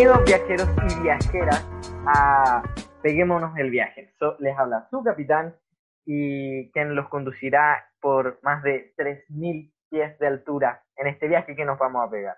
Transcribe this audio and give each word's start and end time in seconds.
Viajeros 0.00 0.66
y 0.88 1.02
viajeras 1.02 1.68
a 2.06 2.62
Peguémonos 3.02 3.54
el 3.58 3.68
viaje. 3.68 4.14
So- 4.18 4.34
les 4.38 4.56
habla 4.56 4.88
su 4.88 5.04
capitán 5.04 5.54
y 6.06 6.70
quien 6.70 6.94
los 6.94 7.06
conducirá 7.10 7.86
por 8.00 8.38
más 8.42 8.62
de 8.62 8.94
3.000 8.96 9.70
pies 9.90 10.18
de 10.18 10.26
altura 10.26 10.82
en 10.96 11.06
este 11.08 11.28
viaje 11.28 11.54
que 11.54 11.66
nos 11.66 11.78
vamos 11.78 12.06
a 12.06 12.10
pegar. 12.10 12.36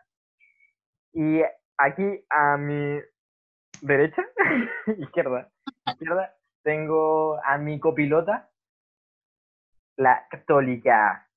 Y 1.12 1.42
aquí 1.78 2.24
a 2.30 2.56
mi 2.56 3.00
derecha, 3.80 4.24
izquierda, 4.98 5.48
izquierda, 5.86 6.34
tengo 6.64 7.40
a 7.44 7.58
mi 7.58 7.78
copilota, 7.78 8.50
la 9.96 10.26
católica. 10.28 11.28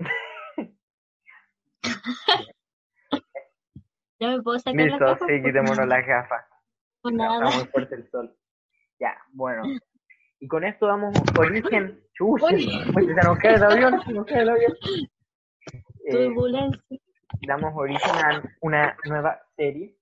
Ya 4.20 4.28
me 4.30 4.42
puedo 4.42 4.58
sacar 4.58 4.74
las 4.74 4.86
Listo, 4.86 5.04
gafas, 5.04 5.28
sí, 5.28 5.42
quitémonos 5.42 5.86
las 5.86 6.06
gafas. 6.06 6.44
no 7.04 7.10
nada. 7.12 7.44
Está 7.48 7.58
muy 7.58 7.66
fuerte 7.68 7.94
el 7.94 8.10
sol. 8.10 8.36
Ya, 9.00 9.16
bueno. 9.32 9.62
Y 10.40 10.46
con 10.46 10.62
esto 10.62 10.86
damos 10.86 11.12
origen. 11.36 12.00
Chucha, 12.12 12.46
se 12.46 13.24
nos 13.24 13.38
cae 13.40 13.54
el 13.56 13.64
avión, 13.64 14.00
se 14.04 14.12
nos 14.12 14.24
cae 14.26 14.42
el 14.42 14.48
avión. 14.50 14.72
Eh, 16.10 16.12
Turbulencia. 16.24 16.80
damos 17.46 17.74
origen 17.76 18.10
a 18.24 18.42
una 18.62 18.96
nueva 19.04 19.42
serie 19.56 19.94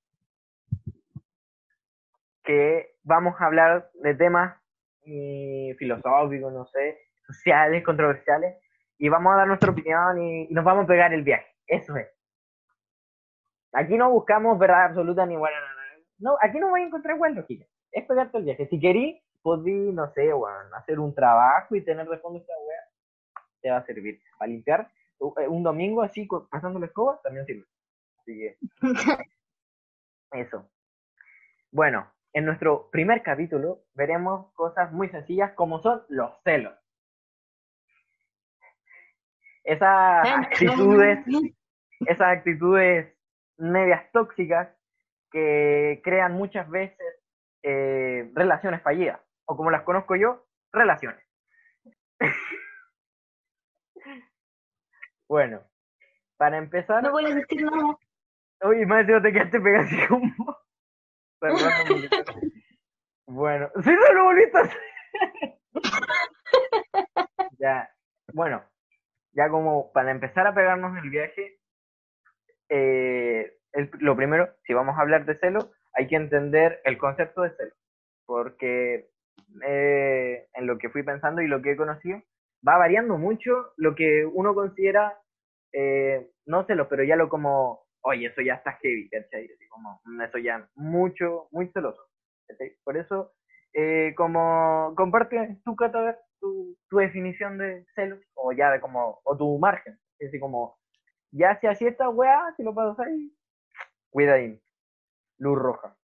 que 2.45 2.95
vamos 3.03 3.35
a 3.41 3.47
hablar 3.47 3.91
de 3.95 4.15
temas 4.15 4.57
eh, 5.05 5.75
filosóficos, 5.77 6.53
no 6.53 6.65
sé, 6.67 7.01
sociales, 7.27 7.83
controversiales, 7.83 8.57
y 8.99 9.09
vamos 9.09 9.33
a 9.33 9.39
dar 9.39 9.49
nuestra 9.49 9.73
opinión 9.73 10.23
y, 10.23 10.43
y 10.49 10.55
nos 10.55 10.65
vamos 10.65 10.85
a 10.85 10.87
pegar 10.87 11.13
el 11.13 11.25
viaje. 11.25 11.47
Eso 11.67 11.97
es. 11.97 12.07
Aquí 13.77 13.99
no 13.99 14.11
buscamos 14.11 14.59
verdad 14.59 14.87
absoluta 14.87 15.27
ni 15.27 15.37
buena, 15.37 15.59
no, 16.19 16.39
aquí 16.41 16.59
no 16.59 16.71
voy 16.71 16.81
a 16.81 16.85
encontrar 16.87 17.15
igual 17.15 17.35
lógica. 17.35 17.67
Es 17.93 18.07
pegarte 18.07 18.39
el 18.39 18.45
viaje. 18.45 18.67
Si 18.69 18.81
querís, 18.81 19.23
podí, 19.43 19.93
no 19.93 20.11
sé, 20.15 20.33
bueno, 20.33 20.75
hacer 20.75 20.99
un 20.99 21.15
trabajo 21.15 21.77
y 21.77 21.85
tener 21.85 22.09
de 22.09 22.17
fondo 22.17 22.39
esta 22.39 22.55
wea, 22.67 23.45
te 23.61 23.71
va 23.71 23.77
a 23.77 23.85
servir. 23.85 24.19
Para 24.39 24.51
limpiar 24.51 24.91
eh, 25.21 25.47
un 25.47 25.63
domingo 25.63 26.01
así, 26.01 26.27
pasando 26.51 26.79
la 26.79 26.87
escoba, 26.87 27.21
también 27.23 27.45
sirve. 27.45 27.67
Así 28.19 28.39
que, 28.39 28.57
eso. 30.33 30.71
Bueno, 31.71 32.11
en 32.33 32.47
nuestro 32.47 32.89
primer 32.91 33.23
capítulo 33.23 33.83
veremos 33.93 34.55
cosas 34.55 34.91
muy 34.91 35.11
sencillas 35.11 35.53
como 35.53 35.83
son 35.83 36.03
los 36.09 36.33
celos. 36.45 36.75
Esas 39.65 40.27
actitudes 40.29 41.19
esas 42.01 42.29
actitudes 42.29 43.16
medias 43.59 44.11
tóxicas 44.13 44.69
que 45.31 46.01
crean 46.05 46.33
muchas 46.33 46.69
veces 46.69 47.17
eh, 47.63 48.31
relaciones 48.35 48.83
fallidas, 48.83 49.21
o 49.47 49.57
como 49.57 49.71
las 49.71 49.83
conozco 49.83 50.17
yo, 50.17 50.47
relaciones. 50.73 51.23
bueno, 55.29 55.63
para 56.37 56.59
empezar, 56.59 57.03
No 57.03 57.13
voy 57.13 57.27
a 57.27 57.35
decir 57.35 57.63
nada. 57.65 57.99
Oye, 58.63 58.87
Mateo, 58.87 59.21
te 59.21 59.33
quedaste 59.33 59.61
pegado 59.61 59.85
así 59.85 60.07
como. 60.07 60.35
Perdón, 61.39 61.71
bueno, 63.27 63.71
sí, 63.85 63.91
no 63.91 64.13
lo 64.15 64.25
volviste 64.25 64.59
a 64.59 64.61
hacer. 64.63 64.81
ya, 67.59 67.91
bueno, 68.33 68.65
ya 69.33 69.49
como 69.51 69.93
para 69.93 70.11
empezar 70.11 70.47
a 70.47 70.55
pegarnos 70.55 70.97
el 71.03 71.11
viaje, 71.11 71.59
eh, 72.69 73.53
el- 73.73 73.91
lo 74.01 74.17
primero, 74.17 74.49
si 74.67 74.73
vamos 74.75 74.97
a 74.99 75.03
hablar 75.03 75.25
de 75.27 75.39
celo, 75.39 75.71
hay 75.95 76.07
que 76.09 76.17
entender 76.17 76.81
el 76.85 76.99
concepto 76.99 77.43
de 77.43 77.51
celo, 77.57 77.73
porque 78.27 79.09
eh, 79.67 80.47
en 80.55 80.67
lo 80.67 80.79
que 80.79 80.91
fui 80.91 81.03
pensando 81.03 81.41
y 81.43 81.49
lo 81.49 81.63
que 81.63 81.73
he 81.73 81.77
conocido, 81.77 82.21
va 82.67 82.77
variando 82.79 83.17
mucho 83.19 83.73
lo 83.77 83.95
que 83.95 84.25
uno 84.27 84.55
considera, 84.55 85.19
eh, 85.73 86.29
no 86.47 86.65
celos, 86.67 86.89
pero 86.91 87.05
ya 87.05 87.17
lo 87.17 87.29
como, 87.29 87.85
oye, 88.03 88.27
eso 88.27 88.41
ya 88.43 88.55
está 88.55 88.73
heavy, 88.83 89.09
¿cachai? 89.11 89.45
Así 89.45 89.69
como, 89.69 90.01
mm, 90.05 90.21
eso 90.23 90.39
ya 90.39 90.69
mucho, 90.75 91.49
muy 91.53 91.69
celoso. 91.73 92.03
Por 92.85 92.97
eso, 92.97 93.33
eh, 93.75 94.15
como, 94.17 94.95
comparte 94.97 95.59
tu, 95.65 95.77
Cata, 95.77 96.19
tu, 96.41 96.77
definición 96.91 97.59
de 97.59 97.85
celos, 97.95 98.21
o 98.35 98.53
ya 98.53 98.71
de 98.71 98.81
como, 98.81 99.21
o 99.25 99.37
tu 99.37 99.59
margen, 99.59 99.99
decir, 100.19 100.41
como, 100.41 100.77
ya 101.31 101.59
si 101.61 101.67
así 101.67 101.87
esta 101.87 102.09
weá, 102.09 102.53
si 102.57 102.63
lo 102.63 102.75
pasas 102.75 102.99
ahí, 103.07 103.33
cuida 104.11 104.35
ahí, 104.35 104.61
luz 105.39 105.59
roja. 105.59 105.97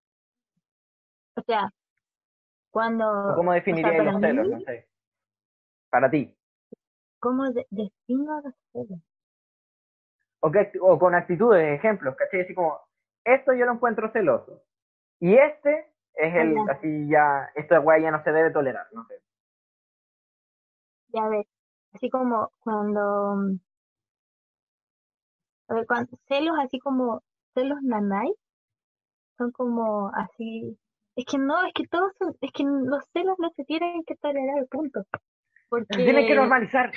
O 1.37 1.43
sea, 1.43 1.71
cuando. 2.71 3.33
¿O 3.33 3.35
¿Cómo 3.37 3.53
definirías 3.53 3.97
para 3.97 4.13
los 4.13 4.21
mí- 4.21 4.27
celos? 4.27 4.49
No 4.49 4.61
sé. 4.61 4.89
Para 5.91 6.11
ti. 6.11 6.37
¿Cómo 7.21 7.51
de- 7.51 7.67
defino 7.71 8.41
los 8.41 8.55
celos? 8.73 9.01
O, 10.41 10.51
que 10.51 10.73
o 10.81 10.99
con 10.99 11.15
actitudes, 11.15 11.79
ejemplos, 11.79 12.17
¿cachai? 12.17 12.41
Así 12.43 12.55
como, 12.55 12.81
esto 13.25 13.53
yo 13.55 13.65
lo 13.65 13.73
encuentro 13.73 14.11
celoso. 14.11 14.63
Y 15.21 15.35
este 15.37 15.93
es 16.15 16.35
el, 16.35 16.57
así 16.69 17.09
ya, 17.09 17.51
esta 17.55 17.79
weá 17.81 17.99
ya 18.01 18.11
no 18.11 18.23
se 18.25 18.33
debe 18.33 18.51
tolerar, 18.51 18.87
no 18.93 19.07
sé. 19.07 19.15
Ya 21.09 21.29
ves, 21.29 21.47
así 21.93 22.11
como 22.11 22.51
cuando. 22.61 23.37
A 25.73 25.75
ver, 25.75 25.87
cuando, 25.87 26.19
celos 26.29 26.55
así 26.61 26.79
como 26.79 27.23
celos 27.55 27.79
nanay, 27.81 28.31
son 29.39 29.53
como 29.53 30.11
así. 30.15 30.79
Es 31.17 31.25
que 31.25 31.39
no, 31.39 31.65
es 31.65 31.73
que 31.73 31.87
todos 31.87 32.13
son, 32.19 32.37
es 32.43 32.53
que 32.53 32.63
los 32.63 33.03
celos 33.15 33.37
no 33.39 33.49
se 33.57 33.65
tienen 33.65 34.05
que 34.05 34.15
tolerar, 34.17 34.67
punto. 34.67 35.07
Porque 35.71 35.97
Tienes 35.97 36.27
que 36.27 36.35
normalizar. 36.35 36.93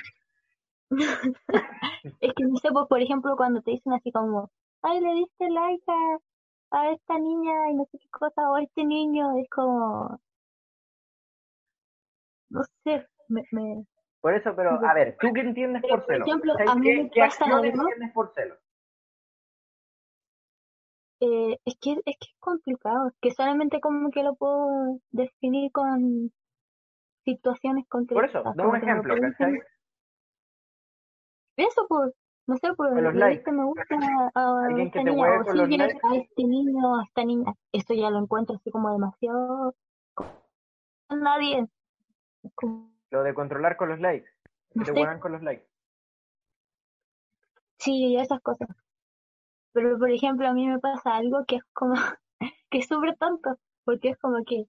Es 2.19 2.34
que 2.36 2.44
no 2.44 2.58
sé, 2.58 2.69
pues, 2.72 2.86
por 2.88 3.02
ejemplo, 3.02 3.38
cuando 3.38 3.62
te 3.62 3.72
dicen 3.72 3.94
así 3.94 4.12
como, 4.12 4.52
ay, 4.81 5.00
le 5.00 5.13
diste 5.16 5.50
like 5.50 5.84
a, 5.88 6.78
a 6.78 6.92
esta 6.92 7.18
niña 7.18 7.72
y 7.72 7.75
no 7.75 7.86
sé 7.86 7.97
qué 7.97 8.09
cosa, 8.09 8.52
o 8.52 8.56
a 8.56 8.62
este 8.62 8.84
niño, 8.84 9.38
es 9.40 9.50
como, 9.50 10.19
no 12.50 12.63
sé, 12.84 13.07
me, 13.30 13.42
me, 13.52 13.86
Por 14.19 14.34
eso, 14.36 14.53
pero, 14.53 14.86
a 14.86 14.94
ver, 14.94 15.18
¿tú 15.19 15.31
qué 15.34 15.42
entiendes 15.42 15.81
Pero, 15.81 15.96
por 15.96 16.06
por 16.06 16.28
ejemplo, 16.28 16.53
a 16.68 16.75
mí 16.75 16.81
¿Qué, 16.81 17.03
me 17.03 17.09
qué 17.09 17.19
pasa 17.22 17.46
acciones 17.46 17.74
entiendes 17.74 18.12
por 18.13 18.34
celos? 18.34 18.65
Eh, 21.20 21.58
es 21.66 21.76
que, 21.80 21.92
es 22.06 22.18
que 22.18 22.28
es 22.28 22.36
complicado, 22.40 23.12
que 23.22 23.31
solamente 23.31 23.80
como 23.80 24.09
que 24.12 24.24
lo 24.24 24.36
puedo 24.36 25.00
definir 25.12 25.72
con 25.72 26.31
situaciones 27.24 27.86
Por 27.88 28.08
concretas. 28.08 28.30
eso, 28.30 28.53
da 28.56 28.68
un 28.68 28.76
ejemplo, 28.76 29.16
¿cachai? 29.20 29.59
Eso, 31.58 31.86
pues, 31.88 32.14
no 32.48 32.58
sé, 32.58 32.74
pues, 32.75 32.94
los 33.02 33.16
likes. 33.16 33.52
me 33.52 33.64
gusta 33.64 33.96
a 34.36 34.66
Alguien 34.66 34.88
esta 34.88 35.00
que 35.00 35.06
niña, 35.06 35.22
o 35.22 36.09
a 36.09 36.16
este 36.18 36.44
niño, 36.44 37.00
a 37.00 37.04
esta 37.04 37.24
niña, 37.24 37.54
eso 37.72 37.94
ya 37.94 38.09
lo 38.09 38.20
encuentro 38.20 38.56
así 38.56 38.70
como 38.72 38.92
demasiado 38.92 39.74
nadie. 41.09 41.68
Lo 43.12 43.24
de 43.24 43.34
controlar 43.34 43.78
con 43.78 43.90
los 43.90 44.00
likes. 44.00 44.30
Que 44.74 44.80
No 44.80 44.86
te 44.86 45.20
con 45.20 45.31
los 45.31 45.42
likes. 45.42 45.66
Sí, 47.80 48.18
esas 48.18 48.42
cosas. 48.42 48.68
Pero, 49.75 50.00
por 50.00 50.09
ejemplo, 50.09 50.47
a 50.47 50.53
mí 50.53 50.66
me 50.66 50.80
pasa 50.80 51.18
algo 51.18 51.44
que 51.46 51.58
es 51.58 51.63
como, 51.74 51.96
que 52.72 52.77
es 52.80 52.88
súper 52.88 53.18
tonto, 53.18 53.60
porque 53.83 54.12
es 54.12 54.18
como 54.19 54.38
que, 54.45 54.68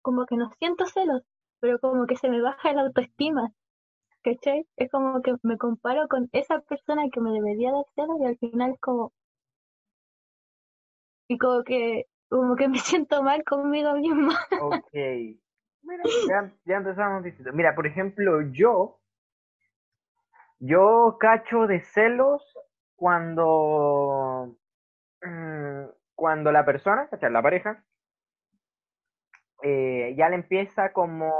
como 0.00 0.24
que 0.24 0.36
no 0.36 0.50
siento 0.58 0.86
celos, 0.86 1.22
pero 1.60 1.78
como 1.78 2.06
que 2.06 2.16
se 2.16 2.30
me 2.30 2.40
baja 2.40 2.72
la 2.72 2.80
autoestima, 2.80 3.52
¿cachai? 4.22 4.66
Es 4.76 4.90
como 4.90 5.20
que 5.20 5.34
me 5.42 5.58
comparo 5.58 6.08
con 6.08 6.30
esa 6.32 6.60
persona 6.60 7.10
que 7.12 7.20
me 7.20 7.32
debería 7.32 7.72
dar 7.72 7.84
celos 7.94 8.16
y 8.20 8.24
al 8.24 8.38
final 8.38 8.70
es 8.72 8.80
como, 8.80 9.12
y 11.28 11.36
como 11.36 11.62
que, 11.62 12.06
como 12.30 12.56
que 12.56 12.68
me 12.68 12.78
siento 12.78 13.22
mal 13.22 13.44
conmigo 13.44 13.92
misma. 13.96 14.40
Ok. 14.62 14.94
Mira, 15.82 16.04
ya, 16.26 16.52
ya 16.64 16.76
empezamos 16.76 17.22
distinto. 17.22 17.52
Mira, 17.52 17.74
por 17.74 17.86
ejemplo, 17.86 18.40
yo, 18.50 18.98
yo 20.58 21.18
cacho 21.20 21.66
de 21.66 21.80
celos 21.80 22.42
cuando, 22.98 24.56
mm, 25.22 25.84
cuando 26.16 26.50
la 26.50 26.64
persona, 26.64 27.08
¿cachai? 27.08 27.30
La 27.30 27.42
pareja, 27.42 27.84
eh, 29.62 30.14
ya 30.16 30.28
le 30.28 30.34
empieza 30.34 30.92
como 30.92 31.32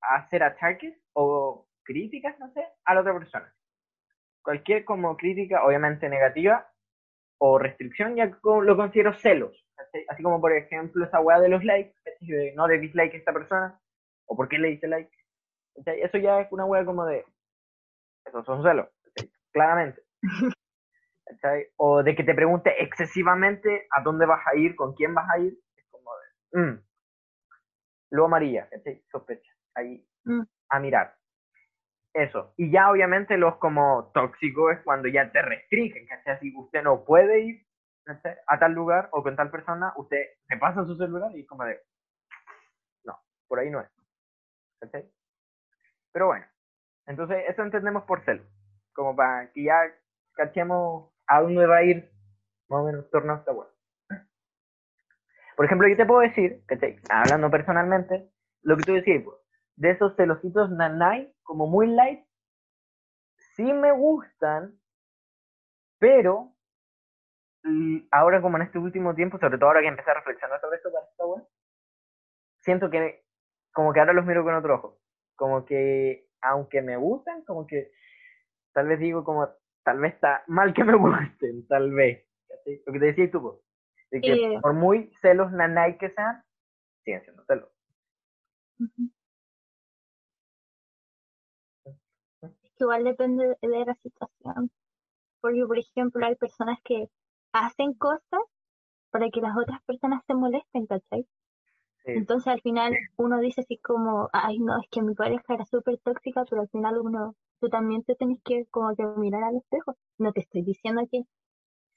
a 0.00 0.16
hacer 0.16 0.42
ataques 0.42 0.94
o 1.12 1.66
críticas, 1.84 2.38
no 2.38 2.50
sé, 2.52 2.66
a 2.86 2.94
la 2.94 3.02
otra 3.02 3.12
persona. 3.12 3.54
Cualquier 4.42 4.86
como 4.86 5.16
crítica, 5.18 5.62
obviamente 5.64 6.08
negativa, 6.08 6.66
o 7.38 7.58
restricción, 7.58 8.16
ya 8.16 8.34
lo 8.42 8.76
considero 8.76 9.12
celos. 9.12 9.52
¿cachai? 9.76 10.06
Así 10.08 10.22
como, 10.22 10.40
por 10.40 10.52
ejemplo, 10.52 11.04
esa 11.04 11.20
weá 11.20 11.40
de 11.40 11.50
los 11.50 11.62
likes, 11.62 11.94
de 12.20 12.54
no 12.54 12.66
le 12.66 12.78
dislike 12.78 13.14
a 13.14 13.18
esta 13.18 13.34
persona, 13.34 13.78
o 14.26 14.34
por 14.36 14.48
qué 14.48 14.58
le 14.58 14.68
dice 14.68 14.88
like. 14.88 15.10
Eso 15.74 16.18
ya 16.18 16.40
es 16.40 16.52
una 16.52 16.64
weá 16.64 16.86
como 16.86 17.04
de. 17.04 17.26
Esos 18.24 18.46
son 18.46 18.62
celos, 18.62 18.88
claramente. 19.52 20.02
¿cachai? 21.24 21.66
O 21.76 22.02
de 22.02 22.14
que 22.14 22.24
te 22.24 22.34
pregunte 22.34 22.82
excesivamente 22.82 23.86
a 23.90 24.02
dónde 24.02 24.26
vas 24.26 24.46
a 24.46 24.56
ir, 24.56 24.74
con 24.76 24.94
quién 24.94 25.14
vas 25.14 25.28
a 25.30 25.38
ir. 25.38 25.56
Es 25.76 25.86
como 25.90 26.10
de, 26.52 26.60
mm. 26.60 26.84
Luego 28.10 28.26
amarilla, 28.26 28.68
¿cachai? 28.68 29.02
Sospecha. 29.10 29.50
Ahí, 29.74 30.06
Mm. 30.24 30.42
a 30.68 30.78
mirar. 30.78 31.16
Eso. 32.14 32.52
Y 32.56 32.70
ya 32.70 32.90
obviamente 32.90 33.36
los 33.38 33.56
como 33.56 34.10
tóxicos 34.12 34.74
es 34.74 34.80
cuando 34.84 35.08
ya 35.08 35.32
te 35.32 35.42
restringen, 35.42 36.06
¿cachai? 36.06 36.38
Si 36.40 36.54
usted 36.56 36.82
no 36.82 37.04
puede 37.04 37.40
ir 37.40 37.66
¿cachai? 38.04 38.36
a 38.46 38.58
tal 38.58 38.72
lugar 38.72 39.08
o 39.12 39.22
con 39.22 39.34
tal 39.34 39.50
persona, 39.50 39.92
usted 39.96 40.22
se 40.46 40.56
pasa 40.58 40.84
su 40.84 40.96
celular 40.96 41.30
y 41.34 41.40
es 41.40 41.46
como 41.48 41.64
de, 41.64 41.80
no, 43.04 43.18
por 43.48 43.58
ahí 43.60 43.70
no 43.70 43.80
es. 43.80 43.88
¿cachai? 44.80 45.10
Pero 46.12 46.26
bueno, 46.26 46.44
entonces 47.06 47.44
eso 47.48 47.62
entendemos 47.62 48.04
por 48.04 48.22
celo. 48.24 48.44
Como 48.92 49.16
para 49.16 49.50
que 49.52 49.64
ya 49.64 49.80
cachemos 50.34 51.11
a 51.32 51.40
dónde 51.40 51.66
va 51.66 51.76
a 51.76 51.82
ir 51.84 52.12
más 52.68 52.82
o 52.82 52.84
menos 52.84 53.10
torno 53.10 53.32
a 53.32 53.36
esta 53.38 53.52
web. 53.52 53.68
Por 55.56 55.66
ejemplo, 55.66 55.88
yo 55.88 55.96
te 55.96 56.06
puedo 56.06 56.20
decir, 56.20 56.62
¿cachai? 56.66 56.98
hablando 57.08 57.50
personalmente, 57.50 58.30
lo 58.62 58.76
que 58.76 58.82
tú 58.82 58.92
decías, 58.92 59.22
pues, 59.24 59.36
de 59.76 59.90
esos 59.90 60.14
celositos 60.16 60.70
nanay, 60.70 61.34
como 61.42 61.66
muy 61.66 61.86
light, 61.86 62.24
sí 63.54 63.72
me 63.72 63.92
gustan, 63.92 64.78
pero 65.98 66.52
ahora 68.10 68.42
como 68.42 68.56
en 68.56 68.64
este 68.64 68.78
último 68.78 69.14
tiempo, 69.14 69.38
sobre 69.38 69.56
todo 69.56 69.68
ahora 69.68 69.80
que 69.80 69.88
empecé 69.88 70.10
a 70.10 70.14
reflexionar 70.14 70.60
sobre 70.60 70.76
esto 70.76 70.92
para 70.92 71.06
esta 71.06 71.24
siento 72.60 72.90
que 72.90 73.24
como 73.72 73.92
que 73.92 74.00
ahora 74.00 74.12
los 74.12 74.26
miro 74.26 74.44
con 74.44 74.54
otro 74.54 74.74
ojo. 74.74 74.98
Como 75.36 75.64
que, 75.64 76.28
aunque 76.40 76.82
me 76.82 76.96
gustan, 76.96 77.42
como 77.44 77.66
que 77.66 77.90
tal 78.72 78.86
vez 78.88 78.98
digo 78.98 79.24
como, 79.24 79.48
tal 79.84 79.98
vez 80.00 80.14
está 80.14 80.44
mal 80.46 80.72
que 80.74 80.84
me 80.84 80.94
gusten, 80.96 81.66
tal 81.68 81.90
vez. 81.92 82.26
Lo 82.86 82.92
que 82.92 82.98
te 83.00 83.06
decía 83.06 83.30
tú, 83.30 83.42
po, 83.42 83.62
de 84.10 84.20
que 84.20 84.32
Eh. 84.32 84.60
por 84.60 84.74
muy 84.74 85.12
celos 85.20 85.50
nanay 85.52 85.98
que 85.98 86.10
sean, 86.10 86.42
siguen 87.04 87.22
siendo 87.22 87.44
celos. 87.44 87.68
Es 92.42 92.50
que 92.76 92.84
igual 92.84 93.04
depende 93.04 93.56
de, 93.60 93.68
de 93.68 93.84
la 93.84 93.94
situación. 93.96 94.70
Porque, 95.40 95.64
por 95.66 95.78
ejemplo, 95.78 96.26
hay 96.26 96.36
personas 96.36 96.78
que 96.84 97.08
hacen 97.52 97.94
cosas 97.94 98.40
para 99.10 99.28
que 99.30 99.40
las 99.40 99.56
otras 99.56 99.82
personas 99.84 100.22
se 100.26 100.34
molesten, 100.34 100.86
¿cachai? 100.86 101.26
Sí. 102.04 102.12
Entonces 102.12 102.48
al 102.48 102.60
final 102.60 102.94
uno 103.16 103.38
dice 103.38 103.60
así 103.60 103.78
como, 103.78 104.28
ay 104.32 104.58
no, 104.58 104.80
es 104.80 104.88
que 104.90 105.02
mi 105.02 105.14
pareja 105.14 105.54
era 105.54 105.64
súper 105.64 105.98
tóxica, 105.98 106.44
pero 106.48 106.62
al 106.62 106.68
final 106.68 106.98
uno, 106.98 107.36
tú 107.60 107.68
también 107.68 108.02
te 108.02 108.14
tenés 108.16 108.40
que 108.44 108.66
como 108.70 108.94
que 108.96 109.04
mirar 109.04 109.44
al 109.44 109.56
espejo. 109.56 109.96
No 110.18 110.32
te 110.32 110.40
estoy 110.40 110.62
diciendo 110.62 111.02
que 111.10 111.22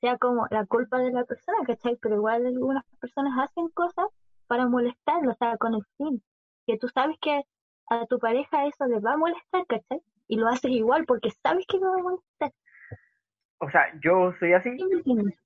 sea 0.01 0.17
como 0.17 0.45
la 0.51 0.65
culpa 0.65 0.99
de 0.99 1.11
la 1.11 1.23
persona, 1.23 1.57
¿cachai? 1.65 1.97
Pero 2.01 2.15
igual 2.15 2.45
algunas 2.45 2.83
personas 2.99 3.33
hacen 3.39 3.69
cosas 3.69 4.05
para 4.47 4.67
molestarlo, 4.67 5.31
o 5.31 5.35
sea, 5.35 5.57
con 5.57 5.73
el 5.73 5.81
fin. 5.97 6.21
Que 6.67 6.77
tú 6.77 6.87
sabes 6.89 7.17
que 7.19 7.41
a 7.89 8.05
tu 8.05 8.19
pareja 8.19 8.67
eso 8.67 8.85
le 8.85 8.99
va 8.99 9.13
a 9.13 9.17
molestar, 9.17 9.65
¿cachai? 9.67 10.01
Y 10.27 10.37
lo 10.37 10.47
haces 10.47 10.71
igual 10.71 11.05
porque 11.05 11.31
sabes 11.43 11.65
que 11.67 11.79
no 11.79 11.91
va 11.91 11.99
a 11.99 12.03
molestar. 12.03 12.51
O 13.59 13.69
sea, 13.69 13.85
yo 14.03 14.33
soy 14.39 14.53
así, 14.53 14.77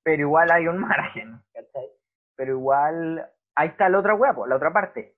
pero 0.04 0.22
igual 0.22 0.52
hay 0.52 0.68
un 0.68 0.80
margen, 0.80 1.42
¿cachai? 1.54 1.90
Pero 2.36 2.54
igual, 2.54 3.30
ahí 3.56 3.70
está 3.70 3.90
la 3.90 4.00
otra 4.00 4.16
hueá, 4.16 4.34
po, 4.34 4.48
la 4.48 4.56
otra 4.56 4.72
parte. 4.72 5.16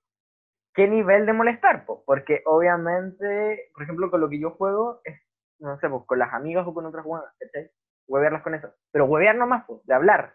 ¿Qué 0.74 0.88
nivel 0.88 1.26
de 1.26 1.32
molestar? 1.32 1.84
po? 1.84 2.02
Porque 2.06 2.42
obviamente, 2.46 3.70
por 3.74 3.82
ejemplo, 3.82 4.10
con 4.10 4.20
lo 4.20 4.28
que 4.28 4.40
yo 4.40 4.50
juego, 4.52 5.00
es, 5.04 5.20
no 5.58 5.78
sé, 5.78 5.88
pues 5.88 6.04
con 6.06 6.18
las 6.18 6.32
amigas 6.32 6.66
o 6.66 6.74
con 6.74 6.86
otras 6.86 7.04
huevas, 7.04 7.34
¿cachai? 7.38 7.70
Huevearlas 8.08 8.42
con 8.42 8.54
eso. 8.54 8.72
Pero 8.90 9.04
huevear 9.06 9.36
nomás, 9.36 9.64
pues, 9.66 9.84
de 9.84 9.94
hablar. 9.94 10.34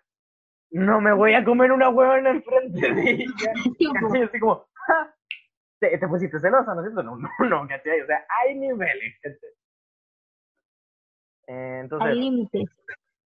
No 0.69 1.01
me 1.01 1.13
voy 1.13 1.33
a 1.33 1.43
comer 1.43 1.71
una 1.71 1.89
hueva 1.89 2.19
en 2.19 2.27
el 2.27 2.43
frente 2.43 2.93
de 2.93 3.09
ella. 3.11 3.53
Así 4.29 4.39
como, 4.39 4.67
"Ja, 4.87 5.15
te, 5.79 5.97
te 5.97 6.07
pusiste 6.07 6.39
celosa, 6.39 6.73
¿no 6.75 6.81
es 6.81 6.87
cierto? 6.87 7.03
No, 7.03 7.17
no, 7.17 7.29
no, 7.49 7.67
¿cachai? 7.67 8.01
O 8.01 8.05
sea, 8.05 8.25
hay 8.39 8.55
niveles, 8.55 9.19
¿cachai? 9.21 9.49
Eh, 11.47 11.79
entonces, 11.81 12.09
Hay 12.09 12.19
límites. 12.19 12.69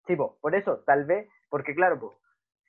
Sí, 0.07 0.17
po, 0.17 0.39
por 0.41 0.55
eso, 0.55 0.83
tal 0.87 1.05
vez, 1.07 1.29
porque 1.49 1.75
claro, 1.75 1.99
po, 1.99 2.21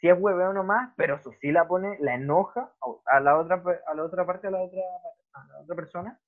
si 0.02 0.10
es 0.10 0.20
hueveo 0.20 0.52
nomás, 0.52 0.92
pero 0.98 1.16
eso 1.16 1.32
sí 1.40 1.52
la 1.52 1.68
pone, 1.68 1.96
la 2.00 2.16
enoja 2.16 2.74
a- 3.06 3.20
la 3.20 3.38
otra 3.38 3.64
a 3.88 3.94
la 3.94 4.04
otra 4.04 4.26
parte, 4.26 4.48
a 4.48 4.52
la 4.52 4.62
otra, 4.62 4.82
a 5.34 5.46
la 5.48 5.60
otra 5.60 5.76
persona, 5.76 6.20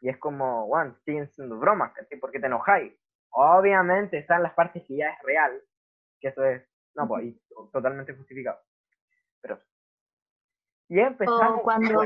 y 0.00 0.10
es 0.10 0.18
como, 0.18 0.66
bueno, 0.66 0.94
siguen 1.04 1.28
siendo 1.30 1.58
bromas, 1.58 1.92
¿cachai? 1.94 2.18
¿Por 2.20 2.30
qué 2.30 2.38
te 2.40 2.46
enojáis? 2.46 2.92
Obviamente 3.30 4.18
están 4.18 4.42
las 4.42 4.52
partes 4.52 4.84
que 4.86 4.96
ya 4.98 5.08
es 5.10 5.22
real, 5.22 5.60
que 6.20 6.28
eso 6.28 6.44
es, 6.44 6.62
no, 6.94 7.08
pues 7.08 7.22
ahí 7.24 7.40
totalmente 7.72 8.14
justificado. 8.14 8.60
Pero, 9.40 9.58
y 10.88 11.00
empezamos, 11.00 11.60
O 11.60 11.62
cuando, 11.62 12.02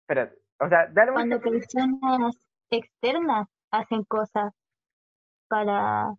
espérate, 0.00 0.36
o 0.58 0.68
sea, 0.68 0.88
dale 0.88 1.12
un 1.12 1.14
cuando 1.14 1.40
personas 1.40 2.34
externas 2.70 3.48
hacen 3.70 4.02
cosas 4.04 4.52
para, 5.48 6.12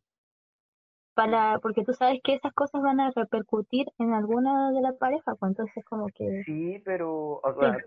para, 1.14 1.60
porque 1.60 1.84
tú 1.84 1.94
sabes 1.94 2.20
que 2.24 2.36
esas 2.36 2.54
cosas 2.54 2.82
van 2.82 3.00
a 3.00 3.12
repercutir 3.16 3.88
en 4.00 4.14
alguna 4.14 4.72
de 4.72 4.82
la 4.82 4.94
pareja, 4.94 5.36
pues 5.36 5.52
entonces 5.52 5.84
como 5.86 6.08
que, 6.12 6.46
Sí, 6.46 6.82
pero, 6.86 7.40
o 7.44 7.56
sea, 7.60 7.78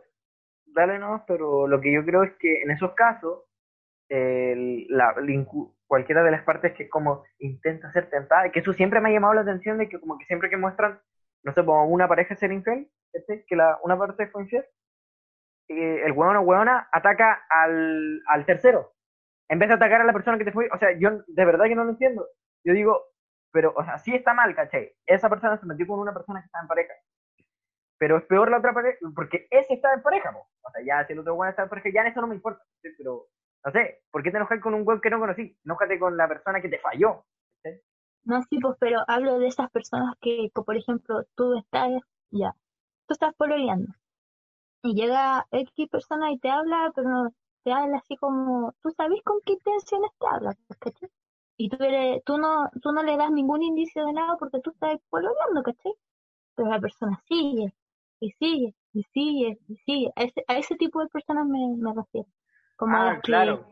dale 0.66 0.98
no, 0.98 1.24
pero 1.26 1.66
lo 1.68 1.80
que 1.80 1.92
yo 1.92 2.04
creo 2.04 2.24
es 2.24 2.32
que 2.38 2.62
en 2.62 2.70
esos 2.70 2.94
casos, 2.94 3.44
el- 4.08 4.86
la, 4.90 5.14
incu- 5.16 5.74
cualquiera 5.86 6.22
de 6.24 6.30
las 6.32 6.44
partes 6.44 6.74
que 6.74 6.88
como 6.88 7.24
intenta 7.38 7.92
ser 7.92 8.10
tentada, 8.10 8.46
y 8.48 8.52
que 8.52 8.60
eso 8.60 8.72
siempre 8.74 9.00
me 9.00 9.10
ha 9.10 9.12
llamado 9.12 9.34
la 9.34 9.42
atención 9.42 9.78
de 9.78 9.88
que 9.88 10.00
como 10.00 10.18
que 10.18 10.26
siempre 10.26 10.50
que 10.50 10.56
muestran, 10.58 11.00
no 11.44 11.52
sé, 11.54 11.64
como 11.64 11.86
una 11.88 12.08
pareja 12.08 12.36
ser 12.36 12.52
infiel, 12.52 12.90
que 13.48 13.56
la, 13.56 13.78
una 13.84 13.98
parte 13.98 14.28
fue 14.28 14.42
infiel, 14.44 14.64
eh, 15.68 16.02
el 16.04 16.12
hueón 16.12 16.36
o 16.36 16.40
hueona 16.42 16.88
ataca 16.92 17.44
al, 17.48 18.22
al 18.26 18.46
tercero, 18.46 18.92
en 19.48 19.58
vez 19.60 19.68
de 19.68 19.76
atacar 19.76 20.00
a 20.00 20.04
la 20.04 20.12
persona 20.12 20.38
que 20.38 20.44
te 20.44 20.52
fue, 20.52 20.68
o 20.72 20.78
sea, 20.78 20.90
yo 20.98 21.22
de 21.26 21.44
verdad 21.44 21.66
que 21.66 21.74
no 21.76 21.84
lo 21.84 21.90
entiendo. 21.92 22.28
Yo 22.64 22.74
digo, 22.74 23.02
pero, 23.54 23.72
o 23.76 23.84
sea, 23.84 23.98
sí 23.98 24.12
está 24.12 24.34
mal, 24.34 24.52
¿cachai? 24.52 24.92
Esa 25.06 25.30
persona 25.30 25.56
se 25.56 25.64
metió 25.64 25.86
con 25.86 26.00
una 26.00 26.12
persona 26.12 26.40
que 26.40 26.46
está 26.46 26.60
en 26.60 26.66
pareja. 26.66 26.92
Pero 27.98 28.18
es 28.18 28.24
peor 28.24 28.50
la 28.50 28.58
otra 28.58 28.74
pareja, 28.74 28.98
porque 29.14 29.46
ese 29.48 29.74
está 29.74 29.94
en 29.94 30.02
pareja, 30.02 30.32
po. 30.32 30.40
O 30.40 30.70
sea, 30.72 30.84
ya 30.84 31.06
si 31.06 31.12
el 31.12 31.20
otro 31.20 31.34
weón 31.34 31.50
está 31.50 31.62
en 31.62 31.68
pareja, 31.68 31.90
ya 31.94 32.00
en 32.00 32.08
eso 32.08 32.20
no 32.20 32.26
me 32.26 32.34
importa. 32.34 32.64
¿sí? 32.82 32.88
Pero, 32.98 33.28
no 33.64 33.70
sé, 33.70 34.02
¿por 34.10 34.24
qué 34.24 34.32
te 34.32 34.38
enojas 34.38 34.60
con 34.60 34.74
un 34.74 34.82
web 34.82 35.00
que 35.00 35.08
no 35.08 35.20
conocí? 35.20 35.56
Enójate 35.64 36.00
con 36.00 36.16
la 36.16 36.26
persona 36.26 36.60
que 36.60 36.68
te 36.68 36.80
falló. 36.80 37.24
no, 38.24 38.42
sí, 38.42 38.58
pues, 38.60 38.76
pero 38.80 39.04
hablo 39.06 39.38
de 39.38 39.46
esas 39.46 39.70
personas 39.70 40.16
que, 40.20 40.50
por 40.52 40.76
ejemplo, 40.76 41.22
tú 41.36 41.56
estás, 41.56 41.92
ya, 42.30 42.56
tú 43.06 43.14
estás 43.14 43.34
pololeando, 43.34 43.92
y 44.82 44.94
llega 44.94 45.46
X 45.52 45.88
persona 45.90 46.32
y 46.32 46.40
te 46.40 46.50
habla, 46.50 46.90
pero 46.92 47.08
no, 47.08 47.30
te 47.62 47.72
habla 47.72 47.98
así 47.98 48.16
como, 48.16 48.72
tú 48.82 48.90
sabes 48.96 49.22
con 49.22 49.38
qué 49.46 49.52
intenciones 49.52 50.10
te 50.18 50.26
habla, 50.26 50.56
¿cachai? 50.80 51.08
Y 51.56 51.68
tú, 51.68 51.76
eres, 51.82 52.22
tú, 52.24 52.36
no, 52.38 52.68
tú 52.82 52.90
no 52.92 53.02
le 53.02 53.16
das 53.16 53.30
ningún 53.30 53.62
indicio 53.62 54.04
de 54.06 54.12
nada 54.12 54.36
porque 54.38 54.60
tú 54.60 54.70
estás 54.70 54.98
pololeando, 55.08 55.62
¿cachai? 55.62 55.92
Pero 56.56 56.68
la 56.68 56.80
persona 56.80 57.20
sigue, 57.26 57.72
y 58.20 58.30
sigue, 58.32 58.74
y 58.92 59.02
sigue, 59.12 59.58
y 59.68 59.76
sigue. 59.78 60.12
A 60.16 60.22
ese, 60.24 60.44
a 60.48 60.56
ese 60.58 60.74
tipo 60.76 61.00
de 61.00 61.08
personas 61.08 61.46
me, 61.46 61.58
me 61.76 61.92
refiero. 61.94 62.28
Como 62.76 62.96
Ah, 62.96 63.14
que 63.16 63.20
claro. 63.22 63.66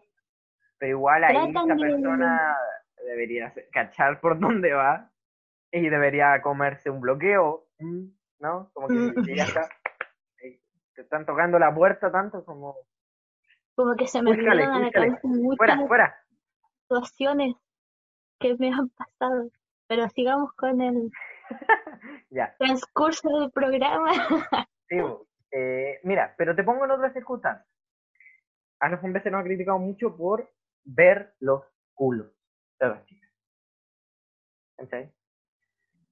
Pero 0.79 0.91
igual 0.91 1.25
ahí 1.25 1.51
esa 1.51 1.65
de- 1.65 1.81
persona 1.81 2.57
debería 3.07 3.53
cachar 3.73 4.21
por 4.21 4.39
dónde 4.61 4.73
va 4.73 5.11
y 5.73 5.89
debería 5.89 6.41
comerse 6.43 6.89
un 6.91 7.01
bloqueo, 7.01 7.67
¿mm? 7.79 8.05
¿no? 8.41 8.71
Como 8.75 8.89
que 8.89 8.95
Mm. 8.95 9.35
ya 9.35 9.45
está, 9.45 9.69
eh, 10.43 10.61
te 10.95 11.03
están 11.03 11.25
tocando 11.27 11.59
la 11.59 11.75
puerta 11.75 12.11
tanto 12.13 12.45
como, 12.45 12.77
como 13.75 13.95
que 13.97 14.07
se 14.07 14.23
me 14.23 14.33
vinieron 14.37 14.61
a 14.71 14.79
la 14.81 14.91
cabeza 14.91 15.19
muchas 15.25 15.57
fuera, 15.57 15.87
fuera. 15.89 16.17
situaciones 16.83 17.55
que 18.43 18.57
me 18.59 18.69
han 18.73 18.89
pasado. 18.91 19.49
Pero 19.89 20.09
sigamos 20.11 20.53
con 20.55 20.81
el 20.81 21.11
Ya. 22.31 22.55
transcurso 22.59 23.29
del 23.41 23.51
programa. 23.53 24.13
Sí. 24.89 24.99
Eh, 25.53 26.01
mira, 26.03 26.35
pero 26.37 26.55
te 26.55 26.65
pongo 26.65 26.85
en 26.85 26.91
otras 26.91 27.15
circunstancias. 27.15 27.67
A 28.81 28.89
los 28.91 29.03
hombres 29.03 29.23
se 29.23 29.31
nos 29.31 29.41
ha 29.41 29.45
criticado 29.45 29.79
mucho 29.79 30.15
por 30.17 30.51
ver 30.85 31.35
los 31.41 31.63
culos 31.95 32.31
de 32.79 32.89
las 32.89 33.05
chicas. 33.07 33.31
¿Cachai? 34.77 35.11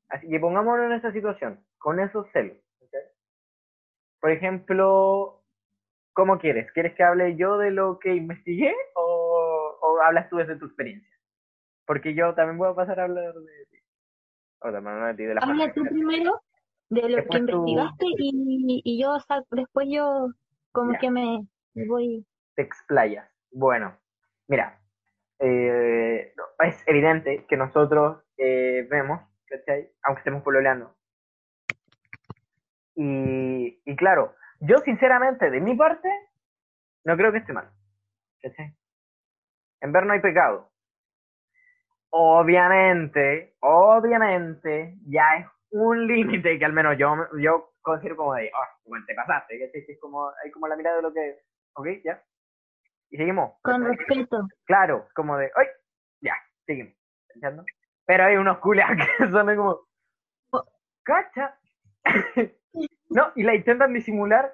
Así 0.08 0.28
que 0.28 0.40
pongámonos 0.40 0.86
en 0.86 0.92
esa 0.92 1.12
situación, 1.12 1.62
con 1.78 2.00
esos 2.00 2.26
celos. 2.32 2.56
¿cachai? 2.80 3.02
Por 4.20 4.30
ejemplo, 4.30 5.42
¿cómo 6.14 6.38
quieres? 6.38 6.70
¿Quieres 6.72 6.94
que 6.94 7.02
hable 7.02 7.36
yo 7.36 7.58
de 7.58 7.70
lo 7.70 7.98
que 7.98 8.14
investigué 8.14 8.74
o, 8.94 9.78
o 9.82 10.00
hablas 10.02 10.30
tú 10.30 10.36
desde 10.36 10.56
tu 10.56 10.66
experiencia? 10.66 11.09
Porque 11.86 12.14
yo 12.14 12.34
también 12.34 12.58
voy 12.58 12.70
a 12.70 12.74
pasar 12.74 13.00
a 13.00 13.04
hablar 13.04 13.34
de 13.34 13.66
ti. 13.70 13.78
O 14.60 14.70
no 14.70 15.06
de 15.06 15.14
ti, 15.14 15.24
de 15.24 15.34
la 15.34 15.40
Habla 15.40 15.72
tú 15.72 15.82
primero 15.84 16.40
de 16.90 17.08
lo 17.08 17.16
que 17.24 17.40
tú- 17.40 17.68
investigaste 17.68 18.04
y, 18.18 18.82
y 18.84 19.02
yo 19.02 19.18
sa- 19.20 19.42
después 19.50 19.88
yo 19.90 20.28
como 20.72 20.92
Ya. 20.92 20.98
que 20.98 21.10
me, 21.10 21.46
me 21.74 21.86
voy. 21.86 22.26
te 22.54 22.62
explayas. 22.62 23.28
Bueno, 23.52 23.96
mira, 24.48 24.80
eh, 25.38 26.34
es 26.60 26.82
evidente 26.86 27.46
que 27.48 27.56
nosotros 27.56 28.22
eh, 28.36 28.86
vemos, 28.90 29.20
¿cachai? 29.46 29.90
Aunque 30.02 30.20
estemos 30.20 30.42
pololeando. 30.42 30.94
Y, 32.96 33.80
y 33.84 33.96
claro, 33.96 34.34
yo 34.60 34.78
sinceramente, 34.80 35.50
de 35.50 35.60
mi 35.60 35.74
parte, 35.76 36.08
no 37.04 37.16
creo 37.16 37.32
que 37.32 37.38
esté 37.38 37.52
mal. 37.52 37.70
¿cachai? 38.42 38.74
En 39.80 39.92
ver 39.92 40.04
no 40.06 40.12
hay 40.12 40.20
pecado. 40.20 40.69
Obviamente, 42.10 43.54
obviamente, 43.60 44.98
ya 45.06 45.36
es 45.38 45.46
un 45.70 46.06
límite 46.06 46.58
que 46.58 46.64
al 46.64 46.72
menos 46.72 46.98
yo, 46.98 47.14
yo 47.40 47.72
considero 47.80 48.16
como 48.16 48.34
de, 48.34 48.50
ah, 48.52 48.78
bueno, 48.84 49.04
te 49.06 49.14
pasaste, 49.14 49.58
que 49.58 49.92
es 49.92 50.00
como, 50.00 50.28
hay 50.42 50.50
como 50.50 50.66
la 50.66 50.76
mirada 50.76 50.96
de 50.96 51.02
lo 51.02 51.12
que, 51.12 51.38
ok, 51.74 51.86
ya. 52.04 52.22
Y 53.10 53.16
seguimos. 53.16 53.54
Con 53.62 53.84
respeto. 53.84 54.48
Claro, 54.64 55.08
como 55.14 55.36
de, 55.36 55.50
¡ay! 55.56 55.66
Ya, 56.20 56.34
seguimos. 56.66 56.94
¿Entiendes? 57.34 57.66
Pero 58.06 58.24
hay 58.24 58.36
unos 58.36 58.58
culiados 58.58 58.96
que 58.96 59.26
son 59.30 59.56
como, 59.56 59.86
¡cacha! 61.04 61.58
no, 63.10 63.32
y 63.36 63.42
la 63.44 63.54
intentan 63.54 63.92
disimular 63.92 64.52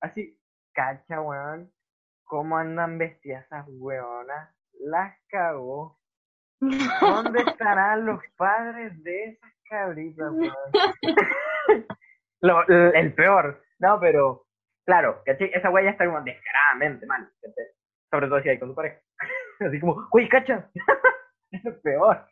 así, 0.00 0.38
¡cacha, 0.74 1.20
weón! 1.20 1.72
¿Cómo 2.24 2.58
andan 2.58 2.98
vestidas 2.98 3.46
esas 3.46 3.64
weonas? 3.68 4.54
Las 4.80 5.16
cagó. 5.28 5.97
¿Dónde 6.60 7.40
estarán 7.46 8.04
los 8.06 8.20
padres 8.36 9.02
de 9.04 9.24
esas 9.24 9.52
cabritas? 9.68 10.32
Lo, 12.40 12.66
el 12.68 13.14
peor. 13.14 13.62
No, 13.78 13.98
pero, 14.00 14.46
claro, 14.84 15.22
¿cachai? 15.24 15.50
Esa 15.54 15.70
wea 15.70 15.84
ya 15.84 15.90
está 15.90 16.06
como 16.06 16.20
descaradamente 16.22 17.06
mal. 17.06 17.28
¿cachai? 17.40 17.64
Sobre 18.10 18.28
todo 18.28 18.42
si 18.42 18.48
hay 18.48 18.58
con 18.58 18.68
tu 18.68 18.74
pareja. 18.74 19.00
Así 19.60 19.80
como, 19.80 20.08
uy, 20.12 20.28
cacha. 20.28 20.70
es 21.50 21.74
peor. 21.82 22.26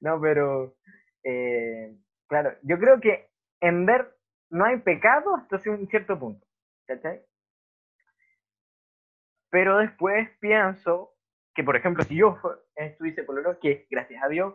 No, 0.00 0.20
pero, 0.20 0.76
eh, 1.24 1.96
claro, 2.28 2.54
yo 2.62 2.78
creo 2.78 3.00
que 3.00 3.28
en 3.60 3.86
ver 3.86 4.14
no 4.50 4.64
hay 4.64 4.78
pecado 4.78 5.36
hasta 5.36 5.56
un 5.70 5.88
cierto 5.88 6.18
punto. 6.18 6.46
¿Cachai? 6.86 7.22
Pero 9.50 9.78
después 9.78 10.28
pienso 10.38 11.15
que, 11.56 11.64
por 11.64 11.74
ejemplo, 11.74 12.04
si 12.04 12.16
yo 12.16 12.38
estuviese 12.76 13.24
pololo, 13.24 13.58
que 13.58 13.86
gracias 13.90 14.22
a 14.22 14.28
Dios 14.28 14.54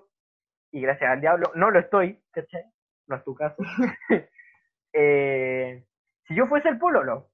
y 0.71 0.81
gracias 0.81 1.09
al 1.09 1.19
diablo, 1.19 1.51
no 1.55 1.71
lo 1.71 1.79
estoy, 1.79 2.23
¿cachai? 2.31 2.63
No 3.07 3.15
es 3.15 3.23
tu 3.23 3.33
caso. 3.33 3.57
eh, 4.93 5.83
si 6.27 6.35
yo 6.35 6.45
fuese 6.45 6.69
el 6.69 6.77
pololo 6.77 7.31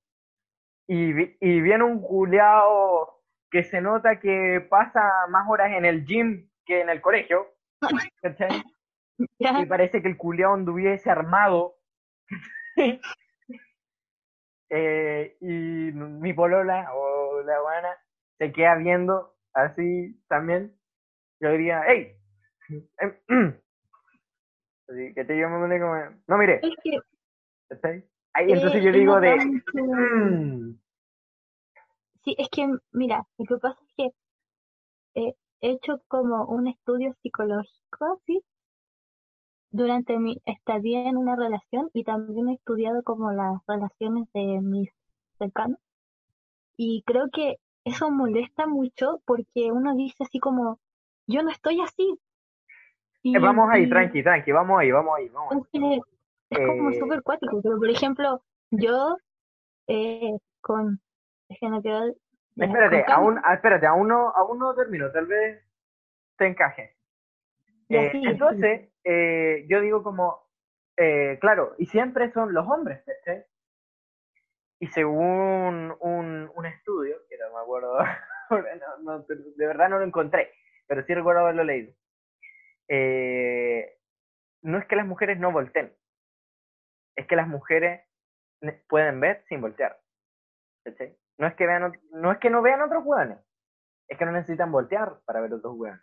y, 0.87 1.11
y 1.45 1.61
viene 1.61 1.83
un 1.83 2.01
culeado 2.01 3.21
que 3.51 3.63
se 3.63 3.81
nota 3.81 4.21
que 4.21 4.65
pasa 4.69 5.27
más 5.29 5.47
horas 5.49 5.73
en 5.73 5.83
el 5.83 6.05
gym 6.05 6.49
que 6.65 6.79
en 6.81 6.89
el 6.89 7.01
colegio, 7.01 7.53
¿cachai? 8.21 8.63
Y 9.39 9.65
parece 9.65 10.03
que 10.03 10.07
el 10.07 10.15
culeado 10.15 10.53
anduviese 10.53 11.09
armado. 11.09 11.77
eh, 14.69 15.37
y 15.41 15.91
mi 15.91 16.33
polola 16.33 16.93
o 16.93 17.41
la 17.41 17.59
buena 17.59 17.97
se 18.37 18.51
queda 18.51 18.75
viendo 18.75 19.36
así 19.57 20.19
también. 20.27 20.75
Yo 21.39 21.51
diría, 21.51 21.81
hey, 21.87 22.15
así 24.87 25.13
que 25.13 25.25
te 25.25 25.37
yo 25.37 25.49
me 25.49 25.79
como, 25.79 25.95
no 26.27 26.37
mire, 26.37 26.61
Ahí, 28.33 28.51
entonces 28.51 28.83
yo 28.83 28.91
digo 28.91 29.19
de... 29.19 29.35
Mm". 29.73 30.79
Sí, 32.23 32.35
es 32.37 32.49
que, 32.49 32.67
mira, 32.91 33.25
lo 33.37 33.45
que 33.45 33.57
pasa 33.57 33.79
es 33.81 33.93
que 33.95 34.11
he 35.15 35.35
hecho 35.61 36.01
como 36.07 36.45
un 36.45 36.67
estudio 36.67 37.15
psicológico, 37.21 38.21
¿sí? 38.25 38.43
Durante 39.71 40.19
mi 40.19 40.41
estadía 40.45 41.09
en 41.09 41.17
una 41.17 41.35
relación 41.35 41.89
y 41.93 42.03
también 42.03 42.49
he 42.49 42.53
estudiado 42.53 43.01
como 43.03 43.31
las 43.31 43.59
relaciones 43.67 44.31
de 44.33 44.61
mis 44.61 44.89
cercanos. 45.37 45.79
Y 46.75 47.03
creo 47.07 47.29
que 47.31 47.57
eso 47.87 48.11
molesta 48.11 48.67
mucho 48.67 49.21
porque 49.25 49.71
uno 49.71 49.95
dice 49.95 50.23
así 50.23 50.39
como, 50.39 50.79
yo 51.27 51.43
no 51.43 51.49
estoy 51.49 51.81
así. 51.81 52.19
Eh, 53.23 53.39
vamos 53.39 53.69
ahí, 53.71 53.89
tranqui, 53.89 54.23
tranqui, 54.23 54.51
vamos 54.51 54.79
ahí, 54.79 54.91
vamos 54.91 55.13
ahí, 55.17 55.29
vamos 55.29 55.67
ahí. 55.73 56.01
Es 56.49 56.59
como 56.65 56.89
eh, 56.89 56.99
súper 56.99 57.21
cuático, 57.23 57.61
pero 57.61 57.77
por 57.77 57.89
ejemplo, 57.89 58.41
yo 58.71 59.17
eh, 59.87 60.37
con 60.61 60.99
general 61.49 62.15
Espérate, 62.65 63.05
aún, 63.11 63.39
ah, 63.43 63.53
espérate, 63.53 63.85
aún 63.85 64.07
no, 64.07 64.29
aún 64.29 64.57
no 64.57 64.73
termino, 64.73 65.11
tal 65.11 65.27
vez 65.27 65.63
te 66.37 66.47
encaje. 66.47 66.95
Eh, 67.89 68.11
entonces, 68.13 68.89
eh, 69.03 69.65
yo 69.69 69.79
digo 69.81 70.01
como, 70.01 70.49
eh, 70.97 71.37
claro, 71.39 71.75
y 71.77 71.85
siempre 71.85 72.31
son 72.31 72.53
los 72.53 72.67
hombres, 72.67 73.03
¿sí? 73.25 73.31
Y 74.79 74.87
según 74.87 75.95
un, 75.99 76.51
un 76.53 76.65
estudio, 76.65 77.17
que 77.29 77.37
no 77.37 77.53
me 77.53 77.61
acuerdo, 77.61 77.97
no, 79.03 79.19
de 79.19 79.67
verdad 79.67 79.89
no 79.89 79.99
lo 79.99 80.05
encontré, 80.05 80.53
pero 80.87 81.03
sí 81.05 81.13
recuerdo 81.13 81.41
haberlo 81.41 81.63
leído. 81.63 81.93
no 84.61 84.77
es 84.77 84.85
que 84.85 84.95
las 84.95 85.07
mujeres 85.07 85.39
no 85.39 85.51
volteen, 85.51 85.95
es 87.15 87.27
que 87.27 87.35
las 87.35 87.47
mujeres 87.47 88.01
pueden 88.87 89.19
ver 89.19 89.43
sin 89.47 89.61
voltear. 89.61 89.99
No 91.37 91.47
es 91.47 91.55
que 91.55 91.67
vean, 91.67 91.91
no 92.11 92.31
es 92.31 92.37
que 92.39 92.49
no 92.49 92.61
vean 92.61 92.81
otros 92.81 93.03
hueones, 93.05 93.39
es 94.07 94.17
que 94.17 94.25
no 94.25 94.31
necesitan 94.31 94.71
voltear 94.71 95.19
para 95.25 95.41
ver 95.41 95.53
otros 95.53 95.75
hueones. 95.75 96.01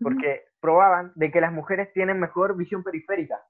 Porque 0.00 0.46
probaban 0.60 1.12
de 1.14 1.30
que 1.30 1.40
las 1.40 1.52
mujeres 1.52 1.92
tienen 1.92 2.18
mejor 2.18 2.56
visión 2.56 2.82
periférica. 2.82 3.40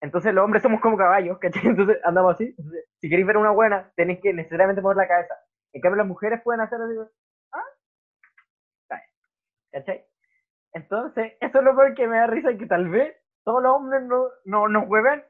Entonces 0.00 0.32
los 0.32 0.44
hombres 0.44 0.62
somos 0.62 0.80
como 0.80 0.96
caballos, 0.96 1.38
¿cachai? 1.40 1.66
Entonces 1.66 1.98
andamos 2.04 2.34
así. 2.34 2.54
si 3.00 3.08
queréis 3.08 3.26
ver 3.26 3.36
una 3.36 3.50
buena, 3.50 3.92
tenéis 3.96 4.20
que 4.20 4.32
necesariamente 4.32 4.82
mover 4.82 4.96
la 4.96 5.08
cabeza. 5.08 5.34
En 5.72 5.80
cambio 5.80 5.98
las 5.98 6.06
mujeres 6.06 6.40
pueden 6.42 6.60
hacer 6.60 6.80
así, 6.80 6.94
ah, 7.52 8.98
¿cachai? 9.72 10.04
Entonces, 10.72 11.32
eso 11.40 11.58
es 11.58 11.64
lo 11.64 11.76
peor 11.76 11.94
que 11.94 12.06
me 12.06 12.18
da 12.18 12.26
risa, 12.26 12.56
que 12.56 12.66
tal 12.66 12.88
vez 12.88 13.16
todos 13.44 13.62
los 13.62 13.72
hombres 13.72 14.02
no, 14.02 14.28
no 14.44 14.68
nos 14.68 14.88
hueven 14.88 15.24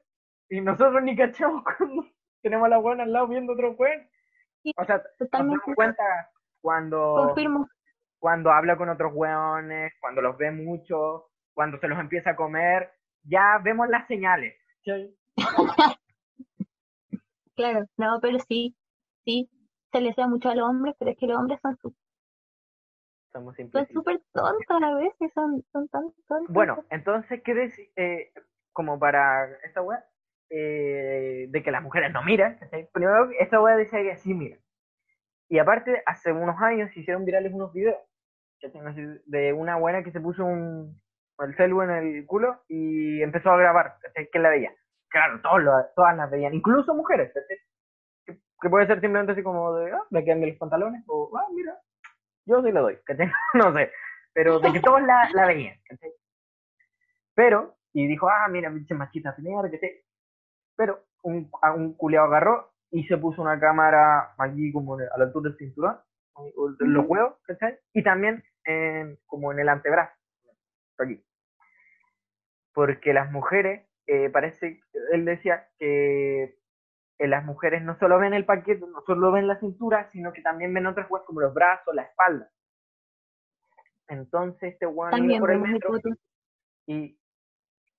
y 0.48 0.60
nosotros 0.60 1.02
ni 1.02 1.16
cachamos 1.16 1.62
cuando 1.78 2.06
tenemos 2.42 2.66
a 2.66 2.70
la 2.70 2.78
buena 2.78 3.04
al 3.04 3.12
lado 3.12 3.28
viendo 3.28 3.52
otro 3.52 3.74
juego. 3.74 4.02
o 4.76 4.84
sea, 4.84 5.02
totalmente. 5.18 5.64
nos 5.66 5.74
cuenta 5.74 6.04
cuando, 6.60 7.14
Confirmo. 7.26 7.68
cuando 8.18 8.50
habla 8.50 8.76
con 8.76 8.88
otros 8.88 9.12
hueones, 9.14 9.92
cuando 10.00 10.20
los 10.20 10.36
ve 10.36 10.50
mucho, 10.50 11.30
cuando 11.54 11.78
se 11.78 11.88
los 11.88 11.98
empieza 11.98 12.30
a 12.30 12.36
comer, 12.36 12.92
ya 13.22 13.58
vemos 13.62 13.88
las 13.88 14.06
señales. 14.06 14.56
claro, 17.56 17.86
no, 17.96 18.18
pero 18.20 18.38
sí, 18.40 18.74
sí, 19.24 19.48
se 19.92 20.00
les 20.00 20.16
da 20.16 20.26
mucho 20.26 20.48
a 20.48 20.54
los 20.54 20.68
hombres, 20.68 20.94
pero 20.98 21.10
es 21.10 21.18
que 21.18 21.26
los 21.26 21.38
hombres 21.38 21.60
son 21.62 21.76
súper 21.76 22.00
son 23.32 23.54
súper 23.92 24.20
tontos 24.32 24.82
a 24.82 24.94
veces, 24.94 25.32
son, 25.34 25.62
son 25.72 25.88
tan 25.88 26.12
tontos. 26.26 26.52
Bueno, 26.52 26.84
entonces, 26.90 27.42
¿qué 27.44 27.54
decir? 27.54 27.88
Eh, 27.96 28.32
como 28.72 28.98
para 28.98 29.48
esta 29.62 29.82
web, 29.82 30.00
eh, 30.50 31.46
de 31.48 31.62
que 31.62 31.70
las 31.70 31.82
mujeres 31.82 32.12
no 32.12 32.22
miran. 32.22 32.58
Primero, 32.92 33.30
esta 33.38 33.60
wea 33.60 33.76
decía 33.76 34.02
que 34.02 34.16
sí 34.16 34.34
mira. 34.34 34.58
Y 35.48 35.58
aparte, 35.58 36.02
hace 36.06 36.32
unos 36.32 36.60
años 36.60 36.90
se 36.92 37.00
hicieron 37.00 37.24
virales 37.24 37.52
unos 37.52 37.72
videos 37.72 37.96
de 39.26 39.52
una 39.52 39.76
buena 39.76 40.02
que 40.02 40.12
se 40.12 40.20
puso 40.20 40.44
un, 40.44 41.00
el 41.44 41.56
celu 41.56 41.82
en 41.82 41.90
el 41.90 42.26
culo 42.26 42.62
y 42.68 43.22
empezó 43.22 43.50
a 43.50 43.56
grabar, 43.58 43.96
que 44.32 44.38
la 44.38 44.50
veía. 44.50 44.72
Claro, 45.08 45.40
todos 45.42 45.86
todas 45.96 46.16
las 46.16 46.30
veían, 46.30 46.54
incluso 46.54 46.94
mujeres, 46.94 47.32
que, 48.26 48.68
puede 48.68 48.86
ser 48.86 49.00
simplemente 49.00 49.32
así 49.32 49.42
como 49.42 49.74
de, 49.74 49.90
ah, 49.92 50.04
de 50.10 50.24
que 50.24 50.34
los 50.34 50.56
pantalones, 50.56 51.02
o, 51.08 51.30
ah, 51.36 51.46
mira, 51.52 51.76
yo 52.46 52.62
sí 52.62 52.70
le 52.70 52.80
doy, 52.80 52.98
no 53.54 53.74
sé, 53.74 53.90
pero 54.32 54.60
de 54.60 54.72
que 54.72 54.80
todos 54.80 55.02
la, 55.02 55.28
la 55.32 55.46
veían, 55.46 55.76
Pero, 57.34 57.76
y 57.92 58.06
dijo, 58.06 58.28
ah, 58.28 58.46
mira, 58.48 58.70
pinche 58.70 58.94
machita, 58.94 59.34
que 59.34 59.78
te 59.78 60.04
pero 60.76 61.04
un, 61.22 61.50
un 61.76 61.94
culeado 61.94 62.28
agarró 62.28 62.72
y 62.90 63.04
se 63.04 63.18
puso 63.18 63.42
una 63.42 63.60
cámara 63.60 64.34
aquí 64.38 64.72
como 64.72 64.94
a 64.94 65.18
la 65.18 65.24
altura 65.24 65.50
del 65.50 65.58
cinturón, 65.58 65.98
los 66.78 67.06
huevos, 67.06 67.34
¿cachai? 67.42 67.78
Y 67.92 68.02
también 68.02 68.42
en, 68.64 69.18
como 69.26 69.52
en 69.52 69.60
el 69.60 69.68
antebrazo, 69.68 70.12
aquí. 70.98 71.22
Porque 72.72 73.12
las 73.12 73.30
mujeres, 73.30 73.86
eh, 74.06 74.30
parece, 74.30 74.80
él 75.12 75.24
decía 75.24 75.68
que 75.78 76.56
las 77.18 77.44
mujeres 77.44 77.82
no 77.82 77.98
solo 77.98 78.18
ven 78.18 78.34
el 78.34 78.44
paquete, 78.44 78.86
no 78.86 79.02
solo 79.06 79.32
ven 79.32 79.46
la 79.46 79.58
cintura, 79.60 80.08
sino 80.12 80.32
que 80.32 80.42
también 80.42 80.72
ven 80.72 80.86
otras 80.86 81.06
cosas 81.08 81.26
como 81.26 81.40
los 81.40 81.52
brazos, 81.52 81.94
la 81.94 82.02
espalda. 82.02 82.50
Entonces 84.08 84.72
este 84.72 84.86
iba 84.86 85.38
por 85.38 85.50
el 85.50 85.60
metro 85.60 85.98
y, 86.86 87.18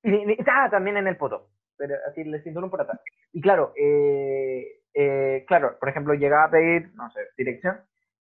y, 0.03 0.37
ah, 0.47 0.69
también 0.69 0.97
en 0.97 1.07
el 1.07 1.17
poto 1.17 1.51
pero 1.81 1.95
así 2.07 2.23
le 2.23 2.43
cinturón 2.43 2.69
por 2.69 2.81
atrás. 2.81 3.01
Y 3.33 3.41
claro, 3.41 3.73
eh, 3.75 4.81
eh, 4.93 5.43
claro, 5.47 5.79
por 5.79 5.89
ejemplo, 5.89 6.13
llegaba 6.13 6.43
a 6.43 6.51
pedir, 6.51 6.93
no 6.93 7.09
sé, 7.09 7.21
dirección, 7.35 7.81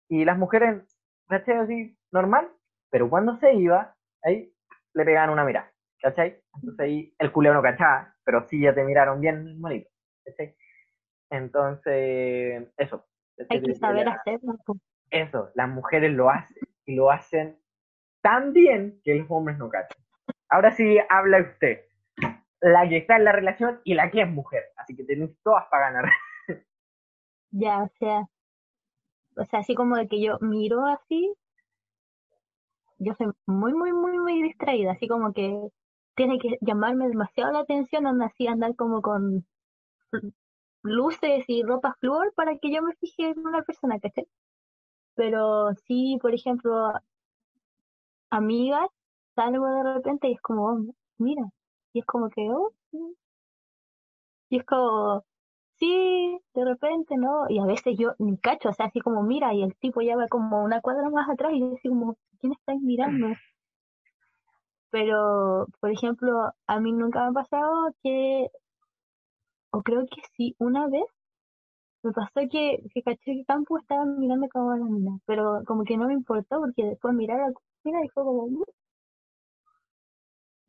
y 0.09 0.27
las 0.27 0.37
mujeres 0.37 0.85
¿cachai? 1.27 1.57
Así, 1.57 1.97
normal, 2.13 2.51
pero 2.91 3.09
cuando 3.09 3.39
se 3.39 3.55
iba, 3.55 3.97
ahí 4.23 4.53
le 4.93 5.05
pegaban 5.07 5.31
una 5.31 5.45
mirada, 5.45 5.73
¿cachai? 6.01 6.41
Entonces 6.55 6.81
ahí 6.81 7.15
el 7.19 7.33
culeo 7.33 7.55
no 7.55 7.63
cachaba, 7.63 8.15
pero 8.25 8.47
sí 8.49 8.61
ya 8.61 8.75
te 8.75 8.85
miraron 8.85 9.21
bien 9.21 9.61
bonito, 9.61 9.89
¿cachai? 10.25 10.57
Entonces, 11.31 12.69
eso. 12.77 13.05
Hay 13.49 13.63
que 13.63 13.75
saber 13.75 14.09
hacerlo. 14.09 14.57
Eso, 15.11 15.51
las 15.55 15.69
mujeres 15.69 16.13
lo 16.13 16.31
hacen 16.31 16.57
y 16.85 16.95
lo 16.95 17.11
hacen 17.11 17.59
tan 18.23 18.53
bien 18.53 19.01
que 19.05 19.15
los 19.15 19.31
hombres 19.31 19.59
no 19.59 19.69
cachan. 19.69 20.03
Ahora 20.49 20.73
sí 20.73 20.99
habla 21.09 21.41
usted, 21.41 21.85
la 22.61 22.89
que 22.89 22.99
está 22.99 23.17
en 23.17 23.25
la 23.25 23.33
relación 23.33 23.81
y 23.85 23.95
la 23.95 24.11
que 24.11 24.23
es 24.23 24.29
mujer, 24.29 24.65
así 24.77 24.97
que 24.97 25.05
tenéis 25.05 25.37
todas 25.43 25.67
para 25.71 25.91
ganar. 25.91 26.11
Ya, 27.51 27.83
o 27.83 27.89
sea, 27.99 28.23
o 29.37 29.45
sea, 29.45 29.61
así 29.61 29.75
como 29.75 29.97
de 29.97 30.09
que 30.09 30.21
yo 30.21 30.39
miro 30.41 30.85
así, 30.87 31.33
yo 32.99 33.15
soy 33.15 33.29
muy, 33.47 33.73
muy, 33.73 33.93
muy, 33.93 34.19
muy 34.19 34.43
distraída, 34.43 34.93
así 34.93 35.07
como 35.09 35.33
que 35.33 35.69
tiene 36.17 36.39
que 36.39 36.59
llamarme 36.61 37.09
demasiado 37.09 37.53
la 37.53 37.61
atención, 37.61 38.07
anda 38.07 38.27
así, 38.27 38.47
andar 38.47 38.75
como 38.77 39.03
con 39.03 39.47
luces 40.83 41.45
y 41.49 41.63
ropa 41.63 41.95
flor 42.01 42.33
para 42.35 42.59
que 42.59 42.73
yo 42.73 42.83
me 42.83 42.95
fije 42.97 43.31
en 43.31 43.47
una 43.47 43.63
persona, 43.63 44.01
¿cachai? 44.01 44.27
Pero 45.15 45.75
sí, 45.87 46.19
por 46.21 46.35
ejemplo, 46.35 46.93
amigas, 48.31 48.89
salgo 49.35 49.67
de 49.67 49.95
repente 49.95 50.29
y 50.29 50.33
es 50.35 50.41
como, 50.41 50.67
oh, 50.67 50.95
mira, 51.19 51.43
y 51.93 52.01
es 52.01 52.07
como 52.07 52.31
que, 52.31 52.49
oh, 52.51 52.73
y 54.49 54.59
es 54.59 54.65
como, 54.65 55.25
sí, 55.79 56.39
de 56.55 56.65
repente, 56.65 57.17
¿no? 57.17 57.49
Y 57.49 57.59
a 57.59 57.67
veces 57.67 57.97
yo 57.99 58.15
ni 58.19 58.39
cacho, 58.39 58.71
o 58.71 58.73
sea, 58.73 58.87
así 58.87 59.01
como 59.01 59.23
mira, 59.23 59.55
y 59.55 59.63
el 59.63 59.75
tipo 59.77 60.01
ya 60.03 60.17
va 60.17 60.29
como 60.29 60.63
una 60.65 60.81
cuadra 60.81 61.11
más 61.11 61.29
atrás 61.29 61.53
y 61.55 61.61
yo 61.61 61.75
así 61.75 61.89
como, 61.89 62.17
¿quién 62.41 62.53
está 62.53 62.75
mirando? 62.81 63.29
Pero, 64.91 65.67
por 65.81 65.91
ejemplo, 65.91 66.53
a 66.67 66.81
mí 66.81 66.93
nunca 66.93 67.23
me 67.23 67.29
ha 67.31 67.33
pasado 67.45 67.95
que, 68.03 68.49
o 69.71 69.83
creo 69.83 70.07
que 70.07 70.21
sí, 70.37 70.55
una 70.59 70.89
vez 70.89 71.05
me 72.03 72.13
pasó 72.13 72.41
que, 72.51 72.83
que 72.95 73.03
caché 73.03 73.35
que 73.37 73.45
Campo 73.47 73.79
estaba 73.79 74.05
mirando 74.07 74.49
como 74.49 74.71
a 74.73 74.79
la 74.79 74.85
mina, 74.87 75.19
pero 75.27 75.63
como 75.67 75.85
que 75.85 75.97
no 75.97 76.07
me 76.07 76.15
importó 76.15 76.61
porque 76.61 76.85
después 76.85 77.15
mirar 77.15 77.41
a 77.41 77.49
la 77.49 77.55
mina 77.85 78.05
y 78.05 78.09
fue 78.09 78.25
como, 78.25 78.47
mm, 78.49 78.63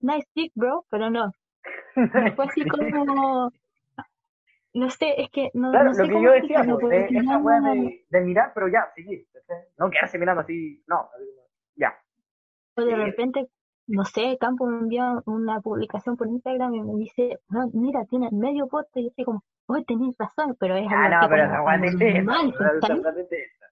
nice 0.02 0.28
dick, 0.36 0.52
bro, 0.56 0.86
pero 0.90 1.10
no. 1.10 1.32
fue 2.36 2.46
así 2.46 2.66
como, 2.66 3.52
no 4.74 4.90
sé, 4.90 5.22
es 5.22 5.30
que 5.32 5.50
no, 5.54 5.72
claro, 5.72 5.86
no 5.86 5.94
sé 5.94 6.02
lo 6.04 6.08
que 6.08 6.14
cómo 6.14 6.26
yo 6.26 6.32
decía, 6.34 6.64
pues, 6.66 6.80
porque 6.82 7.14
de, 7.14 7.20
esa 7.20 7.38
no- 7.38 7.40
weá 7.44 7.62
de, 7.62 8.06
de 8.10 8.22
mirar, 8.22 8.52
pero 8.54 8.68
ya, 8.68 8.92
seguir. 8.96 9.28
No 9.78 9.90
quedarse 9.90 10.18
mirando 10.20 10.42
así, 10.42 10.84
no, 10.88 11.10
ya. 11.76 11.98
O 12.76 12.82
de 12.84 12.96
repente, 12.96 13.48
no 13.88 14.06
sé, 14.06 14.38
Campo 14.40 14.66
me 14.68 14.80
envió 14.80 15.24
una 15.26 15.62
publicación 15.62 16.18
por 16.18 16.28
Instagram 16.28 16.76
y 16.76 16.82
me 16.84 16.96
dice, 16.96 17.40
no, 17.50 17.70
mira, 17.74 18.06
tiene 18.06 18.30
medio 18.32 18.68
poste 18.68 19.02
y 19.02 19.04
yo 19.06 19.10
así 19.12 19.24
como, 19.26 19.44
oh, 19.68 19.82
tenés 19.84 20.16
razón, 20.18 20.56
pero 20.60 20.76
es 20.76 20.88
Ah, 20.90 21.10
algo 21.10 21.22
no, 21.22 21.30
pero 21.30 21.46
interesa. 23.24 23.68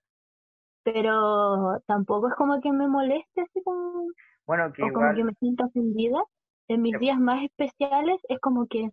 Pero 0.84 1.80
tampoco 1.88 2.28
es 2.30 2.36
como 2.36 2.62
que 2.62 2.72
me 2.72 2.88
moleste 2.88 3.42
así 3.42 3.62
como, 3.64 4.08
Bueno, 4.46 4.72
que 4.74 4.84
o 4.84 4.94
como 4.94 5.14
que 5.16 5.24
me 5.24 5.34
sienta 5.36 5.66
ofendida. 5.66 6.20
En 6.68 6.82
mis 6.82 6.94
Sí. 6.94 7.00
días 7.00 7.20
más 7.20 7.44
especiales 7.44 8.20
es 8.30 8.40
como 8.40 8.68
que, 8.68 8.90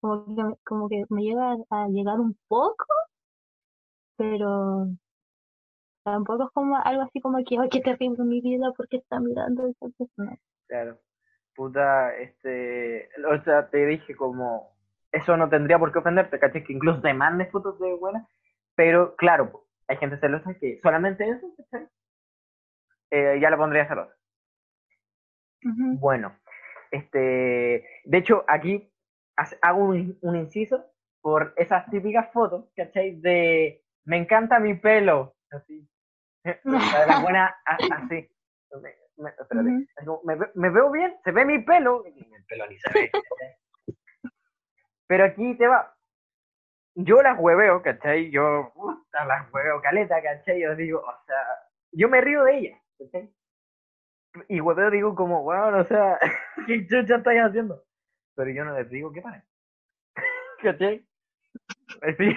como 0.00 0.26
que, 0.36 0.42
como 0.64 0.88
que 0.88 1.04
me 1.10 1.22
llega 1.22 1.56
a 1.70 1.88
llegar 1.88 2.20
un 2.20 2.38
poco, 2.48 2.86
pero 4.16 4.90
tampoco 6.04 6.44
es 6.44 6.50
como 6.52 6.76
algo 6.76 7.00
así 7.02 7.20
como 7.22 7.38
que, 7.42 7.56
ay, 7.58 7.68
qué 7.70 7.80
terrible 7.80 8.22
mi 8.24 8.42
vida 8.42 8.70
porque 8.76 8.98
está 8.98 9.18
mirando 9.18 9.66
esa 9.66 9.88
persona. 9.96 10.36
Claro, 10.70 10.98
puta, 11.56 12.16
este, 12.16 13.08
o 13.28 13.42
sea, 13.42 13.68
te 13.68 13.84
dije 13.86 14.14
como, 14.14 14.76
eso 15.10 15.36
no 15.36 15.48
tendría 15.48 15.78
por 15.78 15.92
qué 15.92 15.98
ofenderte, 15.98 16.38
¿cachai? 16.38 16.62
Que 16.62 16.72
incluso 16.72 17.02
te 17.02 17.12
mandes 17.12 17.50
fotos 17.50 17.78
de 17.80 17.92
buenas, 17.94 18.26
pero 18.76 19.16
claro, 19.16 19.66
hay 19.88 19.96
gente 19.96 20.18
celosa 20.18 20.54
que 20.54 20.78
solamente 20.80 21.28
eso, 21.28 21.52
¿cachai? 21.56 21.88
Eh, 23.10 23.38
ya 23.42 23.50
la 23.50 23.56
pondría 23.56 23.88
celosa. 23.88 24.14
Ujú. 25.64 25.98
Bueno, 25.98 26.38
este, 26.92 27.84
de 28.04 28.18
hecho, 28.18 28.44
aquí 28.46 28.88
hago 29.60 29.84
un, 29.84 30.16
un 30.22 30.36
inciso 30.36 30.86
por 31.20 31.52
esas 31.56 31.90
típicas 31.90 32.32
fotos, 32.32 32.70
¿cachai? 32.76 33.20
De 33.20 33.82
me 34.04 34.18
encanta 34.18 34.60
mi 34.60 34.74
pelo, 34.74 35.34
así. 35.50 35.88
La 36.44 36.52
de 37.00 37.06
la 37.06 37.20
buena, 37.20 37.56
así. 37.64 38.30
Me, 38.82 38.94
me- 39.16 39.30
espérate, 39.30 39.70
es 39.96 40.06
como, 40.06 40.20
me, 40.24 40.36
me 40.54 40.70
veo 40.70 40.90
bien, 40.90 41.16
se 41.24 41.32
ve 41.32 41.44
mi 41.44 41.58
pelo, 41.60 42.04
el 42.04 42.44
pelo 42.48 42.66
ni 42.68 42.78
se 42.78 42.92
ve. 42.92 43.10
Pero 45.06 45.24
aquí 45.24 45.54
te 45.56 45.66
va. 45.66 45.94
Yo 46.94 47.22
las 47.22 47.38
hueveo, 47.38 47.82
¿cachai? 47.82 48.30
Yo 48.30 48.72
puta, 48.74 49.24
las 49.24 49.52
hueveo 49.52 49.80
caleta, 49.80 50.22
¿cachai? 50.22 50.60
Yo 50.60 50.74
digo, 50.76 51.00
o 51.00 51.24
sea, 51.26 51.36
yo 51.92 52.08
me 52.08 52.20
río 52.20 52.44
de 52.44 52.58
ellas, 52.58 52.80
¿cachai? 52.98 53.32
Y 54.48 54.60
hueveo 54.60 54.90
digo 54.90 55.14
como, 55.14 55.42
bueno, 55.42 55.78
o 55.78 55.84
sea, 55.84 56.18
¿qué 56.66 56.86
chucha 56.86 57.16
estáis 57.16 57.40
haciendo? 57.42 57.82
Pero 58.36 58.50
yo 58.50 58.64
no 58.64 58.74
les 58.78 58.88
digo 58.90 59.12
que 59.12 59.22
paren. 59.22 59.42
¿Cachai? 60.62 61.04
Así. 62.02 62.36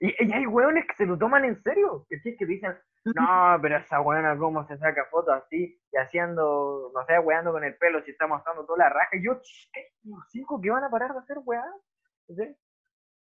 Y, 0.00 0.24
y 0.26 0.32
hay 0.32 0.46
hueones 0.46 0.86
que 0.86 0.94
se 0.96 1.06
lo 1.06 1.18
toman 1.18 1.44
en 1.44 1.60
serio, 1.62 2.06
¿cachai? 2.10 2.36
Que 2.36 2.46
dicen, 2.46 2.76
no, 3.04 3.58
pero 3.60 3.76
esa 3.76 4.00
hueona 4.00 4.36
cómo 4.38 4.66
se 4.66 4.78
saca 4.78 5.04
fotos 5.10 5.34
así 5.44 5.78
y 5.92 5.96
haciendo, 5.96 6.90
no 6.94 7.04
sé, 7.06 7.18
hueando 7.18 7.52
con 7.52 7.64
el 7.64 7.76
pelo 7.76 8.02
si 8.02 8.10
está 8.12 8.26
mostrando 8.26 8.64
toda 8.64 8.78
la 8.78 8.88
raja. 8.90 9.16
Y 9.16 9.24
yo, 9.24 9.34
"Ch, 9.40 9.70
¿qué? 9.72 9.88
Cinco 10.30 10.60
que 10.60 10.70
van 10.70 10.84
a 10.84 10.90
parar 10.90 11.12
de 11.12 11.18
hacer 11.18 11.38
hueá. 11.44 11.64
¿Cachai? 12.28 12.56